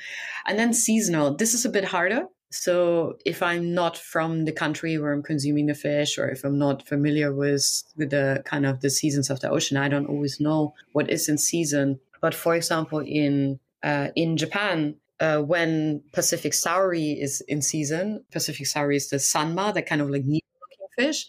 And 0.47 0.59
then 0.59 0.73
seasonal. 0.73 1.37
This 1.37 1.55
is 1.55 1.65
a 1.65 1.71
bit 1.71 1.85
harder 1.85 2.27
so 2.55 3.17
if 3.25 3.43
i'm 3.43 3.75
not 3.75 3.97
from 3.97 4.45
the 4.45 4.53
country 4.53 4.97
where 4.99 5.13
i'm 5.13 5.23
consuming 5.23 5.67
the 5.67 5.75
fish 5.75 6.19
or 6.19 6.29
if 6.29 6.45
i'm 6.45 6.59
not 6.59 6.87
familiar 6.87 7.35
with, 7.35 7.83
with 7.97 8.11
the 8.11 8.43
kind 8.45 8.65
of 8.65 8.81
the 8.81 8.91
seasons 8.91 9.31
of 9.31 9.41
the 9.41 9.51
ocean 9.51 9.77
i 9.77 9.89
don't 9.89 10.07
always 10.07 10.41
know 10.41 10.73
what 10.93 11.11
is 11.11 11.29
in 11.29 11.39
season 11.39 11.99
but 12.21 12.35
for 12.35 12.55
example 12.55 13.01
in 13.01 13.59
uh, 13.83 14.09
in 14.17 14.37
japan 14.37 14.95
uh, 15.21 15.39
when 15.39 16.03
Pacific 16.13 16.53
Saury 16.53 17.21
is 17.23 17.41
in 17.43 17.63
season, 17.63 18.25
Pacific 18.33 18.67
Saury 18.67 18.97
is 18.97 19.09
the 19.11 19.17
sanma, 19.17 19.73
the 19.73 19.83
kind 19.83 20.01
of 20.01 20.11
like 20.11 20.25
neat 20.25 20.45
looking 20.61 21.09
fish. 21.09 21.29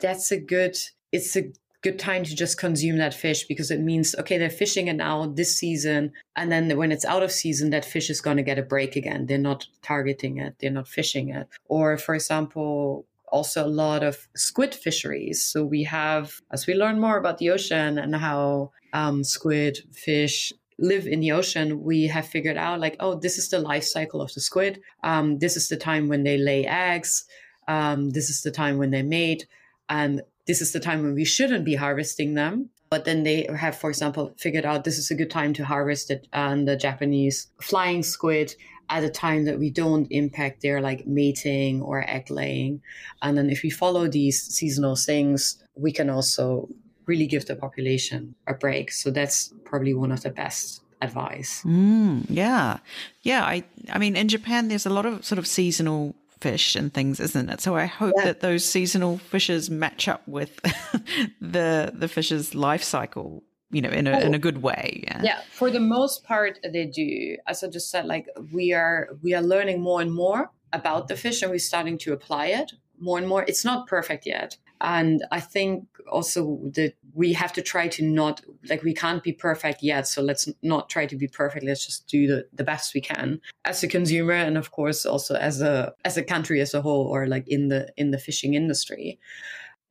That's 0.00 0.32
a 0.32 0.40
good, 0.40 0.76
it's 1.12 1.36
a 1.36 1.52
good 1.82 1.98
time 1.98 2.22
to 2.24 2.34
just 2.34 2.58
consume 2.58 2.98
that 2.98 3.12
fish 3.12 3.44
because 3.44 3.70
it 3.70 3.80
means, 3.80 4.14
okay, 4.14 4.38
they're 4.38 4.50
fishing 4.50 4.86
it 4.86 4.94
now 4.94 5.26
this 5.26 5.56
season. 5.56 6.12
And 6.36 6.50
then 6.50 6.76
when 6.76 6.92
it's 6.92 7.04
out 7.04 7.22
of 7.22 7.32
season, 7.32 7.70
that 7.70 7.84
fish 7.84 8.08
is 8.08 8.20
going 8.20 8.36
to 8.36 8.42
get 8.42 8.58
a 8.58 8.62
break 8.62 8.94
again. 8.96 9.26
They're 9.26 9.38
not 9.38 9.66
targeting 9.82 10.38
it, 10.38 10.56
they're 10.60 10.70
not 10.70 10.88
fishing 10.88 11.30
it. 11.30 11.48
Or, 11.66 11.98
for 11.98 12.14
example, 12.14 13.06
also 13.26 13.66
a 13.66 13.66
lot 13.66 14.04
of 14.04 14.28
squid 14.36 14.74
fisheries. 14.74 15.44
So 15.44 15.64
we 15.64 15.82
have, 15.84 16.40
as 16.52 16.66
we 16.66 16.74
learn 16.74 17.00
more 17.00 17.16
about 17.16 17.38
the 17.38 17.50
ocean 17.50 17.98
and 17.98 18.14
how 18.14 18.70
um, 18.92 19.24
squid, 19.24 19.78
fish, 19.92 20.52
live 20.78 21.06
in 21.06 21.20
the 21.20 21.32
ocean, 21.32 21.82
we 21.82 22.06
have 22.06 22.26
figured 22.26 22.56
out 22.56 22.80
like, 22.80 22.96
oh, 23.00 23.14
this 23.18 23.38
is 23.38 23.48
the 23.48 23.58
life 23.58 23.84
cycle 23.84 24.20
of 24.20 24.32
the 24.34 24.40
squid. 24.40 24.80
Um, 25.02 25.38
this 25.38 25.56
is 25.56 25.68
the 25.68 25.76
time 25.76 26.08
when 26.08 26.22
they 26.22 26.38
lay 26.38 26.66
eggs. 26.66 27.24
Um, 27.66 28.10
this 28.10 28.30
is 28.30 28.42
the 28.42 28.50
time 28.50 28.78
when 28.78 28.90
they 28.90 29.02
mate. 29.02 29.46
And 29.88 30.22
this 30.46 30.60
is 30.60 30.72
the 30.72 30.80
time 30.80 31.02
when 31.02 31.14
we 31.14 31.24
shouldn't 31.24 31.64
be 31.64 31.74
harvesting 31.74 32.34
them. 32.34 32.70
But 32.90 33.06
then 33.06 33.22
they 33.22 33.48
have, 33.56 33.76
for 33.76 33.88
example, 33.88 34.34
figured 34.36 34.66
out 34.66 34.84
this 34.84 34.98
is 34.98 35.10
a 35.10 35.14
good 35.14 35.30
time 35.30 35.54
to 35.54 35.64
harvest 35.64 36.10
it 36.10 36.28
and 36.32 36.68
the 36.68 36.76
Japanese 36.76 37.50
flying 37.62 38.02
squid 38.02 38.54
at 38.90 39.02
a 39.02 39.08
time 39.08 39.46
that 39.46 39.58
we 39.58 39.70
don't 39.70 40.06
impact 40.10 40.60
their 40.60 40.82
like 40.82 41.06
mating 41.06 41.80
or 41.80 42.04
egg 42.06 42.30
laying. 42.30 42.82
And 43.22 43.38
then 43.38 43.48
if 43.48 43.62
we 43.62 43.70
follow 43.70 44.08
these 44.08 44.42
seasonal 44.42 44.96
things, 44.96 45.62
we 45.74 45.90
can 45.90 46.10
also 46.10 46.68
really 47.06 47.26
give 47.26 47.46
the 47.46 47.56
population 47.56 48.34
a 48.46 48.52
break. 48.52 48.92
So 48.92 49.10
that's 49.10 49.54
probably 49.64 49.94
one 49.94 50.12
of 50.12 50.22
the 50.22 50.30
best 50.30 50.82
advice. 51.00 51.62
Mm, 51.64 52.26
yeah. 52.28 52.78
Yeah. 53.22 53.44
I, 53.44 53.64
I 53.90 53.98
mean, 53.98 54.16
in 54.16 54.28
Japan, 54.28 54.68
there's 54.68 54.86
a 54.86 54.90
lot 54.90 55.06
of 55.06 55.24
sort 55.24 55.38
of 55.38 55.46
seasonal 55.46 56.14
fish 56.42 56.74
and 56.74 56.92
things, 56.92 57.20
isn't 57.20 57.48
it? 57.48 57.60
So 57.60 57.76
I 57.76 57.86
hope 57.86 58.14
yeah. 58.18 58.24
that 58.24 58.40
those 58.40 58.64
seasonal 58.64 59.18
fishes 59.18 59.70
match 59.70 60.08
up 60.08 60.26
with 60.26 60.60
the 61.40 61.92
the 61.94 62.08
fish's 62.08 62.54
life 62.54 62.82
cycle, 62.82 63.44
you 63.70 63.80
know, 63.80 63.90
in 63.90 64.06
a 64.08 64.12
oh. 64.12 64.20
in 64.20 64.34
a 64.34 64.36
oh. 64.36 64.40
good 64.40 64.60
way. 64.62 65.04
Yeah. 65.04 65.20
yeah, 65.22 65.40
for 65.50 65.70
the 65.70 65.80
most 65.80 66.24
part, 66.24 66.58
they 66.64 66.86
do. 66.86 67.36
As 67.46 67.62
I 67.62 67.68
just 67.68 67.90
said, 67.90 68.06
like 68.06 68.26
we 68.52 68.72
are 68.72 69.10
we 69.22 69.34
are 69.34 69.42
learning 69.42 69.80
more 69.80 70.00
and 70.00 70.12
more 70.12 70.50
about 70.72 71.08
the 71.08 71.16
fish, 71.16 71.42
and 71.42 71.50
we're 71.50 71.58
starting 71.58 71.96
to 71.98 72.12
apply 72.12 72.46
it 72.46 72.72
more 72.98 73.18
and 73.18 73.28
more. 73.28 73.44
It's 73.46 73.64
not 73.64 73.86
perfect 73.86 74.26
yet, 74.26 74.56
and 74.80 75.24
I 75.30 75.38
think 75.38 75.86
also 76.10 76.58
that 76.74 76.94
we 77.14 77.32
have 77.32 77.52
to 77.52 77.62
try 77.62 77.88
to 77.88 78.02
not 78.02 78.42
like 78.68 78.82
we 78.82 78.94
can't 78.94 79.22
be 79.22 79.32
perfect 79.32 79.82
yet. 79.82 80.08
So 80.08 80.22
let's 80.22 80.48
not 80.62 80.88
try 80.88 81.06
to 81.06 81.16
be 81.16 81.28
perfect. 81.28 81.64
Let's 81.64 81.84
just 81.84 82.06
do 82.08 82.26
the, 82.26 82.46
the 82.52 82.64
best 82.64 82.94
we 82.94 83.00
can 83.00 83.40
as 83.64 83.82
a 83.82 83.88
consumer 83.88 84.32
and 84.32 84.56
of 84.56 84.70
course 84.70 85.04
also 85.04 85.34
as 85.34 85.60
a 85.60 85.94
as 86.04 86.16
a 86.16 86.22
country 86.22 86.60
as 86.60 86.74
a 86.74 86.82
whole 86.82 87.06
or 87.06 87.26
like 87.26 87.46
in 87.48 87.68
the 87.68 87.92
in 87.96 88.10
the 88.10 88.18
fishing 88.18 88.54
industry 88.54 89.18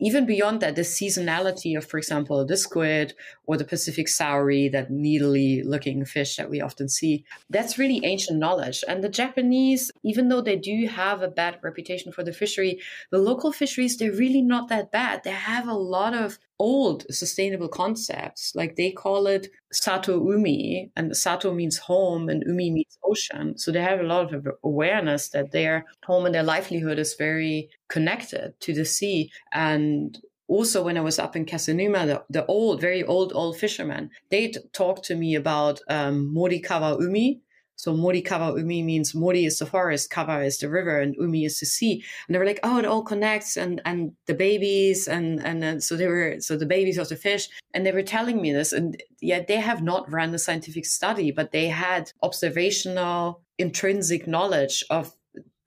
even 0.02 0.26
beyond 0.26 0.62
that, 0.62 0.76
the 0.76 0.82
seasonality 0.82 1.78
of, 1.78 1.86
for 1.86 2.00
example, 2.00 2.44
the 2.44 2.58
squid 2.58 3.14
or 3.46 3.56
the 3.56 3.64
Pacific 3.64 4.08
saury, 4.08 4.68
that 4.68 4.90
needly 4.90 5.62
looking 5.62 6.04
fish 6.06 6.38
that 6.38 6.50
we 6.50 6.60
often 6.60 6.90
see, 6.90 7.24
that's 7.52 7.78
really 7.78 8.04
ancient 8.04 8.40
knowledge. 8.40 8.84
And 8.88 9.04
the 9.04 9.10
Japanese, 9.10 9.92
even 10.04 10.28
though 10.28 10.42
they 10.42 10.56
do 10.56 10.88
have 10.88 11.22
a 11.22 11.28
bad 11.28 11.60
reputation 11.62 12.12
for 12.12 12.24
the 12.24 12.34
fishery, 12.34 12.80
the 13.12 13.20
local 13.20 13.52
fisheries, 13.52 13.96
they're 13.96 14.12
really 14.12 14.42
not 14.42 14.70
that 14.70 14.92
bad. 14.92 15.24
They 15.24 15.30
have 15.32 15.68
a 15.68 15.76
lot 15.76 16.16
of 16.16 16.40
old 16.62 17.06
sustainable 17.10 17.68
concepts. 17.68 18.54
Like 18.54 18.76
they 18.76 18.92
call 18.92 19.26
it 19.26 19.48
Sato 19.72 20.14
Umi, 20.32 20.92
and 20.96 21.18
Sato 21.18 21.54
means 21.54 21.78
home 21.80 22.30
and 22.30 22.44
Umi 22.46 22.70
means 22.70 23.00
ocean. 23.04 23.58
So 23.58 23.72
they 23.72 23.82
have 23.82 24.00
a 24.00 24.12
lot 24.16 24.32
of 24.32 24.48
awareness 24.64 25.30
that 25.30 25.52
their 25.52 25.86
home 26.06 26.26
and 26.28 26.36
their 26.36 26.44
livelihood 26.44 27.00
is 27.00 27.16
very 27.16 27.70
connected 27.90 28.54
to 28.60 28.74
the 28.74 28.86
sea. 28.86 29.32
And 29.52 30.20
also 30.48 30.84
when 30.84 30.98
I 30.98 31.02
was 31.02 31.18
up 31.18 31.36
in 31.36 31.46
Kesennuma, 31.46 32.06
the, 32.06 32.24
the 32.30 32.46
old, 32.46 32.80
very 32.80 33.04
old, 33.04 33.32
old 33.34 33.58
fishermen, 33.58 34.12
they 34.30 34.54
talked 34.72 35.04
to 35.06 35.16
me 35.16 35.34
about 35.34 35.80
um, 35.90 36.32
Morikawa 36.36 37.02
Umi, 37.02 37.42
so 37.82 37.96
Mori 37.96 38.22
Kawa 38.22 38.60
Umi 38.60 38.84
means 38.84 39.16
Mori 39.16 39.44
is 39.44 39.58
the 39.58 39.66
forest, 39.66 40.12
Kawa 40.12 40.44
is 40.44 40.60
the 40.60 40.70
river, 40.70 41.00
and 41.00 41.16
Umi 41.16 41.46
is 41.46 41.60
the 41.60 41.66
sea. 41.66 42.04
And 42.28 42.36
they 42.36 42.38
were 42.38 42.46
like, 42.46 42.60
oh, 42.62 42.78
it 42.78 42.86
all 42.86 43.02
connects, 43.02 43.58
and 43.58 43.82
and 43.86 44.12
the 44.28 44.36
babies, 44.36 45.08
and 45.08 45.44
and 45.44 45.84
so 45.84 45.96
they 45.96 46.06
were 46.06 46.36
so 46.42 46.56
the 46.56 46.68
babies 46.68 47.00
of 47.00 47.10
the 47.10 47.16
fish, 47.16 47.50
and 47.74 47.84
they 47.84 47.92
were 47.92 48.04
telling 48.04 48.40
me 48.40 48.52
this, 48.54 48.72
and 48.72 49.02
yet 49.20 49.48
they 49.48 49.56
have 49.56 49.82
not 49.82 50.12
run 50.12 50.32
a 50.36 50.38
scientific 50.38 50.86
study, 50.86 51.32
but 51.32 51.52
they 51.52 51.70
had 51.70 52.14
observational, 52.22 53.42
intrinsic 53.58 54.28
knowledge 54.28 54.84
of 54.92 55.16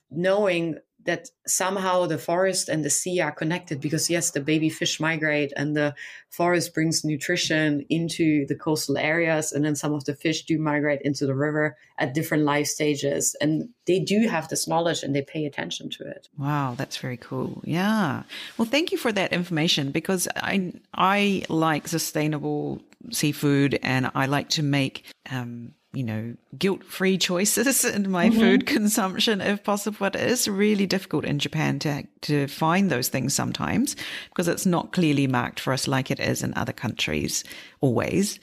knowing 0.08 0.76
that 1.04 1.28
somehow 1.46 2.06
the 2.06 2.18
forest 2.18 2.68
and 2.68 2.84
the 2.84 2.90
sea 2.90 3.20
are 3.20 3.32
connected 3.32 3.80
because 3.80 4.08
yes 4.08 4.30
the 4.30 4.40
baby 4.40 4.68
fish 4.68 4.98
migrate 4.98 5.52
and 5.56 5.76
the 5.76 5.94
forest 6.30 6.74
brings 6.74 7.04
nutrition 7.04 7.84
into 7.88 8.46
the 8.46 8.54
coastal 8.54 8.98
areas 8.98 9.52
and 9.52 9.64
then 9.64 9.76
some 9.76 9.92
of 9.92 10.04
the 10.04 10.14
fish 10.14 10.44
do 10.44 10.58
migrate 10.58 11.00
into 11.02 11.26
the 11.26 11.34
river 11.34 11.76
at 11.98 12.14
different 12.14 12.44
life 12.44 12.66
stages. 12.66 13.36
And 13.40 13.68
they 13.86 14.00
do 14.00 14.26
have 14.28 14.48
this 14.48 14.66
knowledge 14.66 15.02
and 15.02 15.14
they 15.14 15.22
pay 15.22 15.44
attention 15.46 15.90
to 15.90 16.08
it. 16.08 16.28
Wow 16.38 16.74
that's 16.76 16.96
very 16.96 17.16
cool. 17.16 17.62
Yeah. 17.64 18.22
Well 18.58 18.66
thank 18.66 18.92
you 18.92 18.98
for 18.98 19.12
that 19.12 19.32
information 19.32 19.90
because 19.90 20.26
i 20.36 20.72
i 20.94 21.44
like 21.48 21.88
sustainable 21.88 22.80
seafood 23.10 23.78
and 23.82 24.10
i 24.14 24.26
like 24.26 24.48
to 24.48 24.62
make 24.62 25.04
um 25.30 25.74
you 25.94 26.02
know, 26.02 26.34
guilt 26.58 26.84
free 26.84 27.18
choices 27.18 27.84
in 27.84 28.10
my 28.10 28.28
mm-hmm. 28.28 28.38
food 28.38 28.66
consumption 28.66 29.40
if 29.40 29.62
possible. 29.62 29.96
But 30.00 30.16
it 30.16 30.28
is 30.28 30.48
really 30.48 30.86
difficult 30.86 31.24
in 31.24 31.38
Japan 31.38 31.78
to, 31.80 32.04
to 32.22 32.46
find 32.48 32.90
those 32.90 33.08
things 33.08 33.34
sometimes 33.34 33.96
because 34.28 34.48
it's 34.48 34.66
not 34.66 34.92
clearly 34.92 35.26
marked 35.26 35.60
for 35.60 35.72
us 35.72 35.88
like 35.88 36.10
it 36.10 36.20
is 36.20 36.42
in 36.42 36.54
other 36.54 36.72
countries 36.72 37.44
always. 37.80 38.40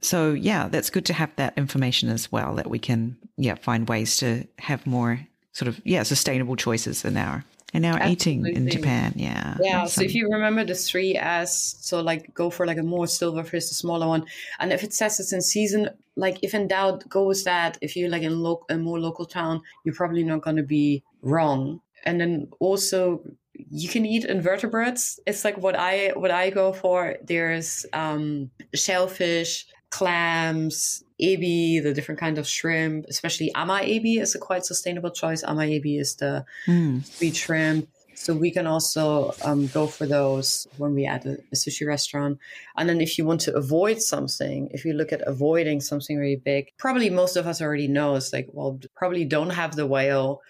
So 0.00 0.32
yeah, 0.32 0.68
that's 0.68 0.90
good 0.90 1.06
to 1.06 1.12
have 1.12 1.34
that 1.36 1.56
information 1.56 2.08
as 2.08 2.30
well 2.30 2.54
that 2.54 2.70
we 2.70 2.78
can, 2.78 3.16
yeah, 3.36 3.56
find 3.56 3.88
ways 3.88 4.16
to 4.18 4.46
have 4.58 4.86
more 4.86 5.26
sort 5.52 5.68
of, 5.68 5.80
yeah, 5.84 6.04
sustainable 6.04 6.56
choices 6.56 7.04
in 7.04 7.16
our 7.16 7.44
and 7.72 7.82
now 7.82 8.08
eating 8.08 8.46
in 8.46 8.68
Japan, 8.68 9.12
yeah. 9.16 9.56
Yeah. 9.60 9.84
So 9.86 10.02
if 10.02 10.14
you 10.14 10.28
remember 10.28 10.64
the 10.64 10.74
three 10.74 11.16
S, 11.16 11.76
so 11.80 12.00
like 12.00 12.34
go 12.34 12.50
for 12.50 12.66
like 12.66 12.78
a 12.78 12.82
more 12.82 13.06
silverfish, 13.06 13.68
the 13.68 13.74
smaller 13.74 14.06
one. 14.06 14.26
And 14.58 14.72
if 14.72 14.82
it 14.82 14.92
says 14.92 15.20
it's 15.20 15.32
in 15.32 15.40
season, 15.40 15.90
like 16.16 16.38
if 16.42 16.54
in 16.54 16.68
doubt, 16.68 17.08
go 17.08 17.24
with 17.24 17.44
that. 17.44 17.78
If 17.80 17.96
you're 17.96 18.10
like 18.10 18.22
in 18.22 18.40
lo- 18.40 18.64
a 18.68 18.76
more 18.76 18.98
local 18.98 19.24
town, 19.24 19.62
you're 19.84 19.94
probably 19.94 20.24
not 20.24 20.42
going 20.42 20.56
to 20.56 20.62
be 20.62 21.02
wrong. 21.22 21.80
And 22.04 22.20
then 22.20 22.48
also 22.58 23.22
you 23.70 23.88
can 23.88 24.06
eat 24.06 24.24
invertebrates. 24.24 25.20
It's 25.26 25.44
like 25.44 25.58
what 25.58 25.76
I 25.76 26.12
what 26.14 26.30
I 26.30 26.50
go 26.50 26.72
for. 26.72 27.16
There's 27.22 27.86
um, 27.92 28.50
shellfish, 28.74 29.66
clams, 29.90 31.04
ebi, 31.20 31.82
the 31.82 31.92
different 31.92 32.20
kind 32.20 32.38
of 32.38 32.46
shrimp, 32.46 33.06
especially 33.08 33.52
ama 33.54 33.80
ebi 33.82 34.20
is 34.20 34.34
a 34.34 34.38
quite 34.38 34.64
sustainable 34.64 35.10
choice. 35.10 35.42
Ama 35.44 35.62
ebi 35.62 36.00
is 36.00 36.16
the 36.16 36.44
mm. 36.66 37.04
sweet 37.04 37.36
shrimp. 37.36 37.88
So 38.14 38.34
we 38.34 38.50
can 38.50 38.66
also 38.66 39.32
um, 39.42 39.68
go 39.68 39.86
for 39.86 40.04
those 40.06 40.66
when 40.76 40.94
we 40.94 41.06
at 41.06 41.24
a, 41.24 41.38
a, 41.52 41.54
sushi 41.54 41.86
restaurant. 41.86 42.38
And 42.76 42.86
then 42.86 43.00
if 43.00 43.16
you 43.16 43.24
want 43.24 43.40
to 43.42 43.56
avoid 43.56 44.02
something, 44.02 44.68
if 44.72 44.84
you 44.84 44.92
look 44.92 45.10
at 45.10 45.22
avoiding 45.22 45.80
something 45.80 46.18
really 46.18 46.36
big, 46.36 46.68
probably 46.76 47.08
most 47.08 47.36
of 47.36 47.46
us 47.46 47.62
already 47.62 47.88
know 47.88 48.16
it's 48.16 48.30
like, 48.30 48.48
well, 48.52 48.78
probably 48.94 49.24
don't 49.24 49.48
have 49.48 49.74
the 49.74 49.86
whale, 49.86 50.42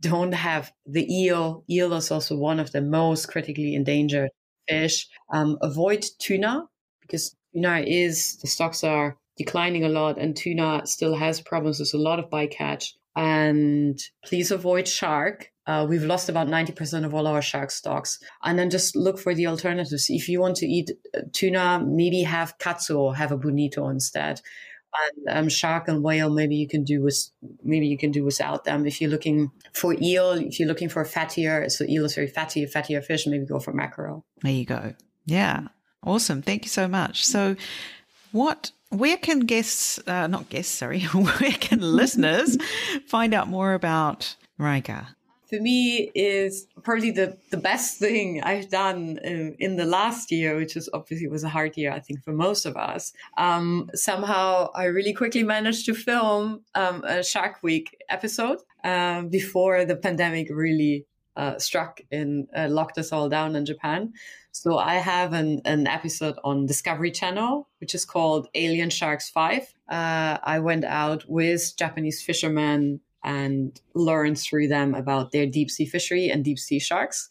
don't 0.00 0.32
have 0.32 0.72
the 0.84 1.06
eel. 1.14 1.62
Eel 1.70 1.92
is 1.92 2.10
also 2.10 2.36
one 2.36 2.58
of 2.58 2.72
the 2.72 2.82
most 2.82 3.26
critically 3.26 3.76
endangered 3.76 4.30
fish. 4.68 5.06
Um, 5.30 5.58
avoid 5.62 6.04
tuna 6.18 6.64
because 7.02 7.36
tuna 7.54 7.84
is, 7.86 8.36
the 8.38 8.46
stocks 8.46 8.84
are 8.84 9.16
declining 9.36 9.84
a 9.84 9.88
lot, 9.88 10.18
and 10.18 10.36
tuna 10.36 10.82
still 10.86 11.14
has 11.14 11.40
problems. 11.40 11.78
There's 11.78 11.94
a 11.94 11.98
lot 11.98 12.18
of 12.18 12.30
bycatch. 12.30 12.92
And 13.14 13.98
please 14.24 14.50
avoid 14.50 14.88
shark. 14.88 15.50
Uh, 15.66 15.86
we've 15.88 16.02
lost 16.02 16.28
about 16.28 16.48
90% 16.48 17.04
of 17.04 17.14
all 17.14 17.26
our 17.26 17.42
shark 17.42 17.70
stocks. 17.70 18.18
And 18.42 18.58
then 18.58 18.70
just 18.70 18.96
look 18.96 19.18
for 19.18 19.34
the 19.34 19.46
alternatives. 19.46 20.06
If 20.08 20.28
you 20.28 20.40
want 20.40 20.56
to 20.56 20.66
eat 20.66 20.90
uh, 21.14 21.20
tuna, 21.32 21.84
maybe 21.86 22.22
have 22.22 22.56
katsuo, 22.58 23.14
have 23.14 23.32
a 23.32 23.36
bonito 23.36 23.88
instead. 23.88 24.40
and 25.26 25.36
um, 25.36 25.48
shark 25.48 25.88
and 25.88 26.02
whale 26.02 26.30
maybe 26.30 26.54
you 26.54 26.68
can 26.68 26.84
do 26.84 27.02
with 27.02 27.30
maybe 27.62 27.86
you 27.86 27.96
can 27.96 28.10
do 28.10 28.24
without 28.24 28.64
them 28.64 28.86
if 28.86 29.00
you're 29.00 29.10
looking 29.10 29.50
for 29.72 29.96
eel 30.02 30.32
if 30.32 30.58
you're 30.58 30.68
looking 30.68 30.88
for 30.88 31.04
fattier 31.04 31.70
so 31.70 31.84
eel 31.84 32.04
is 32.04 32.14
very 32.14 32.26
fatty 32.26 32.66
fattier 32.66 33.02
fish 33.02 33.26
maybe 33.26 33.46
go 33.46 33.58
for 33.58 33.72
mackerel 33.72 34.24
there 34.42 34.52
you 34.52 34.64
go 34.64 34.94
yeah 35.24 35.68
awesome 36.04 36.42
thank 36.42 36.64
you 36.64 36.68
so 36.68 36.88
much 36.88 37.24
so 37.24 37.56
what 38.32 38.70
where 38.90 39.16
can 39.16 39.40
guests 39.40 40.00
uh, 40.06 40.26
not 40.26 40.48
guests 40.48 40.74
sorry 40.74 41.00
where 41.12 41.52
can 41.52 41.80
listeners 41.80 42.56
find 43.06 43.34
out 43.34 43.48
more 43.48 43.74
about 43.74 44.36
Mareike? 44.58 45.06
for 45.52 45.60
me 45.60 46.10
is 46.14 46.66
probably 46.82 47.10
the, 47.10 47.36
the 47.50 47.58
best 47.58 47.98
thing 47.98 48.42
I've 48.42 48.70
done 48.70 49.18
in, 49.22 49.54
in, 49.58 49.76
the 49.76 49.84
last 49.84 50.32
year, 50.32 50.56
which 50.56 50.76
is 50.78 50.88
obviously 50.94 51.28
was 51.28 51.44
a 51.44 51.50
hard 51.50 51.76
year, 51.76 51.92
I 51.92 52.00
think, 52.00 52.24
for 52.24 52.32
most 52.32 52.64
of 52.64 52.74
us. 52.74 53.12
Um, 53.36 53.90
somehow 53.92 54.70
I 54.74 54.84
really 54.84 55.12
quickly 55.12 55.42
managed 55.42 55.84
to 55.86 55.94
film 55.94 56.62
um, 56.74 57.04
a 57.04 57.22
Shark 57.22 57.58
Week 57.62 57.94
episode 58.08 58.60
um, 58.82 59.28
before 59.28 59.84
the 59.84 59.96
pandemic 59.96 60.48
really 60.50 61.04
uh, 61.36 61.58
struck 61.58 62.00
and 62.10 62.48
uh, 62.56 62.68
locked 62.70 62.96
us 62.96 63.12
all 63.12 63.28
down 63.28 63.54
in 63.54 63.66
Japan. 63.66 64.14
So 64.52 64.76
I 64.76 64.96
have 64.96 65.32
an, 65.32 65.62
an 65.64 65.86
episode 65.86 66.36
on 66.44 66.66
Discovery 66.66 67.10
Channel, 67.10 67.68
which 67.80 67.94
is 67.94 68.04
called 68.04 68.48
Alien 68.54 68.90
Sharks 68.90 69.30
5. 69.30 69.62
Uh, 69.88 70.38
I 70.42 70.60
went 70.60 70.84
out 70.84 71.24
with 71.26 71.74
Japanese 71.78 72.22
fishermen 72.22 73.00
and 73.24 73.80
learned 73.94 74.38
through 74.38 74.68
them 74.68 74.94
about 74.94 75.32
their 75.32 75.46
deep 75.46 75.70
sea 75.70 75.86
fishery 75.86 76.28
and 76.28 76.44
deep 76.44 76.58
sea 76.58 76.78
sharks. 76.78 77.30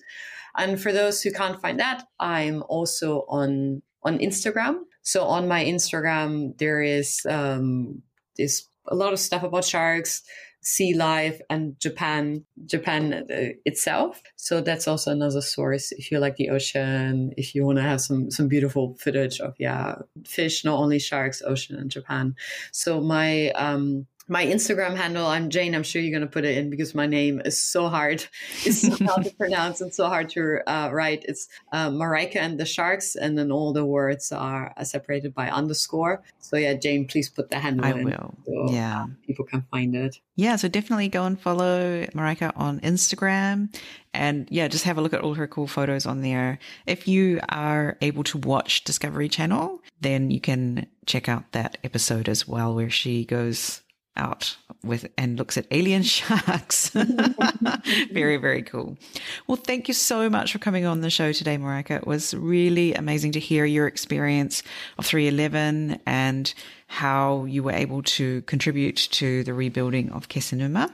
And 0.57 0.81
for 0.81 0.91
those 0.91 1.21
who 1.21 1.31
can't 1.31 1.61
find 1.61 1.79
that, 1.79 2.03
I'm 2.19 2.63
also 2.67 3.25
on 3.29 3.83
on 4.03 4.17
Instagram. 4.17 4.79
So 5.03 5.23
on 5.23 5.47
my 5.47 5.63
Instagram, 5.63 6.57
there 6.57 6.81
is 6.81 7.21
um, 7.29 8.01
there's 8.35 8.67
a 8.87 8.95
lot 8.95 9.13
of 9.13 9.19
stuff 9.19 9.43
about 9.43 9.63
sharks, 9.63 10.23
sea 10.61 10.93
life, 10.93 11.41
and 11.49 11.79
Japan 11.79 12.45
Japan 12.65 13.25
itself. 13.65 14.21
So 14.35 14.61
that's 14.61 14.87
also 14.87 15.11
another 15.11 15.41
source 15.41 15.91
if 15.91 16.11
you 16.11 16.19
like 16.19 16.35
the 16.37 16.49
ocean, 16.49 17.33
if 17.37 17.55
you 17.55 17.65
want 17.65 17.77
to 17.77 17.83
have 17.83 18.01
some 18.01 18.31
some 18.31 18.47
beautiful 18.47 18.95
footage 18.99 19.39
of 19.39 19.55
yeah 19.59 19.95
fish, 20.25 20.63
not 20.63 20.79
only 20.79 20.99
sharks, 20.99 21.41
ocean, 21.41 21.75
and 21.77 21.89
Japan. 21.89 22.35
So 22.71 23.01
my 23.01 23.49
um, 23.51 24.07
my 24.27 24.45
Instagram 24.45 24.95
handle, 24.95 25.25
I'm 25.25 25.49
Jane. 25.49 25.75
I'm 25.75 25.83
sure 25.83 26.01
you're 26.01 26.17
going 26.17 26.27
to 26.27 26.31
put 26.31 26.45
it 26.45 26.57
in 26.57 26.69
because 26.69 26.93
my 26.95 27.05
name 27.05 27.41
is 27.43 27.61
so 27.61 27.89
hard. 27.89 28.25
It's 28.65 28.81
so 28.81 28.95
hard 29.05 29.25
to 29.25 29.35
pronounce 29.37 29.81
and 29.81 29.93
so 29.93 30.07
hard 30.07 30.29
to 30.31 30.59
uh, 30.67 30.89
write. 30.91 31.25
It's 31.27 31.47
uh, 31.71 31.89
Mareike 31.89 32.35
and 32.35 32.59
the 32.59 32.65
Sharks, 32.65 33.15
and 33.15 33.37
then 33.37 33.51
all 33.51 33.73
the 33.73 33.85
words 33.85 34.31
are 34.31 34.73
separated 34.83 35.33
by 35.33 35.49
underscore. 35.49 36.21
So 36.39 36.57
yeah, 36.57 36.73
Jane, 36.73 37.07
please 37.07 37.29
put 37.29 37.49
the 37.49 37.59
handle 37.59 37.85
I 37.85 37.93
will. 37.93 38.35
So, 38.45 38.73
yeah. 38.73 39.07
people 39.25 39.45
can 39.45 39.63
find 39.71 39.95
it. 39.95 40.17
Yeah, 40.35 40.55
so 40.55 40.67
definitely 40.67 41.07
go 41.07 41.23
and 41.25 41.39
follow 41.39 42.05
Mareike 42.13 42.51
on 42.55 42.79
Instagram. 42.81 43.73
And 44.13 44.47
yeah, 44.51 44.67
just 44.67 44.83
have 44.85 44.97
a 44.97 45.01
look 45.01 45.13
at 45.13 45.21
all 45.21 45.35
her 45.35 45.47
cool 45.47 45.67
photos 45.67 46.05
on 46.05 46.21
there. 46.21 46.59
If 46.85 47.07
you 47.07 47.39
are 47.49 47.97
able 48.01 48.23
to 48.25 48.37
watch 48.37 48.83
Discovery 48.83 49.29
Channel, 49.29 49.81
then 50.01 50.31
you 50.31 50.41
can 50.41 50.87
check 51.05 51.29
out 51.29 51.51
that 51.51 51.77
episode 51.83 52.27
as 52.27 52.47
well, 52.47 52.73
where 52.75 52.89
she 52.89 53.25
goes 53.25 53.80
out 54.17 54.57
with 54.83 55.07
and 55.17 55.37
looks 55.37 55.57
at 55.57 55.67
alien 55.71 56.03
sharks. 56.17 56.89
very, 58.11 58.37
very 58.37 58.61
cool. 58.63 58.97
Well, 59.47 59.57
thank 59.57 59.87
you 59.87 59.93
so 59.93 60.29
much 60.29 60.51
for 60.51 60.59
coming 60.59 60.85
on 60.85 61.01
the 61.01 61.09
show 61.09 61.31
today, 61.31 61.57
Marika. 61.57 61.97
It 61.97 62.07
was 62.07 62.33
really 62.33 62.93
amazing 62.93 63.31
to 63.33 63.39
hear 63.39 63.65
your 63.65 63.87
experience 63.87 64.63
of 64.97 65.05
311 65.05 65.99
and 66.05 66.53
how 66.87 67.45
you 67.45 67.63
were 67.63 67.71
able 67.71 68.03
to 68.03 68.41
contribute 68.43 68.97
to 69.11 69.43
the 69.43 69.53
rebuilding 69.53 70.11
of 70.11 70.29
Kesennuma. 70.29 70.93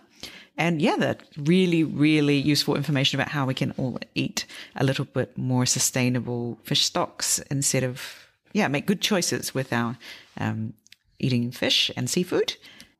And 0.57 0.81
yeah, 0.81 0.95
that 0.97 1.21
really, 1.37 1.83
really 1.83 2.37
useful 2.37 2.75
information 2.75 3.19
about 3.19 3.31
how 3.31 3.45
we 3.45 3.53
can 3.53 3.73
all 3.77 3.99
eat 4.15 4.45
a 4.75 4.83
little 4.83 5.05
bit 5.05 5.37
more 5.37 5.67
sustainable 5.67 6.57
fish 6.63 6.83
stocks 6.83 7.39
instead 7.51 7.83
of, 7.83 8.27
yeah, 8.53 8.67
make 8.67 8.87
good 8.87 9.01
choices 9.01 9.53
with 9.53 9.71
our 9.71 9.97
um, 10.39 10.73
eating 11.19 11.51
fish 11.51 11.91
and 11.95 12.09
seafood. 12.09 12.55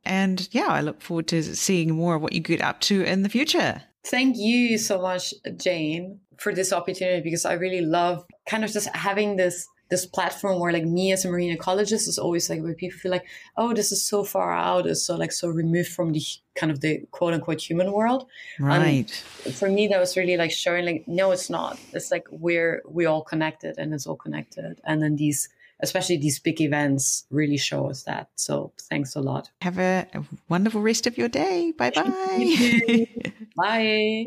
And 0.08 0.48
yeah, 0.52 0.68
I 0.68 0.82
look 0.82 1.02
forward 1.02 1.28
to 1.28 1.44
seeing 1.44 1.94
more 1.94 2.16
of 2.16 2.22
what 2.22 2.34
you 2.34 2.40
get 2.40 2.62
up 2.62 2.80
to 2.82 3.04
in 3.04 3.24
the 3.24 3.30
future. 3.30 3.84
Thank 4.06 4.38
you 4.38 4.78
so 4.78 5.02
much, 5.02 5.34
Jane, 5.58 6.22
for 6.38 6.54
this 6.54 6.72
opportunity 6.72 7.22
because 7.22 7.46
I 7.46 7.54
really 7.54 7.82
love 7.82 8.26
kind 8.50 8.64
of 8.64 8.72
just 8.72 8.88
having 8.96 9.36
this 9.36 9.68
this 9.90 10.06
platform 10.06 10.60
where 10.60 10.74
like 10.74 10.84
me 10.84 11.14
as 11.14 11.24
a 11.24 11.30
marine 11.30 11.56
ecologist 11.56 12.10
is 12.10 12.20
always 12.20 12.50
like 12.50 12.62
where 12.62 12.74
people 12.74 13.00
feel 13.00 13.12
like, 13.12 13.26
oh, 13.56 13.74
this 13.74 13.92
is 13.92 14.06
so 14.06 14.24
far 14.24 14.52
out, 14.52 14.86
it's 14.86 15.06
so 15.06 15.16
like 15.16 15.32
so 15.32 15.48
removed 15.48 15.90
from 15.90 16.12
the 16.12 16.22
kind 16.56 16.72
of 16.72 16.82
the 16.82 17.00
quote 17.12 17.34
unquote 17.34 17.62
human 17.62 17.92
world. 17.94 18.28
Um, 18.60 18.66
right. 18.66 19.24
And 19.46 19.56
for 19.56 19.70
me, 19.70 19.88
that 19.88 20.00
was 20.00 20.18
really 20.18 20.36
like 20.36 20.52
showing 20.52 20.86
like, 20.86 21.06
no, 21.08 21.32
it's 21.32 21.50
not. 21.50 21.80
It's 21.94 22.12
like 22.12 22.28
we're 22.32 22.82
we 22.88 23.06
all 23.06 23.24
connected 23.24 23.76
and 23.78 23.94
it's 23.94 24.08
all 24.08 24.18
connected. 24.18 24.80
And 24.84 25.02
then 25.02 25.16
these 25.16 25.48
especially 25.82 26.18
these 26.18 26.40
big 26.40 26.60
events 26.62 27.26
really 27.30 27.58
show 27.58 27.90
us 27.90 28.04
that. 28.04 28.30
So 28.36 28.74
thanks 28.90 29.16
a 29.16 29.22
lot. 29.22 29.50
Have 29.62 29.78
a, 29.78 30.08
a 30.14 30.24
wonderful 30.50 30.82
rest 30.82 31.08
of 31.08 31.18
your 31.18 31.30
day. 31.30 31.74
Bye 31.78 31.92
bye. 31.92 33.08
bye. 33.56 34.26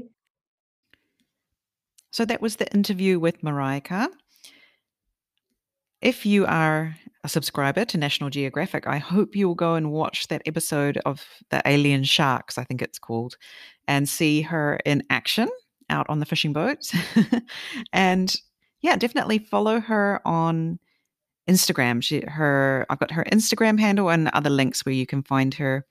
So 2.13 2.25
that 2.25 2.41
was 2.41 2.57
the 2.57 2.73
interview 2.73 3.19
with 3.19 3.41
Mareike. 3.43 4.09
If 6.01 6.25
you 6.25 6.47
are 6.47 6.97
a 7.23 7.29
subscriber 7.29 7.85
to 7.85 7.99
National 7.99 8.31
Geographic, 8.31 8.87
I 8.87 8.99
hope 8.99 9.37
you'll 9.37 9.55
go 9.55 9.75
and 9.75 9.93
watch 9.93 10.29
that 10.29 10.43
episode 10.47 10.99
of 11.05 11.25
the 11.51 11.63
Alien 11.67 12.05
Sharks, 12.05 12.57
I 12.57 12.65
think 12.65 12.81
it's 12.81 12.99
called, 12.99 13.37
and 13.87 14.09
see 14.09 14.43
her 14.43 14.81
in 14.85 15.03
action 15.11 15.49
out 15.91 16.07
on 16.09 16.21
the 16.21 16.27
fishing 16.27 16.53
boats. 16.53 16.95
and 17.93 18.35
yeah, 18.81 18.97
definitely 18.97 19.39
follow 19.39 19.81
her 19.81 20.21
on 20.25 20.79
Instagram. 21.49 22.03
She 22.03 22.23
her 22.27 22.87
I've 22.91 22.99
got 22.99 23.11
her 23.11 23.25
Instagram 23.33 23.79
handle 23.79 24.11
and 24.11 24.29
other 24.29 24.51
links 24.51 24.85
where 24.85 24.95
you 24.95 25.07
can 25.07 25.23
find 25.23 25.55
her 25.55 25.87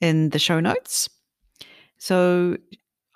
in 0.00 0.30
the 0.30 0.38
show 0.38 0.60
notes. 0.60 1.08
So 1.98 2.56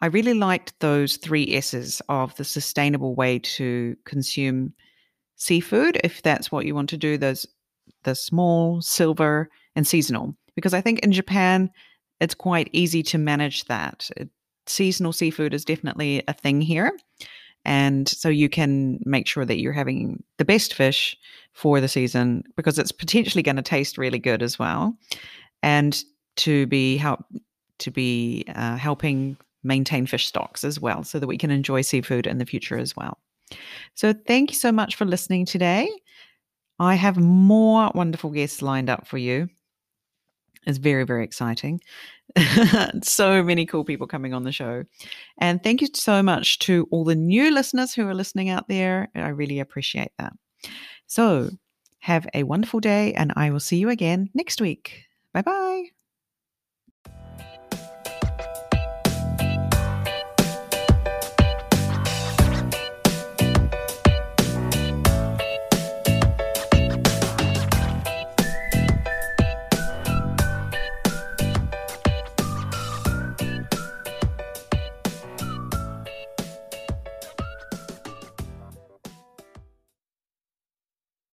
I 0.01 0.07
really 0.07 0.35
liked 0.35 0.79
those 0.81 1.17
three 1.17 1.55
S's 1.55 2.01
of 2.09 2.35
the 2.37 2.45
sustainable 2.45 3.15
way 3.15 3.39
to 3.39 3.97
consume 4.05 4.73
seafood, 5.37 6.01
if 6.03 6.23
that's 6.23 6.51
what 6.51 6.67
you 6.67 6.75
want 6.75 6.89
to 6.91 6.97
do, 6.97 7.19
those 7.19 7.47
the 8.05 8.15
small, 8.15 8.81
silver, 8.81 9.51
and 9.77 9.87
seasonal. 9.87 10.35
Because 10.55 10.73
I 10.73 10.81
think 10.81 11.01
in 11.01 11.13
Japan 11.13 11.71
it's 12.21 12.35
quite 12.35 12.69
easy 12.73 13.03
to 13.05 13.19
manage 13.19 13.65
that. 13.67 14.11
It, 14.17 14.29
seasonal 14.67 15.13
seafood 15.13 15.53
is 15.53 15.65
definitely 15.65 16.23
a 16.29 16.33
thing 16.33 16.61
here. 16.61 16.93
And 17.71 18.09
so 18.09 18.29
you 18.29 18.49
can 18.49 18.99
make 19.05 19.29
sure 19.29 19.45
that 19.45 19.61
you're 19.61 19.73
having 19.73 20.25
the 20.39 20.45
best 20.45 20.75
fish 20.75 21.17
for 21.53 21.81
the 21.81 21.87
season 21.87 22.43
because 22.57 22.81
it's 22.81 22.91
potentially 22.91 23.45
going 23.45 23.55
to 23.55 23.63
taste 23.63 23.97
really 23.97 24.19
good 24.19 24.43
as 24.43 24.59
well. 24.59 24.99
And 25.63 26.03
to 26.39 26.67
be 26.67 26.97
help 26.97 27.25
to 27.79 27.93
be 27.93 28.45
uh, 28.57 28.77
helping 28.77 29.37
maintain 29.63 30.05
fish 30.05 30.27
stocks 30.27 30.65
as 30.65 30.81
well 30.81 31.05
so 31.05 31.21
that 31.21 31.29
we 31.29 31.39
can 31.39 31.53
enjoy 31.53 31.83
seafood 31.83 32.27
in 32.27 32.39
the 32.39 32.45
future 32.45 32.77
as 32.77 32.97
well. 32.97 33.19
So 33.95 34.13
thank 34.13 34.51
you 34.51 34.57
so 34.57 34.73
much 34.73 34.97
for 34.97 35.05
listening 35.05 35.47
today. 35.47 35.89
I 36.81 36.97
have 36.97 37.19
more 37.19 37.93
wonderful 37.95 38.31
guests 38.31 38.63
lined 38.63 38.91
up 38.91 39.07
for 39.07 39.17
you. 39.17 39.49
It's 40.67 40.79
very, 40.79 41.05
very 41.05 41.23
exciting. 41.23 41.81
so 43.03 43.43
many 43.43 43.67
cool 43.67 43.85
people 43.85 44.07
coming 44.07 44.35
on 44.35 44.45
the 44.45 44.53
show. 44.53 44.85
And 45.39 45.63
thank 45.63 45.81
you 45.81 45.89
so 45.95 46.23
much 46.23 46.59
to 46.61 46.87
all 46.91 47.05
the 47.05 47.15
new 47.15 47.53
listeners 47.53 47.95
who 47.95 48.07
are 48.07 48.15
listening 48.15 48.49
out 48.49 48.69
there. 48.69 49.09
I 49.15 49.29
really 49.29 49.61
appreciate 49.61 50.13
that. 50.19 50.33
So, 51.07 51.51
have 52.01 52.27
a 52.33 52.45
wonderful 52.45 52.81
day, 52.81 53.13
and 53.15 53.33
I 53.37 53.51
will 53.51 53.61
see 53.61 53.77
you 53.77 53.91
again 53.91 54.31
next 54.35 54.61
week. 54.61 55.05
Bye 55.35 55.43
bye. 55.43 56.00